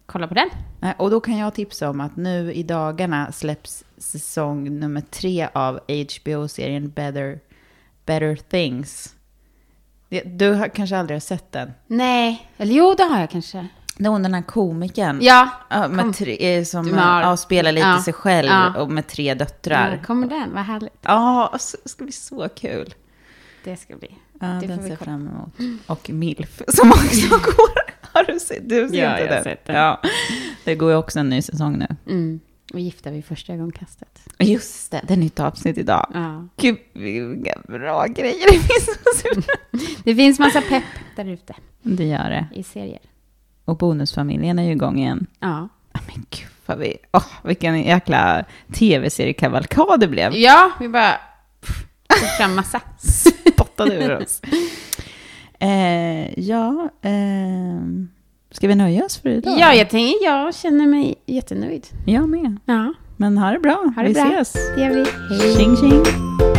kolla 0.05 0.27
på 0.27 0.33
den. 0.33 0.49
Och 0.97 1.09
då 1.11 1.19
kan 1.19 1.37
jag 1.37 1.53
tipsa 1.53 1.89
om 1.89 2.01
att 2.01 2.15
nu 2.15 2.53
i 2.53 2.63
dagarna 2.63 3.31
släpps 3.31 3.83
säsong 3.97 4.79
nummer 4.79 5.01
tre 5.01 5.47
av 5.53 5.79
HBO-serien 5.89 6.89
Better, 6.89 7.39
Better 8.05 8.35
Things. 8.35 9.15
Du 10.25 10.51
har 10.53 10.67
kanske 10.67 10.97
aldrig 10.97 11.15
har 11.15 11.19
sett 11.19 11.51
den? 11.51 11.71
Nej, 11.87 12.49
eller 12.57 12.73
jo, 12.73 12.93
det 12.97 13.03
har 13.03 13.19
jag 13.19 13.29
kanske. 13.29 13.67
Hon 13.99 14.23
den 14.23 14.33
här 14.33 14.41
komikern. 14.41 15.19
Ja, 15.21 15.49
Ja, 15.69 15.83
kom. 15.83 15.95
med 15.95 16.15
tre, 16.15 16.57
eh, 16.57 16.63
som 16.63 16.87
ja, 16.87 17.37
spelar 17.37 17.71
lite 17.71 17.87
Ja. 17.87 18.01
sig 18.03 18.13
själv 18.13 18.47
Ja. 18.47 18.81
och 18.81 18.91
med 18.91 19.07
tre 19.07 19.33
döttrar. 19.33 20.01
kommer 20.05 20.27
den. 20.27 20.53
Vad 20.53 20.63
härligt. 20.63 20.93
Ja, 21.01 21.49
det 21.83 21.89
ska 21.89 22.03
bli 22.03 22.13
så 22.13 22.49
kul. 22.55 22.93
Det 23.63 23.77
ska 23.77 23.95
bli. 23.97 24.11
Ja, 24.39 24.47
Det 24.47 24.67
den 24.67 24.81
ser 24.83 24.89
jag 24.89 24.99
fram 24.99 25.27
emot. 25.27 25.81
Och 25.87 26.09
MILF 26.09 26.61
som 26.67 26.91
också 26.91 27.29
går. 27.29 27.87
Har 28.13 28.23
du 28.23 28.39
sett? 28.39 28.69
Du 28.69 28.89
ser 28.89 28.95
Ja, 29.03 29.09
inte 29.11 29.21
jag 29.21 29.29
den? 29.29 29.43
sett 29.43 29.65
den. 29.65 29.75
Ja, 29.75 30.01
det 30.63 30.75
går 30.75 30.91
ju 30.91 30.97
också 30.97 31.19
en 31.19 31.29
ny 31.29 31.41
säsong 31.41 31.77
nu. 31.77 31.87
Mm. 32.13 32.39
Och 32.73 32.79
gifta 32.79 33.11
vid 33.11 33.25
första 33.25 33.53
ögonkastet. 33.53 34.19
Just 34.39 34.91
det, 34.91 35.01
det 35.07 35.13
är 35.13 35.17
nytt 35.17 35.39
avsnitt 35.39 35.77
idag. 35.77 36.11
Ja. 36.13 36.47
Gud, 36.57 36.77
vilka 36.93 37.59
bra 37.67 38.05
grejer 38.05 38.51
det 38.51 38.59
finns. 38.59 38.89
Det 40.03 40.15
finns 40.15 40.39
massa 40.39 40.61
pepp 40.61 40.83
där 41.15 41.25
ute 41.25 41.55
det 41.81 42.03
gör 42.03 42.29
det. 42.29 42.47
i 42.59 42.63
serier. 42.63 42.99
Och 43.67 43.77
Bonusfamiljen 43.77 44.59
är 44.59 44.63
ju 44.63 44.71
igång 44.71 44.99
igen. 44.99 45.27
Ja. 45.39 45.69
Ah, 45.91 45.99
Men 46.07 46.25
gud, 46.29 46.47
vad 46.65 46.77
vi... 46.77 46.97
Åh, 47.13 47.23
vilken 47.43 47.81
jäkla 47.81 48.45
tv-seriekavalkad 48.73 49.99
det 49.99 50.07
blev. 50.07 50.33
Ja, 50.35 50.71
vi 50.79 50.89
bara 50.89 51.11
tog 52.07 52.29
fram 52.37 52.55
massa. 52.55 52.81
Spottade 53.53 53.95
ur 54.05 54.17
oss. 54.21 54.41
Eh, 55.59 56.39
ja, 56.39 56.89
eh, 57.01 57.81
ska 58.51 58.67
vi 58.67 58.75
nöja 58.75 59.05
oss 59.05 59.17
för 59.17 59.29
idag? 59.29 59.59
Ja, 59.59 59.73
jag 59.73 59.89
tänker, 59.89 60.25
jag 60.25 60.55
känner 60.55 60.87
mig 60.87 61.15
jättenöjd. 61.25 61.87
Jag 62.05 62.29
med. 62.29 62.57
Ja, 62.65 62.93
Men 63.17 63.37
ha 63.37 63.51
det 63.51 63.59
bra. 63.59 63.91
Ha 63.95 64.01
det 64.01 64.07
vi 64.07 64.13
bra. 64.13 64.39
ses. 64.41 64.53
det 64.75 64.81
gör 64.81 64.89
vi. 64.89 65.05
Hej. 65.43 65.55
Tjing 65.55 65.77
tjing. 65.77 66.56